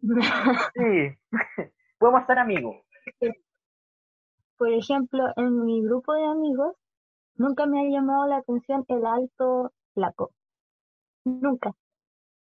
Sí, 0.75 1.17
podemos 1.99 2.25
ser 2.25 2.39
amigos. 2.39 2.77
Por 4.57 4.73
ejemplo, 4.73 5.25
en 5.37 5.65
mi 5.65 5.83
grupo 5.83 6.13
de 6.13 6.25
amigos, 6.25 6.75
nunca 7.35 7.65
me 7.65 7.79
ha 7.79 7.89
llamado 7.89 8.27
la 8.27 8.37
atención 8.37 8.85
el 8.87 9.05
alto 9.05 9.71
flaco. 9.93 10.31
Nunca. 11.23 11.71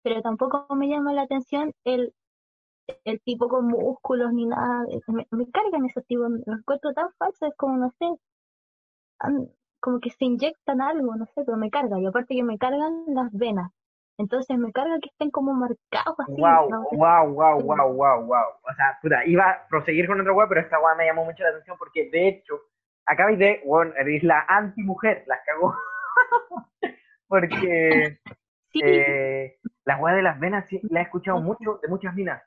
Pero 0.03 0.21
tampoco 0.21 0.67
me 0.75 0.87
llama 0.87 1.13
la 1.13 1.23
atención 1.23 1.73
el, 1.83 2.13
el 3.03 3.21
tipo 3.21 3.47
con 3.47 3.67
músculos 3.67 4.31
ni 4.33 4.45
nada. 4.45 4.85
Me, 5.07 5.27
me 5.31 5.49
cargan 5.51 5.85
esos 5.85 6.05
tipos. 6.05 6.29
Los 6.45 6.59
encuentro 6.59 6.93
tan 6.93 7.11
falsos, 7.17 7.49
es 7.49 7.55
como, 7.57 7.77
no 7.77 7.91
sé, 7.99 8.05
como 9.79 9.99
que 9.99 10.09
se 10.11 10.25
inyectan 10.25 10.81
algo, 10.81 11.15
no 11.15 11.25
sé, 11.25 11.43
pero 11.45 11.57
me 11.57 11.69
carga. 11.69 11.99
Y 11.99 12.05
aparte 12.05 12.35
que 12.35 12.43
me 12.43 12.57
cargan 12.57 13.03
las 13.07 13.31
venas. 13.31 13.71
Entonces 14.19 14.57
me 14.57 14.71
carga 14.71 14.99
que 14.99 15.09
estén 15.09 15.29
como 15.29 15.53
marcados 15.53 16.19
así. 16.19 16.41
Wow, 16.41 16.69
no 16.69 16.83
wow, 16.91 17.31
wow, 17.33 17.61
wow, 17.61 17.93
wow, 17.93 18.25
wow. 18.25 18.45
O 18.63 18.73
sea, 18.75 18.97
puta, 19.01 19.23
iba 19.25 19.49
a 19.49 19.67
proseguir 19.67 20.07
con 20.07 20.19
otra 20.19 20.33
weá, 20.33 20.47
pero 20.49 20.61
esta 20.61 20.79
weá 20.79 20.95
me 20.95 21.05
llamó 21.05 21.23
mucho 21.23 21.43
la 21.43 21.49
atención 21.49 21.77
porque 21.77 22.09
de 22.09 22.27
hecho, 22.29 22.59
acabáis 23.05 23.37
de, 23.37 23.61
bueno, 23.65 23.93
eres 23.95 24.23
la 24.23 24.43
anti-mujer, 24.47 25.23
la 25.27 25.37
cagó. 25.45 25.75
porque 27.27 28.19
Sí, 28.71 28.81
eh, 28.83 29.57
la 29.85 29.97
weá 29.97 30.15
de 30.15 30.21
las 30.21 30.39
venas 30.39 30.67
sí, 30.67 30.81
la 30.89 30.99
he 30.99 31.03
escuchado 31.03 31.39
mucho 31.39 31.79
de 31.81 31.87
muchas 31.87 32.13
minas, 32.13 32.43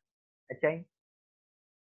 ¿cachai? 0.51 0.87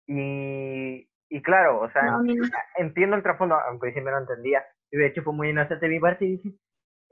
Y, 0.06 1.08
y 1.28 1.42
claro, 1.42 1.80
o 1.80 1.90
sea, 1.90 2.02
no, 2.02 2.16
a 2.18 2.22
no. 2.22 2.34
entiendo 2.76 3.16
el 3.16 3.22
trasfondo, 3.22 3.54
aunque 3.54 3.92
siempre 3.92 4.12
no 4.12 4.20
entendía. 4.20 4.64
Y 4.90 4.98
de 4.98 5.06
hecho 5.06 5.22
fue 5.22 5.32
muy 5.32 5.50
inocente 5.50 5.86
de 5.86 5.92
mi 5.92 6.00
parte 6.00 6.24
y 6.24 6.36
dije, 6.36 6.52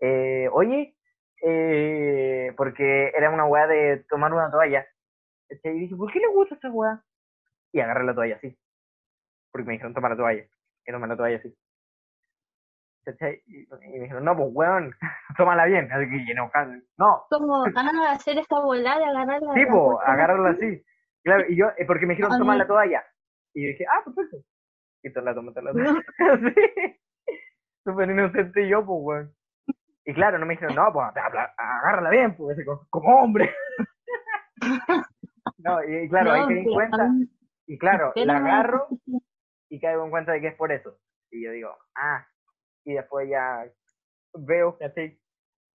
eh, 0.00 0.48
oye, 0.52 0.96
eh, 1.42 2.52
porque 2.56 3.08
era 3.16 3.30
una 3.30 3.46
weá 3.46 3.66
de 3.66 4.04
tomar 4.08 4.32
una 4.32 4.50
toalla. 4.50 4.86
¿cachai? 5.48 5.76
Y 5.76 5.80
dije, 5.80 5.96
¿por 5.96 6.12
qué 6.12 6.18
le 6.20 6.28
gusta 6.28 6.54
esa 6.56 6.70
weá? 6.70 7.02
Y 7.72 7.80
agarré 7.80 8.04
la 8.04 8.14
toalla 8.14 8.36
así. 8.36 8.56
Porque 9.50 9.66
me 9.66 9.72
dijeron, 9.74 9.94
toma 9.94 10.08
la 10.08 10.16
toalla. 10.16 10.44
Y 10.86 10.92
tomé 10.92 11.06
la 11.08 11.16
toalla 11.16 11.36
así. 11.36 11.56
¿cachai? 13.04 13.42
Y, 13.46 13.66
me 13.68 14.00
dijeron, 14.00 14.24
no, 14.24 14.36
pues 14.36 14.48
weón, 14.52 14.94
tómala 15.36 15.66
bien. 15.66 15.90
Así 15.92 16.08
que 16.08 16.32
enojado. 16.32 16.72
No, 16.98 17.24
Como, 17.30 17.64
ah, 17.64 18.12
hacer 18.12 18.38
esta 18.38 18.58
volada 18.60 18.98
de 18.98 19.04
agarrarla. 19.04 19.54
tipo, 19.54 20.00
agárrala 20.00 20.50
así. 20.50 20.82
Claro, 21.24 21.44
y 21.48 21.56
yo, 21.56 21.66
eh, 21.78 21.84
porque 21.86 22.06
me 22.06 22.14
dijeron, 22.14 22.38
toma 22.38 22.56
la 22.56 22.66
toalla. 22.66 23.02
Y 23.54 23.62
yo 23.62 23.68
dije, 23.68 23.86
ah, 23.90 24.02
perfecto. 24.04 24.36
Y 25.02 25.12
te 25.12 25.22
la 25.22 25.34
tomé, 25.34 25.52
te 25.52 25.62
la 25.62 25.72
tomé. 25.72 25.84
No. 25.84 26.00
sí. 26.50 26.54
Súper 27.84 28.10
inocente 28.10 28.68
yo, 28.68 28.84
pues, 28.84 28.98
weón. 29.02 29.34
Y 30.06 30.12
claro, 30.14 30.38
no 30.38 30.46
me 30.46 30.54
dijeron, 30.54 30.74
no, 30.74 30.92
pues, 30.92 31.06
agárrala 31.56 32.10
bien, 32.10 32.36
pues, 32.36 32.56
así 32.58 32.66
como, 32.90 33.20
hombre. 33.22 33.50
no, 35.58 35.82
y, 35.84 36.08
claro, 36.08 36.32
ahí 36.32 36.40
No, 36.42 36.48
te 36.48 36.54
di 36.54 36.64
cuenta. 36.64 37.10
Y 37.66 37.78
claro, 37.78 38.12
la 38.16 38.38
no- 38.40 38.46
agarro 38.46 38.88
y 39.70 39.80
caigo 39.80 40.04
en 40.04 40.10
cuenta 40.10 40.32
de 40.32 40.40
que 40.42 40.48
es 40.48 40.54
por 40.56 40.70
eso. 40.72 40.98
Y 41.30 41.42
yo 41.44 41.50
digo, 41.52 41.70
ah, 41.96 42.26
y 42.84 42.92
después 42.94 43.28
ya 43.28 43.64
veo, 44.34 44.76
¿cachai? 44.78 45.18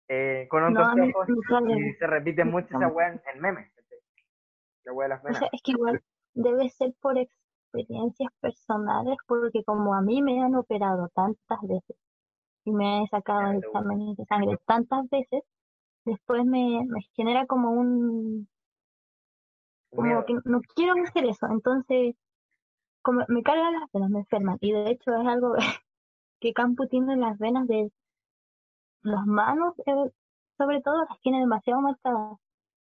Eh, 0.07 0.47
con 0.49 0.61
No, 0.61 0.69
otros 0.81 0.95
mí 0.95 1.11
ojos 1.13 1.27
y 1.69 1.93
se 1.93 2.07
repite 2.07 2.43
mucho 2.43 2.67
esa 2.77 2.87
weá 2.87 3.09
en, 3.33 3.41
memes. 3.41 3.71
La 4.85 4.93
weá 4.93 5.07
de 5.07 5.15
las 5.15 5.25
O 5.25 5.39
sea, 5.39 5.49
es 5.51 5.61
que 5.61 5.71
igual 5.71 6.01
debe 6.33 6.69
ser 6.69 6.93
por 7.01 7.17
experiencias 7.17 8.31
personales, 8.39 9.17
porque 9.27 9.63
como 9.63 9.93
a 9.93 10.01
mí 10.01 10.21
me 10.21 10.41
han 10.41 10.55
operado 10.55 11.09
tantas 11.09 11.61
veces 11.63 11.97
y 12.63 12.71
me 12.71 13.03
he 13.03 13.07
sacado 13.07 13.49
te 13.49 13.55
gusta. 13.55 13.67
exámenes 13.67 14.17
de 14.17 14.25
sangre 14.25 14.57
tantas 14.65 15.09
veces, 15.09 15.43
después 16.05 16.45
me, 16.45 16.83
me 16.87 17.01
genera 17.15 17.45
como 17.45 17.71
un, 17.71 18.47
como 19.91 20.07
Miedo. 20.07 20.25
que 20.25 20.33
no 20.45 20.61
quiero 20.75 20.93
hacer 21.03 21.25
eso, 21.25 21.47
entonces 21.47 22.15
como 23.01 23.21
me 23.27 23.43
cargan 23.43 23.73
las 23.73 23.91
venas, 23.93 24.09
me 24.09 24.19
enferman, 24.19 24.57
y 24.61 24.71
de 24.71 24.89
hecho 24.91 25.13
es 25.13 25.27
algo 25.27 25.55
que 26.39 26.53
Campo 26.53 26.87
tiene 26.87 27.13
en 27.13 27.21
las 27.21 27.37
venas 27.37 27.67
de 27.67 27.91
las 29.03 29.25
manos, 29.27 29.75
eh, 29.85 30.11
sobre 30.57 30.81
todo 30.81 31.05
las 31.07 31.19
tiene 31.21 31.39
demasiado 31.39 31.81
marcadas. 31.81 32.39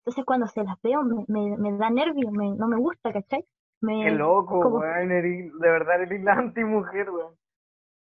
Entonces 0.05 0.25
cuando 0.25 0.47
se 0.47 0.63
las 0.63 0.81
veo 0.81 1.03
me, 1.03 1.25
me, 1.27 1.57
me 1.57 1.77
da 1.77 1.89
nervio, 1.89 2.31
me, 2.31 2.51
no 2.55 2.67
me 2.67 2.77
gusta, 2.77 3.11
¿cachai? 3.13 3.45
Me, 3.81 4.05
Qué 4.05 4.11
loco, 4.11 4.59
como- 4.61 4.79
weón, 4.79 5.11
eres- 5.11 5.51
de 5.59 5.69
verdad 5.71 6.01
eres 6.03 6.21
la 6.23 6.33
antimujer, 6.33 7.09
weón. 7.09 7.35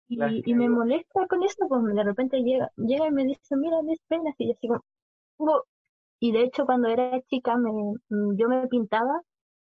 Y, 0.09 0.43
y 0.51 0.55
me 0.55 0.69
molesta 0.69 1.27
con 1.29 1.43
eso, 1.45 1.67
pues 1.69 1.83
de 1.95 2.03
repente 2.03 2.39
llega, 2.43 2.71
llega 2.77 3.07
y 3.07 3.11
me 3.11 3.25
dice, 3.25 3.57
mira 3.57 3.83
mis 3.83 3.99
venas, 4.09 4.35
y 4.39 4.47
yo 4.49 4.53
así 4.55 4.69
como, 4.69 4.81
"Oh". 5.39 5.63
Y 6.21 6.33
de 6.33 6.43
hecho 6.45 6.67
cuando 6.67 6.89
era 6.89 7.21
chica 7.23 7.57
me, 7.59 7.71
yo 8.37 8.49
me 8.49 8.69
pintaba 8.69 9.23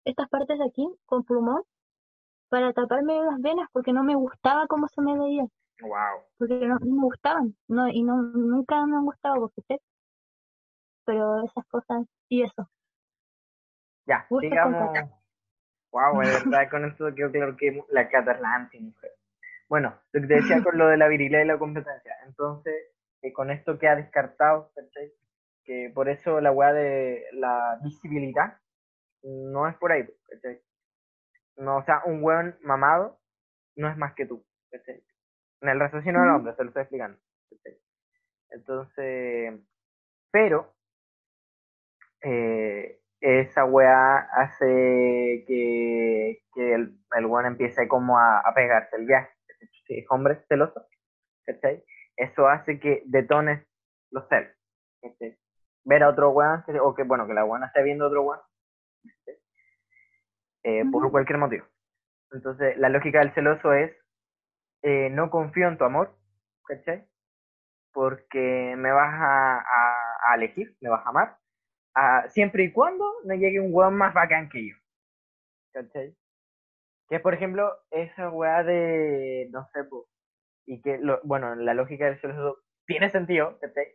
estas 0.04 0.28
partes 0.30 0.58
de 0.58 0.66
aquí 0.66 0.88
con 1.06 1.24
plumón 1.24 1.62
para 2.50 2.72
taparme 2.74 3.14
las 3.22 3.40
venas 3.40 3.68
porque 3.72 3.92
no 3.92 4.04
me 4.04 4.14
gustaba 4.16 4.66
cómo 4.68 4.88
se 4.88 5.02
me 5.02 5.18
veía, 5.18 5.44
Wow. 5.80 6.24
porque 6.38 6.54
no, 6.66 6.78
no 6.80 6.96
me 6.96 7.02
gustaban, 7.04 7.56
no, 7.68 7.88
y 7.88 8.02
no, 8.02 8.22
nunca 8.22 8.84
me 8.86 8.96
han 8.96 9.04
gustado, 9.06 9.40
porque 9.40 9.62
sé, 9.68 9.80
pero 11.06 11.44
esas 11.44 11.64
cosas, 11.68 12.04
y 12.28 12.42
eso. 12.42 12.68
Ya, 14.06 14.26
Gusto 14.28 14.48
digamos. 14.48 15.10
Wow, 15.92 16.20
de 16.20 16.26
verdad, 16.44 16.70
con 16.70 16.84
esto 16.84 17.14
quedó 17.14 17.30
claro 17.30 17.56
que 17.56 17.82
la 17.90 18.08
Cata 18.08 18.32
es 18.32 18.40
la 18.40 18.54
antimujer. 18.54 19.12
Bueno, 19.68 19.98
lo 20.12 20.20
que 20.20 20.26
te 20.26 20.34
decía 20.34 20.62
con 20.62 20.76
lo 20.76 20.88
de 20.88 20.96
la 20.96 21.08
virilidad 21.08 21.42
y 21.42 21.46
la 21.46 21.58
competencia. 21.58 22.14
Entonces, 22.26 22.74
eh, 23.22 23.32
con 23.32 23.50
esto 23.50 23.78
queda 23.78 23.96
descartado, 23.96 24.70
¿cachai? 24.74 25.12
Que 25.64 25.90
por 25.92 26.08
eso 26.08 26.40
la 26.40 26.52
weá 26.52 26.72
de 26.72 27.24
la 27.32 27.78
visibilidad 27.82 28.58
no 29.22 29.66
es 29.66 29.76
por 29.76 29.92
ahí, 29.92 30.06
¿cachai? 30.28 30.60
No, 31.56 31.78
o 31.78 31.84
sea, 31.84 32.02
un 32.04 32.22
weón 32.22 32.56
mamado 32.62 33.18
no 33.74 33.88
es 33.88 33.96
más 33.96 34.14
que 34.14 34.26
tú, 34.26 34.44
¿cachai? 34.70 35.02
En 35.62 35.68
el 35.70 35.80
raciocinio 35.80 36.20
del 36.20 36.30
hombre, 36.30 36.54
se 36.54 36.62
lo 36.62 36.68
estoy 36.68 36.82
explicando. 36.82 37.18
¿cachai? 37.50 37.78
Entonces, 38.50 39.60
pero 40.30 40.75
eh, 42.22 43.00
esa 43.20 43.64
weá 43.64 44.18
hace 44.32 45.44
que, 45.46 46.42
que 46.54 46.74
el, 46.74 46.98
el 47.16 47.26
weón 47.26 47.46
empiece 47.46 47.88
como 47.88 48.18
a, 48.18 48.40
a 48.40 48.54
pegarse 48.54 48.96
el 48.96 49.06
viaje. 49.06 49.30
Si 49.86 49.98
es 49.98 50.06
hombre 50.10 50.44
celoso, 50.48 50.86
¿cachai? 51.44 51.84
Eso 52.16 52.48
hace 52.48 52.80
que 52.80 53.02
detones 53.06 53.66
los 54.10 54.28
celos. 54.28 54.52
¿cachai? 55.00 55.38
Ver 55.84 56.02
a 56.02 56.08
otro 56.08 56.30
weón, 56.30 56.64
o 56.82 56.94
que 56.94 57.04
bueno, 57.04 57.26
que 57.26 57.34
la 57.34 57.44
weona 57.44 57.66
esté 57.66 57.82
viendo 57.82 58.04
a 58.04 58.08
otro 58.08 58.22
weón. 58.22 58.40
Eh, 60.64 60.84
por 60.90 61.08
cualquier 61.12 61.38
motivo. 61.38 61.64
Entonces, 62.32 62.76
la 62.78 62.88
lógica 62.88 63.20
del 63.20 63.32
celoso 63.32 63.72
es, 63.72 63.92
eh, 64.82 65.10
no 65.10 65.30
confío 65.30 65.68
en 65.68 65.78
tu 65.78 65.84
amor, 65.84 66.18
¿cachai? 66.66 67.06
Porque 67.92 68.74
me 68.76 68.90
vas 68.90 69.14
a, 69.14 69.58
a, 69.58 70.32
a 70.32 70.34
elegir, 70.34 70.76
me 70.80 70.90
vas 70.90 71.06
a 71.06 71.10
amar, 71.10 71.38
a, 71.96 72.28
siempre 72.28 72.64
y 72.64 72.72
cuando 72.72 73.10
no 73.24 73.34
llegue 73.34 73.58
un 73.58 73.74
weón 73.74 73.96
más 73.96 74.14
bacán 74.14 74.48
que 74.48 74.68
yo. 74.68 74.76
¿Cachai? 75.72 76.14
Que 77.08 77.20
por 77.20 77.34
ejemplo, 77.34 77.72
esa 77.90 78.30
weá 78.30 78.62
de, 78.62 79.48
no 79.50 79.66
sé, 79.72 79.84
po, 79.84 80.06
y 80.66 80.82
que, 80.82 80.98
lo, 80.98 81.20
bueno, 81.22 81.54
la 81.54 81.74
lógica 81.74 82.06
del 82.06 82.20
celoso 82.20 82.58
tiene 82.86 83.10
sentido, 83.10 83.58
¿cachai? 83.60 83.86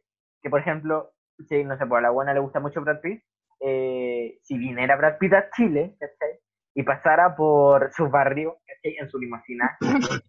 Que, 0.42 0.50
por 0.50 0.62
ejemplo, 0.62 1.12
si, 1.48 1.64
no 1.64 1.78
sé, 1.78 1.86
pues 1.86 2.00
a 2.00 2.02
la 2.02 2.10
buena 2.10 2.34
le 2.34 2.40
gusta 2.40 2.60
mucho 2.60 2.82
Brad 2.82 3.02
Pitt, 3.02 3.24
eh, 3.60 4.40
si 4.42 4.58
viniera 4.58 4.96
Brad 4.96 5.18
Pitt 5.18 5.34
a 5.34 5.50
Chile, 5.52 5.96
¿cachai? 6.00 6.40
Y 6.74 6.84
pasara 6.84 7.36
por 7.36 7.92
su 7.92 8.10
barrio, 8.10 8.58
¿cachai? 8.66 8.98
En 8.98 9.10
su 9.10 9.20
limusina, 9.20 9.78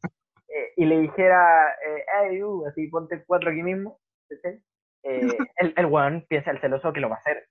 eh, 0.49 0.73
y 0.77 0.85
le 0.85 0.99
dijera, 0.99 1.73
eh, 1.87 2.05
hey, 2.21 2.43
uh, 2.43 2.67
así 2.67 2.89
ponte 2.89 3.25
cuatro 3.25 3.51
aquí 3.51 3.63
mismo, 3.63 4.01
¿cachai? 4.29 4.61
Eh, 5.05 5.39
el, 5.57 5.75
el 5.77 5.87
weón 5.87 6.27
piensa 6.29 6.51
el 6.51 6.61
celoso 6.61 6.93
que 6.93 7.01
lo 7.01 7.09
va 7.09 7.17
a 7.17 7.19
hacer. 7.19 7.47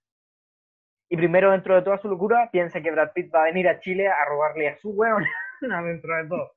Y 1.14 1.18
primero, 1.18 1.52
dentro 1.52 1.76
de 1.76 1.82
toda 1.82 1.98
su 1.98 2.08
locura, 2.08 2.50
piensa 2.54 2.82
que 2.82 2.90
Brad 2.90 3.12
Pitt 3.14 3.36
va 3.36 3.42
a 3.42 3.46
venir 3.48 3.68
a 3.68 3.82
Chile 3.82 4.08
a 4.08 4.24
robarle 4.24 4.70
a 4.70 4.78
su 4.78 4.92
weón 4.92 5.26
dentro 5.62 6.16
de 6.16 6.26
todo. 6.30 6.52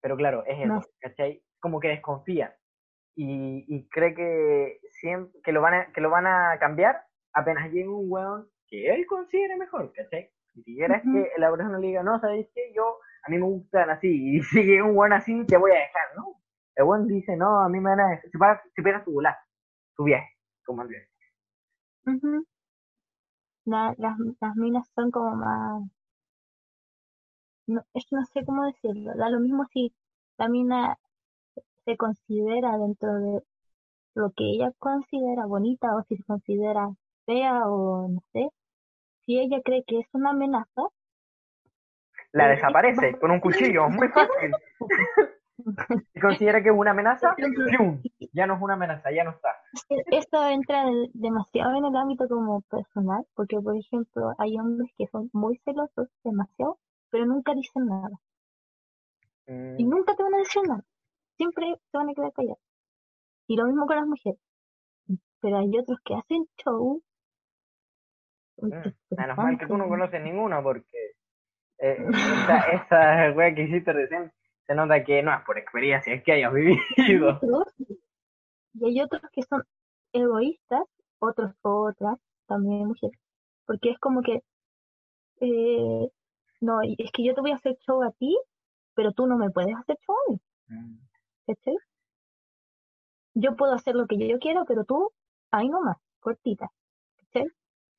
Pero 0.00 0.16
claro, 0.16 0.42
es 0.46 0.58
eso, 0.58 0.66
No. 0.68 0.80
¿cachai? 1.00 1.42
Como 1.60 1.78
que 1.78 1.88
desconfía. 1.88 2.56
Y, 3.14 3.66
y 3.68 3.86
cree 3.90 4.14
que, 4.14 4.80
siempre, 5.02 5.38
que, 5.44 5.52
lo 5.52 5.60
van 5.60 5.74
a, 5.74 5.92
que 5.92 6.00
lo 6.00 6.08
van 6.08 6.26
a 6.26 6.56
cambiar 6.58 7.02
apenas 7.34 7.70
llegue 7.70 7.88
un 7.88 8.10
weón 8.10 8.48
que 8.66 8.88
él 8.94 9.04
considere 9.04 9.58
mejor, 9.58 9.92
¿cachai? 9.92 10.30
Ni 10.54 10.62
siquiera 10.62 10.96
es 10.96 11.04
Ujú. 11.04 11.12
que 11.12 11.30
la 11.36 11.50
persona 11.50 11.78
le 11.78 11.88
diga, 11.88 12.02
no, 12.02 12.18
¿sabes 12.20 12.48
qué? 12.54 12.72
Yo, 12.74 13.00
a 13.22 13.30
mí 13.30 13.36
me 13.36 13.44
gustan 13.44 13.90
así, 13.90 14.08
y 14.38 14.42
si 14.44 14.62
llega 14.62 14.84
un 14.84 14.96
weón 14.96 15.12
así, 15.12 15.44
te 15.44 15.58
voy 15.58 15.72
a 15.72 15.74
dejar, 15.74 16.16
¿no? 16.16 16.40
El 16.74 16.84
weón 16.84 17.06
dice, 17.06 17.36
no, 17.36 17.60
a 17.60 17.68
mí 17.68 17.78
me 17.80 17.90
van 17.90 18.00
a 18.00 18.08
dejar, 18.12 18.30
se 18.30 18.38
pega, 18.38 18.62
se 18.74 18.82
pega 18.82 19.04
su 19.04 19.12
volada, 19.12 19.38
su 19.94 20.04
viaje, 20.04 20.38
como 20.64 20.80
el 20.80 20.88
viaje. 20.88 21.09
Ujú. 22.06 22.44
La- 23.64 23.94
las, 23.96 24.18
las 24.40 24.54
minas 24.56 24.86
son 24.94 25.10
como 25.10 25.34
más... 25.34 25.82
No, 27.66 27.82
es 27.94 28.04
que 28.04 28.16
no 28.16 28.24
sé 28.26 28.44
cómo 28.44 28.64
decirlo. 28.66 29.12
Da 29.16 29.30
lo 29.30 29.40
mismo 29.40 29.64
si 29.72 29.94
la 30.36 30.48
mina 30.48 30.98
se 31.86 31.96
considera 31.96 32.76
dentro 32.78 33.14
de 33.14 33.42
lo 34.14 34.30
que 34.32 34.44
ella 34.44 34.72
considera 34.78 35.46
bonita 35.46 35.96
o 35.96 36.02
si 36.04 36.16
se 36.16 36.24
considera 36.24 36.88
fea 37.26 37.68
o 37.68 38.08
no 38.08 38.22
sé. 38.32 38.50
Si 39.26 39.38
ella 39.38 39.60
cree 39.64 39.84
que 39.84 40.00
es 40.00 40.06
una 40.12 40.30
amenaza, 40.30 40.82
La 42.32 42.46
Eh, 42.46 42.56
desaparece 42.56 43.18
con 43.18 43.30
un 43.30 43.40
cuchillo, 43.40 43.88
muy 43.88 44.08
fácil. 44.08 44.52
Si 46.12 46.20
considera 46.20 46.62
que 46.62 46.68
es 46.70 46.74
una 46.76 46.92
amenaza, 46.92 47.34
¡pium! 47.66 48.04
ya 48.32 48.46
no 48.46 48.54
es 48.54 48.62
una 48.62 48.74
amenaza, 48.74 49.10
ya 49.12 49.24
no 49.24 49.30
está. 49.30 49.56
esto 50.10 50.46
entra 50.48 50.88
en- 50.88 51.10
demasiado 51.12 51.74
en 51.76 51.84
el 51.84 51.96
ámbito 51.96 52.26
como 52.28 52.62
personal, 52.62 53.26
porque 53.34 53.60
por 53.60 53.76
ejemplo 53.76 54.32
hay 54.38 54.58
hombres 54.58 54.90
que 54.96 55.06
son 55.08 55.28
muy 55.32 55.58
celosos, 55.64 56.08
demasiado, 56.24 56.78
pero 57.10 57.26
nunca 57.26 57.54
dicen 57.54 57.86
nada. 57.86 58.18
Y 59.76 59.82
Mm, 59.82 59.84
nunca 59.84 60.14
te 60.14 60.22
van 60.22 60.34
a 60.34 60.38
decir 60.38 60.62
nada. 60.68 60.84
Siempre 61.36 61.74
se 61.90 61.98
van 61.98 62.10
a 62.10 62.14
quedar 62.14 62.32
callados. 62.32 62.60
Y 63.48 63.56
lo 63.56 63.66
mismo 63.66 63.86
con 63.86 63.96
las 63.96 64.06
mujeres. 64.06 64.40
Pero 65.40 65.58
hay 65.58 65.78
otros 65.78 65.98
que 66.04 66.14
hacen 66.14 66.46
show. 66.64 67.02
Mm. 68.62 68.90
Menos 69.16 69.36
mal 69.36 69.58
que 69.58 69.66
tú 69.66 69.76
no 69.76 69.88
conoces 69.88 70.20
ninguno 70.22 70.62
porque 70.62 71.12
eh, 71.78 71.98
esa, 72.10 72.58
esa 72.72 73.32
wea 73.36 73.54
que 73.54 73.62
hiciste 73.64 73.92
recién 73.92 74.32
se 74.70 74.76
nota 74.76 75.02
que 75.02 75.20
no 75.20 75.34
es 75.34 75.44
por 75.44 75.58
experiencia, 75.58 76.14
es 76.14 76.22
que 76.22 76.30
hayas 76.30 76.54
Hay 76.54 76.62
vivido. 76.62 77.40
y 78.74 78.84
hay 78.84 79.00
otros 79.00 79.20
que 79.32 79.42
son 79.42 79.64
egoístas, 80.12 80.84
otros 81.18 81.52
otras, 81.62 82.18
también 82.46 82.86
mujeres. 82.86 83.18
Porque 83.66 83.90
es 83.90 83.98
como 83.98 84.22
que, 84.22 84.44
eh, 85.40 86.08
no, 86.60 86.82
es 86.82 87.10
que 87.10 87.24
yo 87.24 87.34
te 87.34 87.40
voy 87.40 87.50
a 87.50 87.56
hacer 87.56 87.76
show 87.84 88.00
a 88.04 88.12
ti, 88.12 88.38
pero 88.94 89.10
tú 89.10 89.26
no 89.26 89.36
me 89.36 89.50
puedes 89.50 89.74
hacer 89.74 89.96
show 90.06 90.14
a 90.14 90.30
mí. 90.30 90.40
Mm, 90.68 90.98
¿cachai? 91.48 91.76
Yo 93.34 93.56
puedo 93.56 93.72
hacer 93.72 93.96
lo 93.96 94.06
que 94.06 94.18
yo 94.24 94.38
quiero, 94.38 94.66
pero 94.66 94.84
tú, 94.84 95.10
ahí 95.50 95.68
nomás, 95.68 95.96
cortita. 96.20 96.70
¿cachai? 97.16 97.48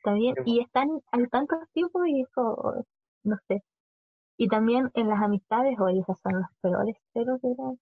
También, 0.05 0.36
y 0.45 0.61
están, 0.61 1.01
hay 1.11 1.28
tantos 1.28 1.59
tipos 1.74 2.07
y 2.07 2.22
eso, 2.22 2.86
no 3.24 3.38
sé. 3.49 3.61
Y 4.44 4.48
también 4.48 4.89
en 4.96 5.08
las 5.08 5.22
amistades, 5.22 5.80
oye, 5.80 6.00
esas 6.00 6.20
son 6.22 6.34
los 6.34 6.48
peores 6.62 6.98
celos 7.14 7.39
de 7.44 7.50
la, 7.56 7.74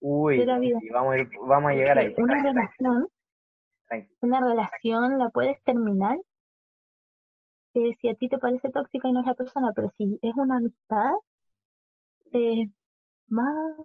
Uy, 0.00 0.38
de 0.38 0.46
la 0.46 0.58
vida. 0.58 0.80
sí, 0.80 0.88
vamos 0.90 1.14
a, 1.14 1.18
ir- 1.18 1.30
vamos 1.46 1.70
a 1.70 1.74
llegar 1.74 1.96
ahí. 1.96 2.12
Una 2.18 2.34
Tranqui, 2.34 2.48
relación, 2.48 3.06
tranqui. 3.86 4.16
una 4.22 4.40
relación 4.40 5.18
la 5.18 5.28
puedes 5.30 5.62
terminar 5.62 6.18
eh, 7.74 7.94
si 8.00 8.08
a 8.08 8.14
ti 8.16 8.28
te 8.28 8.38
parece 8.38 8.68
tóxica 8.70 9.06
y 9.06 9.12
no 9.12 9.20
es 9.20 9.26
la 9.26 9.34
persona, 9.34 9.72
pero 9.76 9.92
si 9.96 10.18
es 10.20 10.34
una 10.34 10.56
amistad, 10.56 11.12
eh, 12.32 12.68
más 13.28 13.76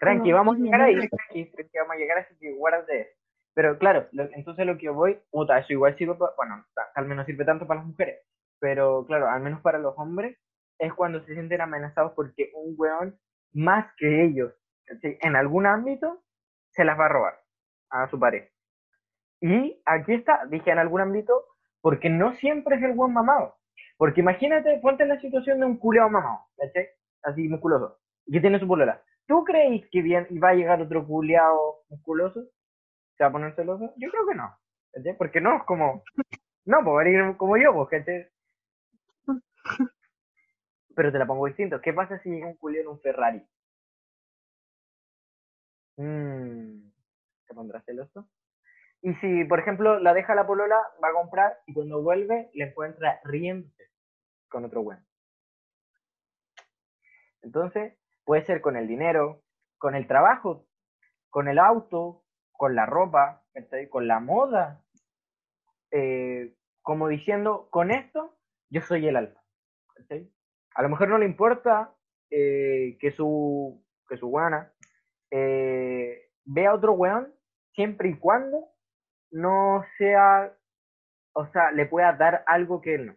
Tranqui, 0.00 0.32
vamos 0.32 0.56
a 0.56 0.58
llegar 0.58 0.80
ahí, 0.80 0.96
tranqui, 0.96 1.44
tranqui, 1.52 1.78
vamos 1.78 1.94
a 1.94 1.98
llegar 1.98 2.18
así 2.18 2.34
que 2.40 2.50
eso. 2.50 3.08
Pero 3.54 3.78
claro, 3.78 4.08
lo- 4.10 4.28
entonces 4.34 4.66
lo 4.66 4.76
que 4.76 4.86
yo 4.86 4.94
voy, 4.94 5.18
puta, 5.30 5.58
eso 5.58 5.72
igual 5.72 5.96
sirve 5.96 6.14
para, 6.16 6.32
bueno, 6.36 6.64
al 6.96 7.06
menos 7.06 7.26
sirve 7.26 7.44
tanto 7.44 7.64
para 7.68 7.78
las 7.80 7.86
mujeres, 7.88 8.20
pero 8.58 9.04
claro, 9.06 9.28
al 9.28 9.40
menos 9.40 9.60
para 9.60 9.78
los 9.78 9.94
hombres, 9.98 10.36
es 10.80 10.92
cuando 10.94 11.20
se 11.20 11.34
sienten 11.34 11.60
amenazados 11.60 12.12
porque 12.16 12.50
un 12.54 12.74
weón, 12.76 13.18
más 13.52 13.92
que 13.96 14.24
ellos, 14.24 14.52
en 15.02 15.36
algún 15.36 15.66
ámbito, 15.66 16.22
se 16.70 16.84
las 16.84 16.98
va 16.98 17.06
a 17.06 17.10
robar 17.10 17.34
a 17.90 18.08
su 18.08 18.18
pareja. 18.18 18.48
Y 19.40 19.80
aquí 19.84 20.14
está, 20.14 20.46
dije 20.46 20.70
en 20.70 20.78
algún 20.78 21.02
ámbito, 21.02 21.44
porque 21.80 22.08
no 22.08 22.34
siempre 22.34 22.76
es 22.76 22.82
el 22.82 22.94
buen 22.94 23.12
mamado. 23.12 23.56
Porque 23.96 24.20
imagínate, 24.20 24.78
ponte 24.80 25.02
en 25.02 25.10
la 25.10 25.20
situación 25.20 25.60
de 25.60 25.66
un 25.66 25.76
culeado 25.76 26.10
mamado. 26.10 26.46
Así 27.22 27.48
musculoso, 27.48 27.98
y 28.26 28.32
que 28.32 28.40
tiene 28.40 28.58
su 28.58 28.66
polola. 28.66 29.02
¿Tú 29.26 29.44
creéis 29.44 29.86
que 29.90 30.00
bien 30.00 30.26
va 30.42 30.50
a 30.50 30.54
llegar 30.54 30.80
otro 30.80 31.06
culeado 31.06 31.82
musculoso? 31.90 32.44
¿Se 33.16 33.24
va 33.24 33.28
a 33.28 33.32
poner 33.32 33.54
celoso? 33.54 33.92
Yo 33.96 34.10
creo 34.10 34.26
que 34.26 34.34
no. 34.34 34.56
Porque 35.18 35.40
no 35.40 35.56
es 35.56 35.62
como, 35.64 36.02
no, 36.64 36.82
pues 36.82 36.96
va 36.96 37.02
a 37.02 37.08
ir 37.08 37.36
como 37.36 37.58
yo, 37.58 37.74
pues, 37.74 37.88
¿cachai? 37.90 38.26
Pero 41.00 41.12
te 41.12 41.18
la 41.18 41.26
pongo 41.26 41.46
distinto. 41.46 41.80
¿Qué 41.80 41.94
pasa 41.94 42.18
si 42.18 42.28
llega 42.28 42.46
un 42.46 42.56
culiao 42.56 42.82
en 42.82 42.88
un 42.88 43.00
Ferrari? 43.00 43.42
Mm, 45.96 46.90
¿Se 47.46 47.54
pondrá 47.54 47.80
celoso? 47.80 48.28
Y 49.00 49.14
si, 49.14 49.44
por 49.44 49.60
ejemplo, 49.60 49.98
la 49.98 50.12
deja 50.12 50.34
la 50.34 50.46
polola, 50.46 50.76
va 51.02 51.08
a 51.08 51.14
comprar 51.14 51.58
y 51.64 51.72
cuando 51.72 52.02
vuelve 52.02 52.50
le 52.52 52.66
encuentra 52.66 53.18
riéndose 53.24 53.88
con 54.50 54.66
otro 54.66 54.82
weón. 54.82 55.02
Entonces, 57.40 57.96
puede 58.26 58.44
ser 58.44 58.60
con 58.60 58.76
el 58.76 58.86
dinero, 58.86 59.42
con 59.78 59.94
el 59.94 60.06
trabajo, 60.06 60.66
con 61.30 61.48
el 61.48 61.58
auto, 61.58 62.24
con 62.52 62.74
la 62.74 62.84
ropa, 62.84 63.42
con 63.88 64.06
la 64.06 64.20
moda. 64.20 64.84
Eh, 65.92 66.54
como 66.82 67.08
diciendo, 67.08 67.70
con 67.70 67.90
esto 67.90 68.36
yo 68.68 68.82
soy 68.82 69.08
el 69.08 69.16
alfa. 69.16 69.40
¿cachai? 69.94 70.30
A 70.74 70.82
lo 70.82 70.88
mejor 70.88 71.08
no 71.08 71.18
le 71.18 71.26
importa 71.26 71.94
eh, 72.30 72.96
que 73.00 73.10
su 73.12 73.84
que 74.08 74.16
su 74.16 74.26
guana 74.28 74.72
eh, 75.30 76.30
vea 76.44 76.70
a 76.70 76.74
otro 76.74 76.92
weón 76.92 77.32
siempre 77.74 78.08
y 78.08 78.18
cuando 78.18 78.68
no 79.30 79.84
sea, 79.96 80.52
o 81.32 81.46
sea, 81.46 81.70
le 81.70 81.86
pueda 81.86 82.12
dar 82.14 82.42
algo 82.46 82.80
que 82.80 82.94
él 82.96 83.06
no, 83.06 83.16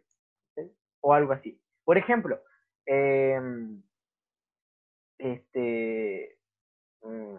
o 1.01 1.13
algo 1.13 1.33
así. 1.33 1.59
Por 1.83 1.97
ejemplo, 1.97 2.39
eh, 2.85 3.39
este, 5.17 6.37
mm, 7.01 7.35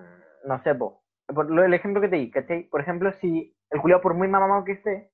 no 0.46 0.62
sé, 0.62 0.74
po, 0.74 1.04
por 1.26 1.50
lo, 1.50 1.64
el 1.64 1.74
ejemplo 1.74 2.00
que 2.00 2.08
te 2.08 2.16
di, 2.16 2.30
¿cachai? 2.30 2.64
Por 2.64 2.80
ejemplo, 2.80 3.12
si 3.12 3.56
el 3.70 3.80
culiao 3.80 4.00
por 4.00 4.14
muy 4.14 4.28
mamado 4.28 4.64
que 4.64 4.72
esté, 4.72 5.10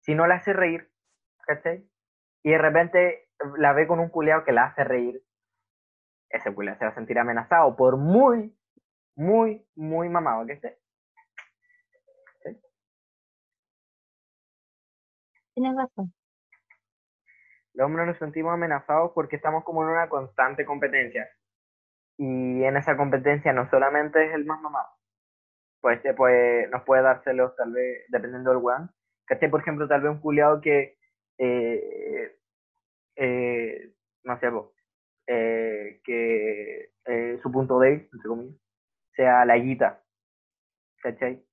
si 0.00 0.14
no 0.14 0.26
la 0.26 0.36
hace 0.36 0.52
reír, 0.52 0.90
¿cachai? 1.46 1.88
Y 2.42 2.50
de 2.50 2.58
repente 2.58 3.28
la 3.58 3.72
ve 3.72 3.86
con 3.86 4.00
un 4.00 4.08
culiao 4.08 4.44
que 4.44 4.52
la 4.52 4.64
hace 4.66 4.84
reír, 4.84 5.22
ese 6.30 6.54
culiao 6.54 6.76
se 6.78 6.84
va 6.84 6.90
a 6.90 6.94
sentir 6.94 7.18
amenazado 7.18 7.76
por 7.76 7.96
muy, 7.96 8.56
muy, 9.16 9.66
muy 9.74 10.08
mamado 10.08 10.46
que 10.46 10.52
esté. 10.54 10.78
Tienes 15.54 15.76
razón. 15.76 16.12
Los 17.74 17.86
hombres 17.86 18.06
nos 18.06 18.18
sentimos 18.18 18.52
amenazados 18.52 19.12
porque 19.14 19.36
estamos 19.36 19.64
como 19.64 19.82
en 19.82 19.90
una 19.90 20.08
constante 20.08 20.64
competencia. 20.64 21.28
Y 22.18 22.64
en 22.64 22.76
esa 22.76 22.96
competencia 22.96 23.52
no 23.52 23.68
solamente 23.70 24.26
es 24.26 24.34
el 24.34 24.44
más 24.44 24.60
mamado. 24.60 24.88
Pues 25.80 26.00
se 26.02 26.14
puede, 26.14 26.68
nos 26.68 26.82
puede 26.84 27.02
dar 27.02 27.22
celos 27.24 27.54
tal 27.56 27.72
vez, 27.72 28.04
dependiendo 28.08 28.50
del 28.50 28.62
weón. 28.62 28.90
Que 29.26 29.34
esté, 29.34 29.48
por 29.48 29.60
ejemplo, 29.60 29.88
tal 29.88 30.02
vez 30.02 30.12
un 30.12 30.20
culiado 30.20 30.60
que, 30.60 30.96
eh, 31.38 32.36
eh, 33.16 33.92
no 34.24 34.38
sé, 34.38 34.48
eh, 35.26 36.00
que 36.04 36.90
eh, 37.06 37.38
su 37.42 37.52
punto 37.52 37.78
débil, 37.78 38.08
entre 38.12 38.28
comillas, 38.28 38.56
sea 39.14 39.44
la 39.44 39.56
guita, 39.58 40.02
¿cachai? 41.02 41.44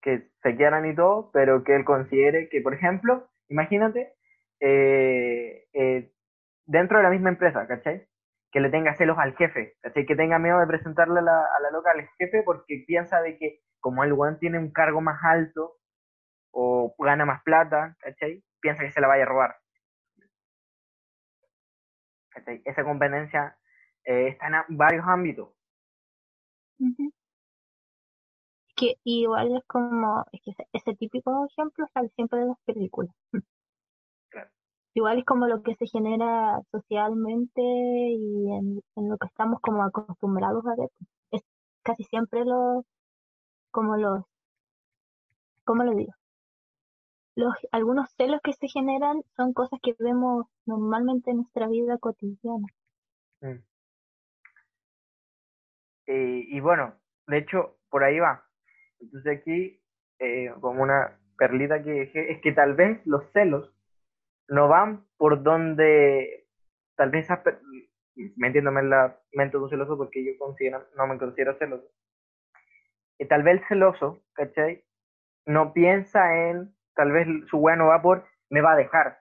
Que 0.00 0.30
se 0.42 0.56
quieran 0.56 0.86
y 0.90 0.94
todo, 0.94 1.30
pero 1.32 1.64
que 1.64 1.74
él 1.76 1.84
considere 1.84 2.48
que, 2.48 2.60
por 2.60 2.74
ejemplo, 2.74 3.30
imagínate, 3.48 4.14
dentro 6.66 6.98
de 6.98 7.02
la 7.04 7.10
misma 7.10 7.30
empresa, 7.30 7.66
¿cachai? 7.66 8.06
Que 8.50 8.60
le 8.60 8.70
tenga 8.70 8.96
celos 8.96 9.18
al 9.18 9.36
jefe, 9.36 9.76
¿cachai? 9.82 10.06
Que 10.06 10.16
tenga 10.16 10.38
miedo 10.38 10.60
de 10.60 10.66
presentarle 10.66 11.20
a 11.20 11.22
la, 11.22 11.40
a 11.40 11.60
la 11.62 11.70
loca 11.70 11.90
al 11.92 12.08
jefe 12.18 12.42
porque 12.44 12.84
piensa 12.86 13.20
de 13.22 13.38
que 13.38 13.60
como 13.80 14.04
el 14.04 14.12
weón 14.12 14.38
tiene 14.38 14.58
un 14.58 14.72
cargo 14.72 15.00
más 15.00 15.20
alto 15.24 15.76
o 16.52 16.94
gana 16.98 17.24
más 17.26 17.42
plata, 17.42 17.96
¿cachai? 18.00 18.44
Piensa 18.60 18.82
que 18.84 18.92
se 18.92 19.00
la 19.00 19.08
vaya 19.08 19.24
a 19.24 19.26
robar. 19.26 19.61
Esa 22.64 22.84
competencia 22.84 23.56
eh, 24.04 24.28
está 24.28 24.46
en 24.48 24.76
varios 24.76 25.04
ámbitos. 25.06 25.50
Que 28.76 28.94
igual 29.04 29.56
es 29.56 29.64
como, 29.66 30.24
es 30.32 30.40
que 30.42 30.52
ese, 30.72 30.94
típico 30.96 31.46
ejemplo 31.46 31.86
sale 31.92 32.08
siempre 32.16 32.40
de 32.40 32.46
las 32.46 32.58
películas. 32.64 33.14
Igual 34.94 35.18
es 35.18 35.24
como 35.24 35.46
lo 35.46 35.62
que 35.62 35.74
se 35.76 35.86
genera 35.86 36.60
socialmente 36.70 37.62
y 37.62 38.50
en, 38.52 38.82
lo 38.96 39.16
que 39.18 39.26
estamos 39.26 39.60
como 39.60 39.82
acostumbrados 39.84 40.66
a 40.66 40.76
ver. 40.76 40.90
Es 41.30 41.42
casi 41.82 42.04
siempre 42.04 42.44
los, 42.44 42.84
como 43.70 43.96
los, 43.96 44.24
¿cómo 45.64 45.84
lo 45.84 45.94
digo? 45.94 46.12
Los, 47.34 47.54
algunos 47.70 48.10
celos 48.16 48.40
que 48.42 48.52
se 48.52 48.68
generan 48.68 49.22
son 49.36 49.52
cosas 49.52 49.80
que 49.82 49.94
vemos 49.98 50.46
normalmente 50.66 51.30
en 51.30 51.38
nuestra 51.38 51.66
vida 51.68 51.98
cotidiana. 51.98 52.66
Mm. 53.40 53.58
Eh, 56.06 56.44
y 56.48 56.60
bueno, 56.60 56.94
de 57.26 57.38
hecho, 57.38 57.78
por 57.88 58.04
ahí 58.04 58.18
va. 58.18 58.44
Entonces 59.00 59.38
aquí, 59.38 59.80
eh, 60.18 60.52
como 60.60 60.82
una 60.82 61.18
perlita 61.38 61.82
que 61.82 61.90
dejé, 61.90 62.32
es 62.32 62.40
que 62.40 62.52
tal 62.52 62.74
vez 62.74 63.00
los 63.06 63.24
celos 63.32 63.74
no 64.48 64.68
van 64.68 65.06
por 65.16 65.42
donde, 65.42 66.46
tal 66.96 67.10
vez 67.10 67.24
esas, 67.24 67.40
metiéndome 68.36 68.80
en 68.80 68.90
la 68.90 69.18
mente 69.32 69.56
de 69.56 69.62
un 69.64 69.70
celoso 69.70 69.96
porque 69.96 70.24
yo 70.24 70.32
considero, 70.38 70.86
no 70.96 71.06
me 71.06 71.18
considero 71.18 71.56
celoso. 71.58 71.88
Y 73.18 73.26
tal 73.26 73.42
vez 73.42 73.60
el 73.60 73.66
celoso, 73.68 74.22
¿cachai? 74.32 74.84
No 75.46 75.72
piensa 75.72 76.48
en, 76.48 76.74
tal 76.94 77.12
vez 77.12 77.26
su 77.48 77.58
bueno 77.58 77.86
va 77.86 78.02
por, 78.02 78.26
me 78.50 78.60
va 78.60 78.72
a 78.72 78.76
dejar, 78.76 79.18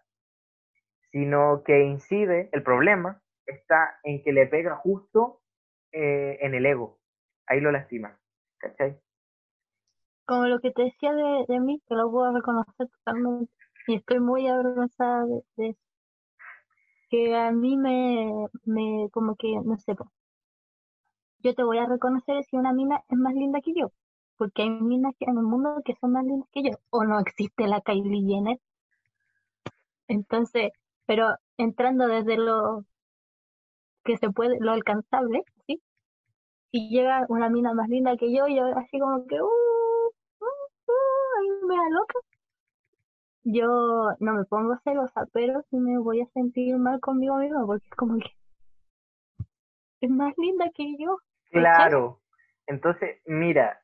sino 1.11 1.63
que 1.63 1.83
incide, 1.83 2.49
el 2.51 2.63
problema 2.63 3.21
está 3.45 3.99
en 4.03 4.23
que 4.23 4.31
le 4.31 4.47
pega 4.47 4.75
justo 4.75 5.41
eh, 5.91 6.37
en 6.41 6.53
el 6.53 6.65
ego. 6.65 6.99
Ahí 7.47 7.59
lo 7.59 7.71
lastima. 7.71 8.17
¿Cachai? 8.57 8.97
Como 10.25 10.45
lo 10.45 10.59
que 10.59 10.71
te 10.71 10.83
decía 10.83 11.11
de, 11.13 11.45
de 11.47 11.59
mí, 11.59 11.81
que 11.87 11.95
lo 11.95 12.09
puedo 12.11 12.31
reconocer 12.33 12.87
totalmente. 12.87 13.51
Y 13.87 13.95
estoy 13.95 14.19
muy 14.19 14.47
avergonzada 14.47 15.25
de, 15.25 15.69
eso. 15.69 15.79
Que 17.09 17.35
a 17.35 17.51
mí 17.51 17.75
me, 17.75 18.47
me, 18.63 19.09
como 19.11 19.35
que, 19.35 19.59
no 19.65 19.77
sé, 19.77 19.95
yo 21.39 21.55
te 21.55 21.63
voy 21.63 21.79
a 21.79 21.87
reconocer 21.87 22.43
si 22.45 22.55
una 22.55 22.71
mina 22.71 23.03
es 23.09 23.17
más 23.17 23.33
linda 23.33 23.59
que 23.61 23.73
yo. 23.73 23.91
Porque 24.41 24.63
hay 24.63 24.71
minas 24.71 25.13
en 25.19 25.37
el 25.37 25.43
mundo 25.43 25.83
que 25.85 25.93
son 26.01 26.13
más 26.13 26.25
lindas 26.25 26.49
que 26.51 26.63
yo. 26.63 26.71
O 26.89 27.03
no 27.03 27.19
existe 27.19 27.67
la 27.67 27.79
Kylie 27.81 28.25
Jenner. 28.27 28.59
Entonces, 30.07 30.71
pero 31.05 31.35
entrando 31.57 32.07
desde 32.07 32.37
lo 32.37 32.83
que 34.03 34.17
se 34.17 34.31
puede, 34.31 34.57
lo 34.59 34.71
alcanzable, 34.71 35.43
¿sí? 35.67 35.79
Y 36.71 36.89
llega 36.89 37.27
una 37.29 37.49
mina 37.49 37.75
más 37.75 37.87
linda 37.87 38.17
que 38.17 38.33
yo 38.33 38.47
yo 38.47 38.65
así 38.75 38.97
como 38.99 39.27
que, 39.27 39.39
uh, 39.39 39.45
uh, 39.45 40.45
uh, 40.87 41.67
me 41.67 41.75
da 41.75 41.89
loca. 41.91 42.19
Yo 43.43 44.15
no 44.19 44.33
me 44.33 44.45
pongo 44.45 44.75
celosa, 44.83 45.27
pero 45.33 45.61
sí 45.69 45.77
me 45.77 45.99
voy 45.99 46.21
a 46.21 46.27
sentir 46.33 46.77
mal 46.77 46.99
conmigo 46.99 47.35
misma 47.35 47.63
porque 47.63 47.85
es 47.85 47.95
como 47.95 48.17
que 48.17 48.31
es 50.01 50.09
más 50.09 50.33
linda 50.39 50.71
que 50.73 50.97
yo. 50.97 51.19
Claro. 51.51 52.21
Entonces, 52.65 53.21
mira, 53.27 53.80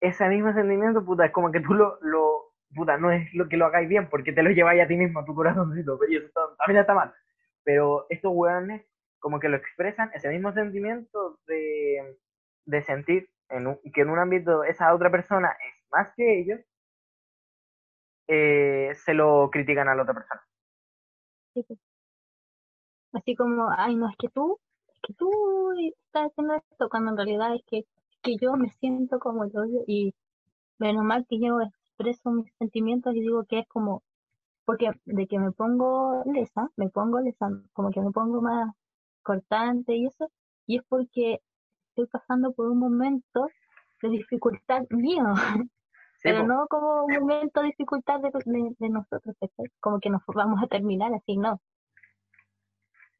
ese 0.00 0.28
mismo 0.28 0.52
sentimiento, 0.52 1.04
puta, 1.04 1.26
es 1.26 1.32
como 1.32 1.50
que 1.52 1.60
tú 1.60 1.74
lo, 1.74 1.98
lo, 2.02 2.52
puta, 2.74 2.96
no 2.96 3.10
es 3.10 3.32
lo 3.34 3.48
que 3.48 3.56
lo 3.56 3.66
hagáis 3.66 3.88
bien, 3.88 4.08
porque 4.08 4.32
te 4.32 4.42
lo 4.42 4.50
lleváis 4.50 4.82
a 4.82 4.88
ti 4.88 4.96
mismo, 4.96 5.20
a 5.20 5.24
tu 5.24 5.34
corazoncito, 5.34 5.98
y 6.08 6.16
eso 6.16 6.30
también 6.58 6.80
está 6.80 6.94
mal. 6.94 7.12
Pero 7.64 8.06
estos 8.08 8.32
weones 8.34 8.86
como 9.18 9.38
que 9.38 9.48
lo 9.48 9.56
expresan 9.56 10.10
ese 10.14 10.30
mismo 10.30 10.52
sentimiento 10.52 11.38
de, 11.46 12.18
de 12.64 12.82
sentir 12.82 13.28
en 13.50 13.78
que 13.92 14.00
en 14.00 14.10
un 14.10 14.18
ámbito 14.18 14.64
esa 14.64 14.94
otra 14.94 15.10
persona 15.10 15.50
es 15.50 15.90
más 15.90 16.12
que 16.16 16.40
ellos, 16.40 16.60
eh, 18.28 18.92
se 18.94 19.12
lo 19.12 19.50
critican 19.50 19.88
a 19.88 19.94
la 19.94 20.02
otra 20.02 20.14
persona. 20.14 20.42
Así 23.12 23.34
como, 23.34 23.68
ay, 23.76 23.96
no, 23.96 24.08
es 24.08 24.16
que 24.16 24.28
tú, 24.28 24.58
es 24.88 25.00
que 25.02 25.14
tú 25.14 25.72
estás 26.06 26.30
haciendo 26.30 26.54
esto, 26.54 26.88
cuando 26.88 27.10
en 27.10 27.16
realidad 27.16 27.54
es 27.56 27.62
que, 27.66 27.84
que 28.22 28.36
yo 28.36 28.54
me 28.54 28.70
siento 28.70 29.18
como 29.18 29.46
yo, 29.46 29.64
y 29.86 30.14
menos 30.78 31.04
mal 31.04 31.26
que 31.28 31.38
yo 31.38 31.60
expreso 31.60 32.30
mis 32.30 32.52
sentimientos 32.58 33.14
y 33.14 33.20
digo 33.20 33.44
que 33.44 33.60
es 33.60 33.68
como, 33.68 34.02
porque 34.64 34.90
de 35.04 35.26
que 35.26 35.38
me 35.38 35.52
pongo 35.52 36.22
lesa, 36.26 36.70
me 36.76 36.88
pongo 36.88 37.20
lesa, 37.20 37.48
como 37.72 37.90
que 37.90 38.00
me 38.00 38.10
pongo 38.10 38.40
más 38.40 38.74
cortante 39.22 39.94
y 39.94 40.06
eso, 40.06 40.30
y 40.66 40.78
es 40.78 40.82
porque 40.88 41.40
estoy 41.88 42.06
pasando 42.06 42.52
por 42.52 42.68
un 42.68 42.78
momento 42.78 43.48
de 44.02 44.08
dificultad 44.08 44.84
mío, 44.90 45.24
pero 46.22 46.46
no 46.46 46.66
como 46.68 47.04
un 47.04 47.14
momento 47.14 47.60
de 47.60 47.68
dificultad 47.68 48.20
de, 48.20 48.30
de, 48.78 48.88
nosotros, 48.88 49.36
como 49.80 50.00
que 50.00 50.10
nos 50.10 50.22
vamos 50.26 50.62
a 50.62 50.66
terminar 50.66 51.12
así, 51.14 51.36
no. 51.36 51.60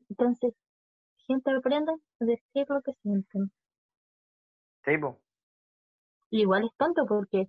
Entonces, 0.09 0.55
siempre 1.27 1.57
aprenden 1.57 2.01
a 2.21 2.25
decir 2.25 2.67
lo 2.69 2.83
que 2.83 2.93
sienten. 3.03 3.53
Sí, 4.85 6.39
igual 6.39 6.65
es 6.65 6.77
tonto 6.77 7.07
porque 7.07 7.49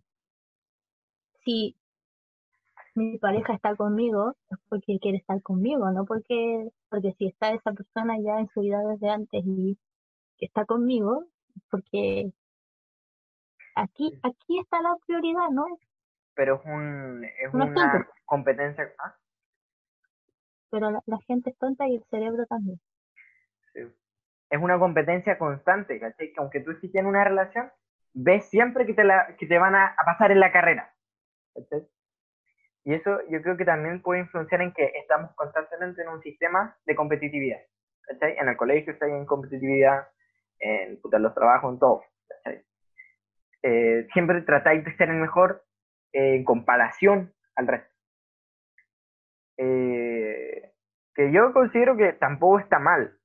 si 1.43 1.75
mi 2.95 3.17
pareja 3.17 3.53
está 3.53 3.75
conmigo 3.75 4.35
es 4.49 4.57
porque 4.69 4.99
quiere 4.99 5.17
estar 5.17 5.41
conmigo, 5.41 5.89
no 5.91 6.05
porque, 6.05 6.69
porque 6.89 7.13
si 7.17 7.27
está 7.27 7.51
esa 7.51 7.71
persona 7.71 8.17
ya 8.19 8.39
en 8.39 8.49
su 8.49 8.61
vida 8.61 8.79
desde 8.83 9.09
antes 9.09 9.43
y 9.45 9.77
está 10.39 10.65
conmigo, 10.65 11.25
porque 11.69 12.31
aquí, 13.75 14.19
aquí 14.23 14.59
está 14.59 14.81
la 14.81 14.95
prioridad, 15.05 15.49
¿no? 15.49 15.65
Pero 16.33 16.55
es, 16.55 16.65
un, 16.65 17.23
es 17.23 17.53
una 17.53 18.07
competencia. 18.25 18.91
¿ah? 18.99 19.15
Pero 20.69 20.91
la, 20.91 21.17
gente 21.27 21.51
es 21.51 21.57
tonta 21.57 21.87
y 21.87 21.95
el 21.95 22.03
cerebro 22.09 22.45
también. 22.47 22.79
Es 24.51 24.61
una 24.61 24.77
competencia 24.77 25.37
constante, 25.37 25.99
¿cachai? 25.99 26.33
Que 26.33 26.39
aunque 26.39 26.59
tú 26.59 26.71
estés 26.71 26.93
en 26.95 27.05
una 27.05 27.23
relación, 27.23 27.71
ves 28.13 28.49
siempre 28.49 28.85
que 28.85 28.93
te, 28.93 29.57
van 29.57 29.75
a, 29.75 29.95
pasar 30.05 30.31
en 30.31 30.41
la 30.41 30.51
carrera. 30.51 30.93
Y 32.83 32.93
eso 32.93 33.19
yo 33.29 33.41
creo 33.41 33.55
que 33.55 33.63
también 33.63 34.01
puede 34.01 34.19
influenciar 34.19 34.61
en 34.61 34.73
que 34.73 34.91
estamos 34.99 35.33
constantemente 35.35 36.01
en 36.01 36.09
un 36.09 36.21
sistema 36.21 36.77
de 36.85 36.95
competitividad. 36.95 37.59
¿cachai? 38.05 38.35
En 38.37 38.49
el 38.49 38.57
colegio 38.57 38.91
está 38.91 39.07
en 39.07 39.25
competitividad, 39.25 40.09
en 40.59 40.99
los 41.01 41.33
trabajos, 41.33 41.73
en 41.73 41.79
todo. 41.79 42.03
Eh, 43.63 44.07
siempre 44.11 44.41
tratáis 44.41 44.83
de 44.83 44.95
ser 44.97 45.09
el 45.09 45.17
mejor 45.17 45.63
en 46.11 46.43
comparación 46.43 47.33
al 47.55 47.67
resto. 47.67 47.93
Eh, 49.57 50.73
que 51.15 51.31
yo 51.31 51.53
considero 51.53 51.95
que 51.95 52.13
tampoco 52.13 52.59
está 52.59 52.79
mal. 52.79 53.17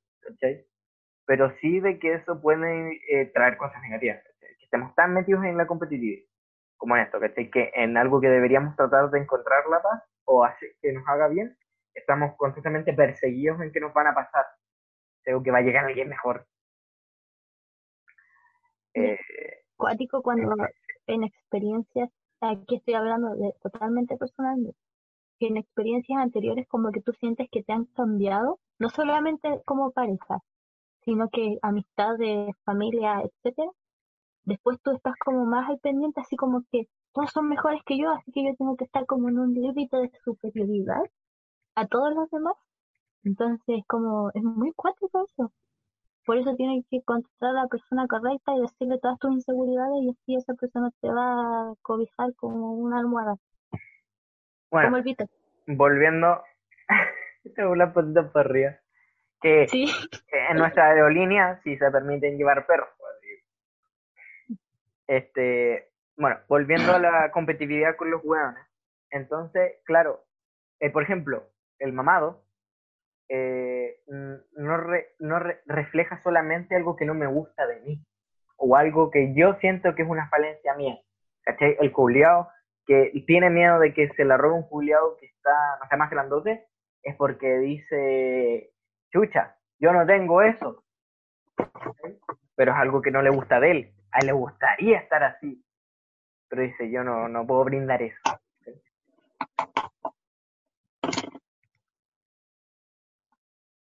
Pero 1.26 1.52
sí 1.60 1.80
de 1.80 1.98
que 1.98 2.14
eso 2.14 2.40
puede 2.40 3.00
eh, 3.10 3.26
traer 3.34 3.56
cosas 3.56 3.82
negativas, 3.82 4.22
que 4.40 4.64
estemos 4.64 4.94
tan 4.94 5.12
metidos 5.12 5.44
en 5.44 5.56
la 5.56 5.66
competitividad 5.66 6.24
como 6.76 6.96
en 6.96 7.02
esto, 7.02 7.18
¿cachai? 7.18 7.50
Que 7.50 7.72
en 7.74 7.96
algo 7.96 8.20
que 8.20 8.28
deberíamos 8.28 8.76
tratar 8.76 9.10
de 9.10 9.18
encontrar 9.18 9.66
la 9.70 9.82
paz 9.82 10.02
o 10.24 10.44
hacer 10.44 10.70
que 10.80 10.92
nos 10.92 11.06
haga 11.08 11.28
bien, 11.28 11.56
estamos 11.94 12.36
constantemente 12.36 12.92
perseguidos 12.92 13.60
en 13.60 13.72
que 13.72 13.80
nos 13.80 13.92
van 13.94 14.08
a 14.08 14.14
pasar, 14.14 14.44
o 15.34 15.42
que 15.42 15.50
va 15.50 15.58
a 15.58 15.62
llegar 15.62 15.84
alguien 15.84 16.08
mejor. 16.08 16.46
Eh, 18.94 19.18
Cuático 19.76 20.22
cuando 20.22 20.54
en 21.06 21.24
experiencias, 21.24 22.10
aquí 22.40 22.76
estoy 22.76 22.94
hablando 22.94 23.34
de 23.36 23.54
totalmente 23.62 24.16
personal, 24.16 24.74
que 25.38 25.48
en 25.48 25.56
experiencias 25.58 26.18
anteriores 26.18 26.66
como 26.68 26.90
que 26.92 27.02
tú 27.02 27.12
sientes 27.12 27.48
que 27.50 27.62
te 27.62 27.72
han 27.72 27.84
cambiado, 27.86 28.58
no 28.78 28.88
solamente 28.88 29.60
como 29.64 29.92
pareja, 29.92 30.40
sino 31.06 31.30
que 31.30 31.58
amistad 31.62 32.18
de 32.18 32.52
familia, 32.66 33.22
etcétera, 33.22 33.70
después 34.44 34.78
tú 34.82 34.92
estás 34.92 35.14
como 35.24 35.46
más 35.46 35.70
al 35.70 35.78
pendiente, 35.80 36.20
así 36.20 36.36
como 36.36 36.64
que 36.72 36.88
todos 37.14 37.30
son 37.32 37.48
mejores 37.48 37.80
que 37.86 37.98
yo, 37.98 38.10
así 38.12 38.32
que 38.32 38.44
yo 38.44 38.54
tengo 38.56 38.76
que 38.76 38.84
estar 38.84 39.06
como 39.06 39.28
en 39.30 39.38
un 39.38 39.54
límite 39.54 39.96
de 39.96 40.12
superioridad 40.24 41.02
a 41.76 41.86
todos 41.86 42.14
los 42.14 42.30
demás. 42.30 42.56
Entonces, 43.24 43.82
como, 43.88 44.30
es 44.34 44.42
muy 44.42 44.72
cuático 44.74 45.24
eso. 45.24 45.52
Por 46.26 46.38
eso 46.38 46.54
tienes 46.56 46.84
que 46.90 46.96
encontrar 46.98 47.56
a 47.56 47.62
la 47.62 47.68
persona 47.68 48.06
correcta 48.08 48.54
y 48.56 48.62
decirle 48.62 48.98
todas 49.00 49.18
tus 49.18 49.32
inseguridades 49.32 50.02
y 50.02 50.10
así 50.10 50.36
esa 50.36 50.54
persona 50.54 50.90
te 51.00 51.08
va 51.10 51.70
a 51.70 51.74
cobijar 51.82 52.34
como 52.36 52.72
una 52.74 52.98
almohada. 53.00 53.36
Bueno, 54.70 54.88
Como 54.88 54.96
el 54.98 55.02
Vito. 55.04 55.24
volviendo, 55.66 56.42
tengo 57.56 57.72
una 57.72 57.92
puntita 57.92 58.32
para 58.32 58.48
arriba, 58.48 58.80
que 59.46 59.68
Sí. 59.68 59.86
en 60.50 60.56
nuestra 60.56 60.88
aerolínea 60.90 61.60
sí 61.62 61.76
se 61.76 61.90
permiten 61.90 62.36
llevar 62.36 62.66
perros. 62.66 62.88
pues, 62.98 63.12
Este, 65.08 65.88
bueno, 66.16 66.38
volviendo 66.48 66.92
a 66.92 66.98
la 66.98 67.30
competitividad 67.30 67.96
con 67.96 68.10
los 68.10 68.22
hueones. 68.24 68.64
Entonces, 69.10 69.74
claro, 69.84 70.24
eh, 70.80 70.90
por 70.90 71.02
ejemplo, 71.04 71.44
el 71.78 71.92
mamado 71.92 72.42
eh, 73.28 74.00
no, 74.06 74.76
re- 74.76 75.14
no 75.18 75.38
re- 75.38 75.60
refleja 75.66 76.20
solamente 76.22 76.74
algo 76.76 76.96
que 76.96 77.04
no 77.04 77.14
me 77.14 77.26
gusta 77.26 77.66
de 77.66 77.80
mí 77.80 78.04
o 78.56 78.76
algo 78.76 79.10
que 79.10 79.34
yo 79.34 79.54
siento 79.60 79.94
que 79.94 80.02
es 80.02 80.08
una 80.08 80.28
falencia 80.28 80.74
mía. 80.74 80.98
¿Cachai? 81.42 81.76
El 81.80 81.92
culiao 81.92 82.48
que 82.86 83.12
tiene 83.26 83.50
miedo 83.50 83.78
de 83.78 83.92
que 83.94 84.08
se 84.16 84.24
la 84.24 84.36
robe 84.36 84.54
un 84.54 84.68
culiao 84.68 85.16
que 85.18 85.26
está, 85.26 85.50
no 85.80 85.88
sé, 85.88 85.96
más 85.96 86.10
grandote, 86.10 86.66
es 87.02 87.14
porque 87.16 87.58
dice, 87.58 88.70
chucha, 89.16 89.56
yo 89.78 89.92
no 89.92 90.06
tengo 90.06 90.42
eso. 90.42 90.84
Pero 92.54 92.72
es 92.72 92.78
algo 92.78 93.00
que 93.00 93.10
no 93.10 93.22
le 93.22 93.30
gusta 93.30 93.60
de 93.60 93.70
él. 93.70 93.94
A 94.12 94.20
él 94.20 94.26
le 94.26 94.32
gustaría 94.32 94.98
estar 94.98 95.22
así. 95.22 95.64
Pero 96.48 96.62
dice, 96.62 96.90
yo 96.90 97.02
no, 97.02 97.28
no 97.28 97.46
puedo 97.46 97.64
brindar 97.64 98.02
eso. 98.02 98.20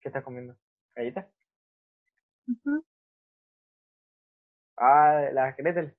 ¿Qué 0.00 0.08
estás 0.08 0.24
comiendo? 0.24 0.56
¿Galletas? 0.94 1.26
Ujú. 2.48 2.84
Ah, 4.78 5.28
la 5.32 5.52
Gretel. 5.52 5.94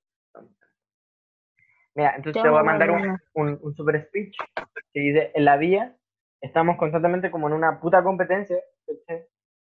Mira, 1.95 2.15
entonces 2.15 2.41
Te 2.41 2.49
voy 2.49 2.59
a 2.59 2.63
mandar 2.63 2.91
un, 2.91 3.19
un, 3.33 3.59
un 3.61 3.75
super 3.75 4.07
speech 4.07 4.37
que 4.93 4.99
dice, 4.99 5.31
en 5.35 5.45
la 5.45 5.57
vía 5.57 5.97
estamos 6.41 6.77
constantemente 6.77 7.31
como 7.31 7.47
en 7.47 7.53
una 7.53 7.79
puta 7.79 8.03
competencia. 8.03 8.57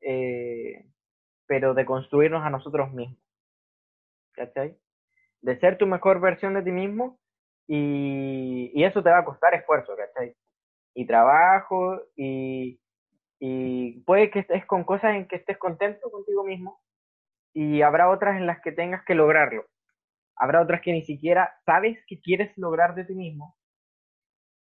Eh, 0.01 0.85
pero 1.47 1.73
de 1.73 1.85
construirnos 1.85 2.45
a 2.45 2.49
nosotros 2.49 2.91
mismos, 2.93 3.17
¿cachai? 4.33 4.77
De 5.41 5.59
ser 5.59 5.77
tu 5.77 5.87
mejor 5.87 6.19
versión 6.19 6.53
de 6.53 6.61
ti 6.61 6.71
mismo 6.71 7.19
y, 7.67 8.71
y 8.73 8.83
eso 8.83 9.01
te 9.01 9.09
va 9.09 9.19
a 9.19 9.25
costar 9.25 9.53
esfuerzo, 9.55 9.95
¿cachai? 9.95 10.35
Y 10.93 11.05
trabajo 11.07 12.01
y, 12.15 12.79
y 13.39 14.01
puede 14.01 14.29
que 14.29 14.39
estés 14.39 14.65
con 14.65 14.83
cosas 14.83 15.15
en 15.15 15.27
que 15.27 15.37
estés 15.37 15.57
contento 15.57 16.11
contigo 16.11 16.43
mismo 16.43 16.81
y 17.53 17.81
habrá 17.81 18.09
otras 18.09 18.37
en 18.37 18.45
las 18.45 18.61
que 18.61 18.71
tengas 18.71 19.03
que 19.05 19.15
lograrlo. 19.15 19.65
Habrá 20.35 20.61
otras 20.61 20.81
que 20.81 20.91
ni 20.91 21.03
siquiera 21.03 21.55
sabes 21.65 21.97
que 22.07 22.19
quieres 22.19 22.55
lograr 22.57 22.93
de 22.93 23.05
ti 23.05 23.15
mismo. 23.15 23.57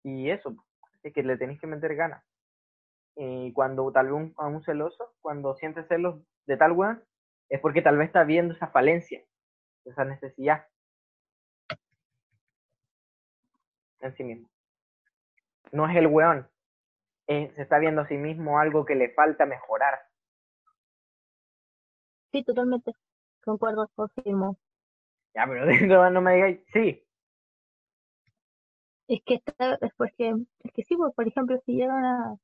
Y 0.04 0.30
eso, 0.30 0.54
es 1.02 1.12
que 1.12 1.22
le 1.22 1.36
tenés 1.36 1.60
que 1.60 1.66
meter 1.66 1.94
ganas. 1.94 2.24
Y 3.16 3.52
cuando 3.52 3.90
tal 3.92 4.06
vez 4.06 4.14
un, 4.14 4.34
a 4.38 4.46
un 4.46 4.62
celoso, 4.62 5.14
cuando 5.20 5.54
siente 5.56 5.84
celos 5.84 6.22
de 6.46 6.56
tal 6.56 6.72
weón, 6.72 7.02
es 7.48 7.60
porque 7.60 7.82
tal 7.82 7.98
vez 7.98 8.06
está 8.06 8.24
viendo 8.24 8.54
esa 8.54 8.68
falencia, 8.68 9.22
esa 9.84 10.04
necesidad 10.04 10.66
en 14.00 14.16
sí 14.16 14.24
mismo. 14.24 14.48
No 15.70 15.88
es 15.88 15.96
el 15.96 16.06
weón, 16.06 16.48
se 17.26 17.62
está 17.62 17.78
viendo 17.78 18.02
a 18.02 18.08
sí 18.08 18.16
mismo 18.16 18.58
algo 18.58 18.84
que 18.84 18.94
le 18.94 19.10
falta 19.14 19.46
mejorar. 19.46 20.00
Sí, 22.32 22.42
totalmente. 22.44 22.92
Concuerdo, 23.44 23.90
confirmo. 23.94 24.58
Ya, 25.34 25.46
pero 25.46 25.66
dentro 25.66 26.10
no 26.10 26.20
me 26.20 26.34
digáis, 26.34 26.60
sí, 26.72 27.04
Es 29.06 29.20
que 29.24 29.34
está, 29.34 29.74
es 29.80 29.92
porque, 29.96 30.34
es 30.64 30.72
que 30.72 30.82
sí, 30.82 30.96
pues, 30.96 31.14
por 31.14 31.28
ejemplo, 31.28 31.56
si 31.64 31.74
llegan 31.74 32.04
a, 32.04 32.36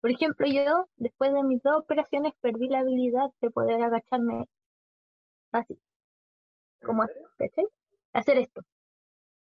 por 0.00 0.10
ejemplo, 0.10 0.46
yo 0.48 0.88
después 0.96 1.32
de 1.34 1.44
mis 1.44 1.62
dos 1.62 1.78
operaciones 1.78 2.34
perdí 2.40 2.68
la 2.68 2.80
habilidad 2.80 3.30
de 3.40 3.50
poder 3.50 3.82
agacharme 3.82 4.46
así, 5.52 5.78
como 6.84 7.02
así, 7.02 7.14
¿cachai? 7.38 7.66
Hacer 8.12 8.38
esto. 8.38 8.62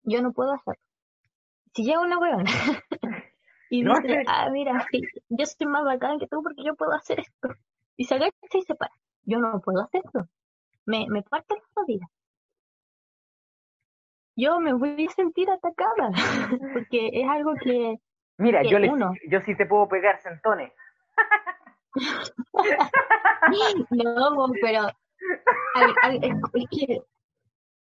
Yo 0.03 0.21
no 0.21 0.33
puedo 0.33 0.53
hacerlo. 0.53 0.81
Si 1.75 1.83
llega 1.83 2.01
una 2.01 2.19
huevona 2.19 2.51
y 3.69 3.83
No, 3.83 3.95
dice, 4.01 4.23
ah, 4.27 4.49
mira, 4.51 4.85
sí, 4.91 5.01
yo 5.29 5.45
soy 5.45 5.67
más 5.67 5.83
bacán 5.85 6.19
que 6.19 6.27
tú 6.27 6.41
porque 6.43 6.63
yo 6.63 6.75
puedo 6.75 6.93
hacer 6.93 7.19
esto. 7.19 7.49
Y 7.97 8.05
se 8.05 8.15
agacha 8.15 8.35
y 8.53 8.61
se 8.63 8.75
para. 8.75 8.93
Yo 9.23 9.39
no 9.39 9.61
puedo 9.61 9.81
hacerlo. 9.83 10.27
Me, 10.85 11.07
me 11.09 11.23
parte 11.23 11.55
la 11.55 11.63
rodilla. 11.75 12.07
Yo 14.39 14.59
me 14.59 14.73
voy 14.73 15.05
a 15.07 15.11
sentir 15.11 15.49
atacada 15.49 16.09
porque 16.73 17.09
es 17.13 17.27
algo 17.29 17.57
que 17.59 17.97
Mira, 18.37 18.61
que 18.61 18.69
yo, 18.69 18.79
le, 18.79 18.89
uno. 18.89 19.11
yo 19.29 19.41
sí 19.41 19.55
te 19.55 19.65
puedo 19.65 19.87
pegar 19.87 20.21
sentones. 20.21 20.71
No, 23.91 24.53
pero 24.61 24.81
al- 25.75 25.95
al- 26.01 26.23
es, 26.23 26.67
que 26.69 27.01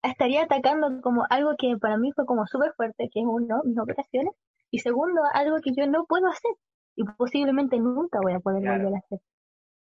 estaría 0.03 0.43
atacando 0.43 1.01
como 1.01 1.25
algo 1.29 1.55
que 1.57 1.77
para 1.77 1.97
mí 1.97 2.11
fue 2.13 2.25
como 2.25 2.45
súper 2.47 2.73
fuerte, 2.73 3.09
que 3.11 3.19
es 3.19 3.25
uno, 3.25 3.61
mis 3.65 3.77
operaciones, 3.77 4.33
y 4.71 4.79
segundo, 4.79 5.21
algo 5.33 5.57
que 5.61 5.73
yo 5.75 5.87
no 5.87 6.05
puedo 6.05 6.27
hacer 6.27 6.51
y 6.95 7.03
posiblemente 7.03 7.77
nunca 7.79 8.19
voy 8.21 8.33
a 8.33 8.39
poder 8.39 8.61
Claro. 8.61 8.83
volver 8.83 8.95
a 8.95 8.99
hacer. 9.05 9.19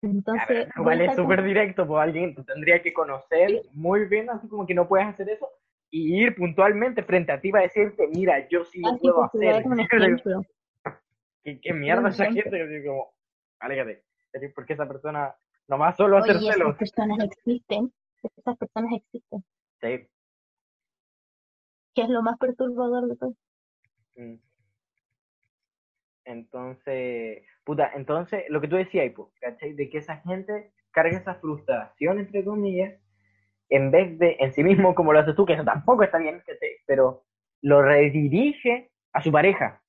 Entonces, 0.03 0.67
igual 0.76 1.01
es 1.01 1.15
súper 1.15 1.43
directo, 1.43 1.86
pues 1.86 2.01
alguien 2.01 2.34
te 2.34 2.43
tendría 2.43 2.82
que 2.82 2.93
conocer 2.93 3.63
muy 3.74 4.05
bien, 4.05 4.30
así 4.30 4.47
como 4.47 4.65
que 4.65 4.74
no 4.74 4.88
puedes 4.88 5.07
hacer 5.07 5.30
eso, 5.30 5.47
y 5.92 6.24
ir 6.24 6.36
puntualmente 6.36 7.04
frente 7.04 7.34
a 7.34 7.42
ti 7.42 7.52
para 7.52 7.64
decirte, 7.64 8.08
mira, 8.08 8.48
yo 8.48 8.64
sí 8.64 8.80
lo 8.80 8.98
puedo 8.98 9.24
a 9.24 9.26
hacer. 9.28 9.64
¿Qué, 11.44 11.60
qué 11.60 11.74
mierda 11.74 12.10
esa 12.10 12.32
gente? 12.32 12.58
Yo 12.58 12.68
digo, 12.68 12.94
como, 12.94 13.14
aléjate, 13.60 14.04
porque 14.56 14.74
esa 14.74 14.88
persona 14.88 15.36
nomás 15.68 15.98
solo 15.98 16.18
hacer 16.18 16.38
Oye, 16.38 16.54
celos. 16.54 16.70
esas 16.70 16.78
personas 16.78 17.20
existen, 17.26 17.94
esas 18.24 18.58
personas 18.58 18.94
existen, 18.94 19.44
Sí. 19.82 20.08
que 21.94 22.02
es 22.04 22.10
lo 22.10 22.22
más 22.22 22.38
perturbador 22.38 23.08
de 23.08 23.16
todo. 23.18 23.36
Mm. 24.16 24.36
Entonces, 26.26 27.44
puta, 27.66 27.92
entonces, 27.96 28.44
lo 28.50 28.62
que 28.62 28.68
tú 28.68 28.76
decías, 28.78 29.12
¿cachai? 29.42 29.74
De 29.74 29.89
que 29.89 29.98
esa 29.98 30.18
gente 30.18 30.72
carga 30.92 31.18
esa 31.18 31.36
frustración, 31.36 32.20
entre 32.20 32.46
comillas, 32.46 32.94
en 33.72 33.91
vez 33.91 34.19
de 34.19 34.38
en 34.41 34.53
sí 34.53 34.63
mismo, 34.63 34.95
como 34.95 35.13
lo 35.13 35.22
haces 35.22 35.36
tú, 35.36 35.45
que 35.47 35.55
eso 35.55 35.65
tampoco 35.65 36.03
está 36.03 36.19
bien, 36.19 36.39
¿cachai? 36.47 36.78
Pero 36.88 37.26
lo 37.63 37.84
redirige 37.84 38.91
a 39.13 39.24
su 39.24 39.32
pareja, 39.34 39.84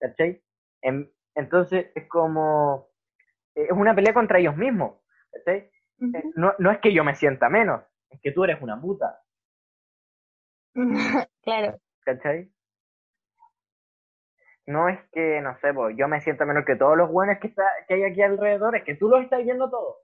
¿cachai? 0.00 0.42
En- 0.82 1.10
entonces, 1.36 1.92
es 1.96 2.08
como, 2.08 2.88
es 3.54 3.72
una 3.72 3.94
pelea 3.94 4.14
contra 4.14 4.38
ellos 4.38 4.56
mismos, 4.56 5.00
¿cachai? 5.32 5.70
Eh. 6.14 6.24
No, 6.36 6.54
no 6.58 6.72
es 6.72 6.78
que 6.80 6.92
yo 6.94 7.04
me 7.04 7.14
sienta 7.16 7.50
menos, 7.50 7.82
es 8.10 8.20
que 8.22 8.32
tú 8.32 8.44
eres 8.44 8.62
una 8.62 8.80
puta, 8.80 9.20
claro, 11.42 11.80
¿cachai? 12.04 12.50
No 14.66 14.88
es 14.88 15.00
que, 15.12 15.40
no 15.40 15.56
sé, 15.58 15.74
pues, 15.74 15.96
yo 15.96 16.08
me 16.08 16.20
sienta 16.20 16.44
menos 16.44 16.64
que 16.64 16.76
todos 16.76 16.96
los 16.96 17.10
buenos 17.10 17.38
que, 17.40 17.48
está, 17.48 17.64
que 17.88 17.94
hay 17.94 18.04
aquí 18.04 18.22
alrededor, 18.22 18.76
es 18.76 18.84
que 18.84 18.94
tú 18.94 19.08
los 19.08 19.22
estás 19.24 19.42
viendo 19.44 19.70
todos. 19.70 19.96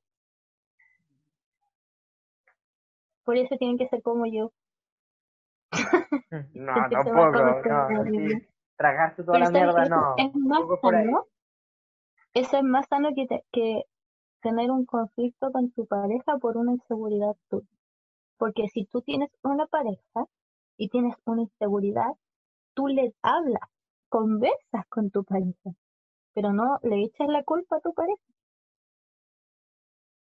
Por 3.25 3.37
eso 3.37 3.57
tienen 3.57 3.79
que 3.79 3.89
ser 3.89 4.03
como 4.03 4.27
yo. 4.27 4.53
No, 6.55 6.75
tampoco, 6.91 7.37
no, 7.69 8.41
tragarse 8.77 9.23
toda 9.23 9.39
Pero 9.39 9.45
la 9.47 9.51
¿sabes 9.51 9.67
mierda, 9.67 9.85
no. 9.89 10.17
Es 10.19 10.35
más 10.35 10.63
sano. 10.81 11.27
Eso 12.35 12.59
es 12.59 12.63
más 12.63 12.87
sano 12.89 13.15
que, 13.15 13.27
te- 13.27 13.45
que 13.53 13.85
tener 14.43 14.71
un 14.71 14.85
conflicto 14.87 15.53
con 15.53 15.71
tu 15.73 15.87
pareja 15.87 16.39
por 16.39 16.57
una 16.59 16.73
inseguridad 16.73 17.37
tuya. 17.49 17.67
Porque 18.39 18.69
si 18.69 18.87
tú 18.87 19.03
tienes 19.03 19.31
una 19.43 19.67
pareja 19.67 20.27
y 20.79 20.89
tienes 20.91 21.15
una 21.27 21.43
inseguridad, 21.43 22.11
tú 22.75 22.89
le 22.89 23.15
hablas, 23.23 23.69
conversas 24.11 24.87
con 24.91 25.11
tu 25.11 25.25
pareja, 25.25 25.73
pero 26.35 26.53
no 26.53 26.79
le 26.83 27.03
echas 27.05 27.29
la 27.29 27.45
culpa 27.45 27.77
a 27.79 27.81
tu 27.81 27.95
pareja. 27.95 28.23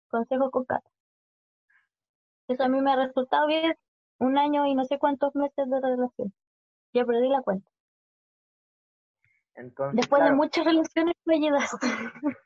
Consejo 0.10 0.52
con 0.52 0.66
Cata. 0.66 0.88
Eso 2.52 2.66
a 2.66 2.68
mí 2.68 2.82
me 2.82 2.92
ha 2.92 2.98
resultado 2.98 3.48
bien 3.48 3.74
un 4.20 4.38
año 4.38 4.66
y 4.66 4.76
no 4.76 4.84
sé 4.84 5.00
cuántos 5.00 5.34
meses 5.36 5.70
de 5.70 5.80
relación. 5.80 6.34
Ya 6.94 7.06
perdí 7.06 7.30
la 7.30 7.42
cuenta. 7.42 7.70
Entonces, 9.56 9.96
Después 9.96 10.22
de 10.22 10.28
claro, 10.28 10.36
muchas 10.36 10.66
relaciones 10.66 11.16
fallidas. 11.26 11.72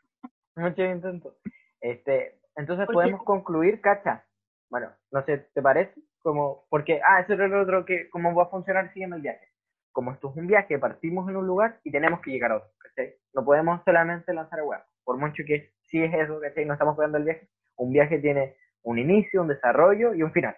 muchos 0.56 0.86
intentos. 0.86 1.34
Este, 1.82 2.40
entonces 2.56 2.88
podemos 2.92 3.24
concluir, 3.24 3.82
cacha. 3.82 4.26
Bueno, 4.70 4.92
no 5.12 5.24
sé, 5.26 5.40
¿te 5.54 5.62
parece? 5.62 6.00
Como, 6.20 6.66
porque, 6.70 7.02
ah, 7.04 7.22
eso 7.22 7.34
era 7.34 7.48
lo 7.48 7.64
otro 7.64 7.84
que, 7.84 8.10
cómo 8.10 8.36
va 8.36 8.44
a 8.44 8.50
funcionar 8.50 8.94
si 8.94 9.02
en 9.02 9.14
el 9.14 9.22
viaje. 9.22 9.50
Como 9.92 10.12
esto 10.12 10.30
es 10.30 10.38
un 10.38 10.46
viaje, 10.46 10.78
partimos 10.78 11.28
en 11.30 11.38
un 11.38 11.48
lugar 11.48 11.80
y 11.84 11.92
tenemos 11.92 12.22
que 12.22 12.30
llegar 12.30 12.52
a 12.52 12.58
otro, 12.58 12.70
¿cachai? 12.78 13.16
No 13.34 13.44
podemos 13.44 13.82
solamente 13.84 14.34
lanzar 14.34 14.60
a 14.60 14.66
web. 14.66 14.82
por 15.04 15.18
mucho 15.18 15.44
que 15.48 15.74
sí 15.84 16.04
es 16.04 16.14
eso, 16.14 16.40
¿cachai? 16.40 16.66
No 16.66 16.74
estamos 16.74 16.96
pegando 16.96 17.18
el 17.18 17.24
viaje. 17.24 17.50
Un 17.78 17.92
viaje 17.92 18.20
tiene 18.20 18.56
un 18.86 19.00
inicio, 19.00 19.42
un 19.42 19.48
desarrollo 19.48 20.14
y 20.14 20.24
un 20.24 20.32
final. 20.32 20.56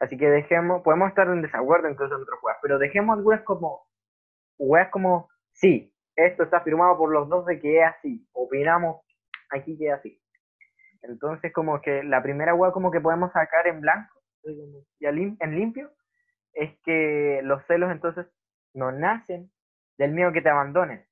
Así 0.00 0.16
que 0.16 0.30
dejemos, 0.30 0.82
podemos 0.82 1.08
estar 1.08 1.28
en 1.28 1.42
desacuerdo 1.42 1.88
incluso 1.88 2.14
en 2.14 2.22
otras 2.22 2.38
weas, 2.42 2.58
pero 2.62 2.78
dejemos 2.78 3.16
algunas 3.16 3.42
como, 3.42 3.86
weas 4.58 4.88
como, 4.90 5.28
sí, 5.52 5.92
esto 6.16 6.44
está 6.44 6.60
firmado 6.60 6.96
por 6.96 7.12
los 7.12 7.28
dos 7.28 7.46
de 7.46 7.60
que 7.60 7.80
es 7.80 7.86
así, 7.86 8.26
opinamos 8.32 9.02
aquí 9.50 9.76
que 9.76 9.88
es 9.88 9.94
así. 9.94 10.20
Entonces 11.02 11.52
como 11.52 11.80
que 11.80 12.04
la 12.04 12.22
primera 12.22 12.54
wea 12.54 12.70
como 12.70 12.90
que 12.90 13.00
podemos 13.00 13.32
sacar 13.32 13.66
en 13.66 13.80
blanco 13.80 14.20
y 14.44 15.06
en 15.06 15.54
limpio 15.56 15.90
es 16.52 16.78
que 16.84 17.40
los 17.42 17.64
celos 17.66 17.90
entonces 17.90 18.26
no 18.74 18.92
nacen 18.92 19.50
del 19.98 20.12
miedo 20.12 20.32
que 20.32 20.42
te 20.42 20.48
abandonen. 20.48 21.04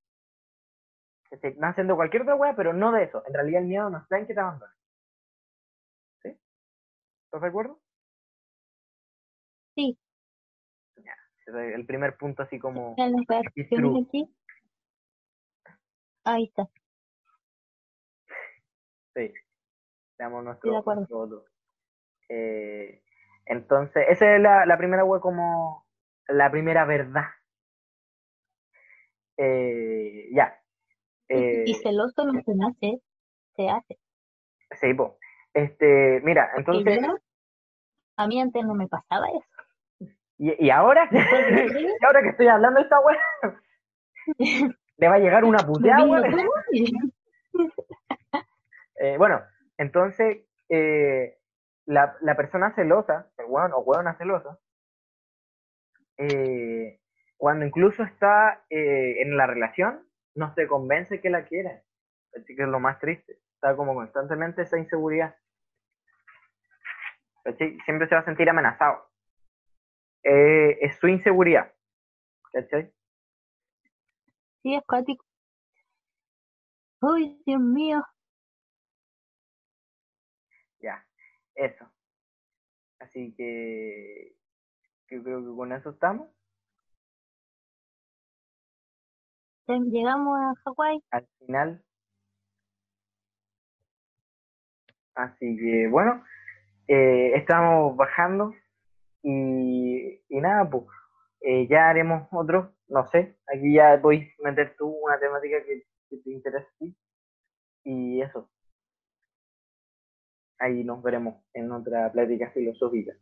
nacen 1.57 1.89
de 1.89 1.95
cualquier 1.95 2.23
otra 2.23 2.37
wea, 2.37 2.55
pero 2.55 2.73
no 2.73 2.93
de 2.93 3.05
eso. 3.05 3.23
En 3.27 3.35
realidad 3.35 3.63
el 3.63 3.69
miedo 3.69 3.91
no 3.91 3.99
está 3.99 4.19
en 4.19 4.27
que 4.27 4.35
te 4.35 4.41
abandonen. 4.41 4.80
¿Sí? 7.31 7.37
¿Estás 7.37 7.43
de 7.43 7.49
acuerdo? 7.49 7.81
Sí. 9.77 9.99
el 11.47 11.87
primer 11.87 12.17
punto 12.17 12.43
así 12.43 12.59
como... 12.59 12.95
aquí. 14.07 14.29
Ahí 16.25 16.45
está. 16.45 16.69
Sí. 19.15 19.33
Veamos 20.19 20.45
nuestro, 20.45 20.83
voto. 20.83 21.45
Eh, 22.29 23.03
entonces, 23.47 24.07
esa 24.09 24.35
es 24.35 24.43
la, 24.43 24.67
la 24.67 24.77
primera 24.77 25.05
web 25.05 25.21
como 25.21 25.87
la 26.29 26.51
primera 26.51 26.85
verdad. 26.85 27.27
Eh, 29.37 30.29
ya. 30.33 30.61
Eh, 31.29 31.65
y 31.67 31.75
celoso 31.75 32.25
no 32.25 32.43
se 32.43 32.55
nace, 32.55 33.01
se 33.57 33.69
hace. 33.69 33.99
Sí, 34.73 34.95
pues. 34.95 35.13
Este, 35.55 36.21
mira, 36.23 36.51
entonces... 36.57 37.01
a 38.17 38.27
mí 38.27 38.41
antes 38.41 38.65
no 38.65 38.75
me 38.75 38.87
pasaba 38.87 39.27
eso. 39.29 40.15
¿Y, 40.39 40.67
y 40.67 40.71
ahora? 40.71 41.09
¿Y 41.11 42.05
ahora 42.05 42.23
que 42.23 42.29
estoy 42.29 42.49
hablando 42.49 42.79
de 42.79 42.85
esta 42.85 43.01
web? 43.01 43.19
¿Le 44.97 45.09
va 45.09 45.15
a 45.15 45.19
llegar 45.19 45.45
una 45.45 45.59
puteada, 45.59 46.23
eh, 49.01 49.17
bueno, 49.17 49.41
entonces, 49.79 50.45
eh, 50.69 51.39
la, 51.87 52.17
la 52.21 52.37
persona 52.37 52.75
celosa, 52.75 53.31
el 53.39 53.47
weón 53.47 53.73
o 53.73 53.81
weona 53.81 54.17
celosa, 54.19 54.59
eh, 56.19 57.01
cuando 57.39 57.65
incluso 57.65 58.03
está 58.03 58.63
eh, 58.69 59.23
en 59.23 59.39
la 59.39 59.47
relación, 59.47 60.07
no 60.35 60.55
se 60.55 60.67
convence 60.67 61.21
que 61.23 61.31
la 61.31 61.47
quiere. 61.47 61.83
Así 62.37 62.55
que 62.55 62.63
es 62.63 62.69
lo 62.69 62.79
más 62.79 62.99
triste. 62.99 63.39
Está 63.61 63.77
como 63.77 63.95
constantemente 63.95 64.63
esa 64.63 64.79
inseguridad. 64.79 65.37
Siempre 67.85 68.09
se 68.09 68.15
va 68.15 68.23
a 68.23 68.25
sentir 68.25 68.49
amenazado 68.49 69.11
eh, 70.23 70.79
es 70.81 70.97
su 70.99 71.09
inseguridad. 71.09 71.75
¿Cachai? 72.53 72.91
Sí, 74.63 74.75
es 74.75 74.83
cuático. 74.87 75.25
Uy, 77.03 77.43
Dios 77.45 77.61
mío. 77.61 78.03
Ya, 80.81 81.07
eso. 81.55 81.91
Así 82.99 83.35
que 83.37 84.37
yo 85.11 85.23
creo 85.23 85.41
que 85.41 85.57
con 85.57 85.73
eso 85.73 85.91
estamos. 85.91 86.31
Llegamos 89.67 90.39
a 90.39 90.55
Hawái. 90.65 91.05
Al 91.11 91.29
final. 91.39 91.85
Así 95.15 95.57
que 95.57 95.89
bueno, 95.89 96.25
eh, 96.89 97.33
estamos 97.35 97.97
bajando 97.97 98.55
y, 99.23 100.21
y 100.29 100.41
nada, 100.41 100.69
pues 100.69 100.85
eh, 101.43 101.67
ya 101.69 101.89
haremos 101.89 102.29
otro, 102.33 102.75
no 102.89 103.07
sé, 103.07 103.37
aquí 103.47 103.75
ya 103.75 103.97
voy 103.97 104.31
a 104.39 104.51
meter 104.51 104.75
tú 104.77 104.89
una 104.89 105.19
temática 105.19 105.57
que, 105.65 105.87
te 106.11 106.31
interesa 106.31 106.67
a 106.67 106.79
ti. 106.79 106.97
Y 107.85 108.21
eso. 108.21 108.51
Ahí 110.59 110.85
nos 110.85 111.03
veremos 111.03 111.37
en 111.55 111.71
otra 111.73 112.11
plática 112.13 112.51
filosófica. 112.51 113.13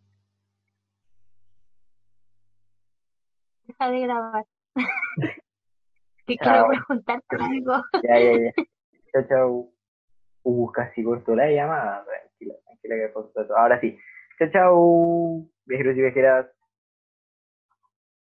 Deja 3.64 3.91
de 3.91 4.01
grabar. 4.01 4.47
que 6.26 6.36
quiero 6.36 6.68
preguntarte 6.68 7.36
algo. 7.39 7.84
ya, 8.03 8.18
ya, 8.18 8.32
ya. 8.39 8.53
Chao, 9.12 9.28
chao. 9.28 9.78
Uh, 10.51 10.72
casi 10.72 11.05
cortó 11.05 11.36
la 11.36 11.51
llamada. 11.51 12.05
Tranquila, 12.07 12.55
tranquila 12.64 12.94
que 12.96 13.53
Ahora 13.55 13.78
sí. 13.80 13.99
Chao, 14.38 14.49
chao. 14.51 15.44
Viajeros 15.66 15.96
y 15.96 16.01
viajeras. 16.01 16.46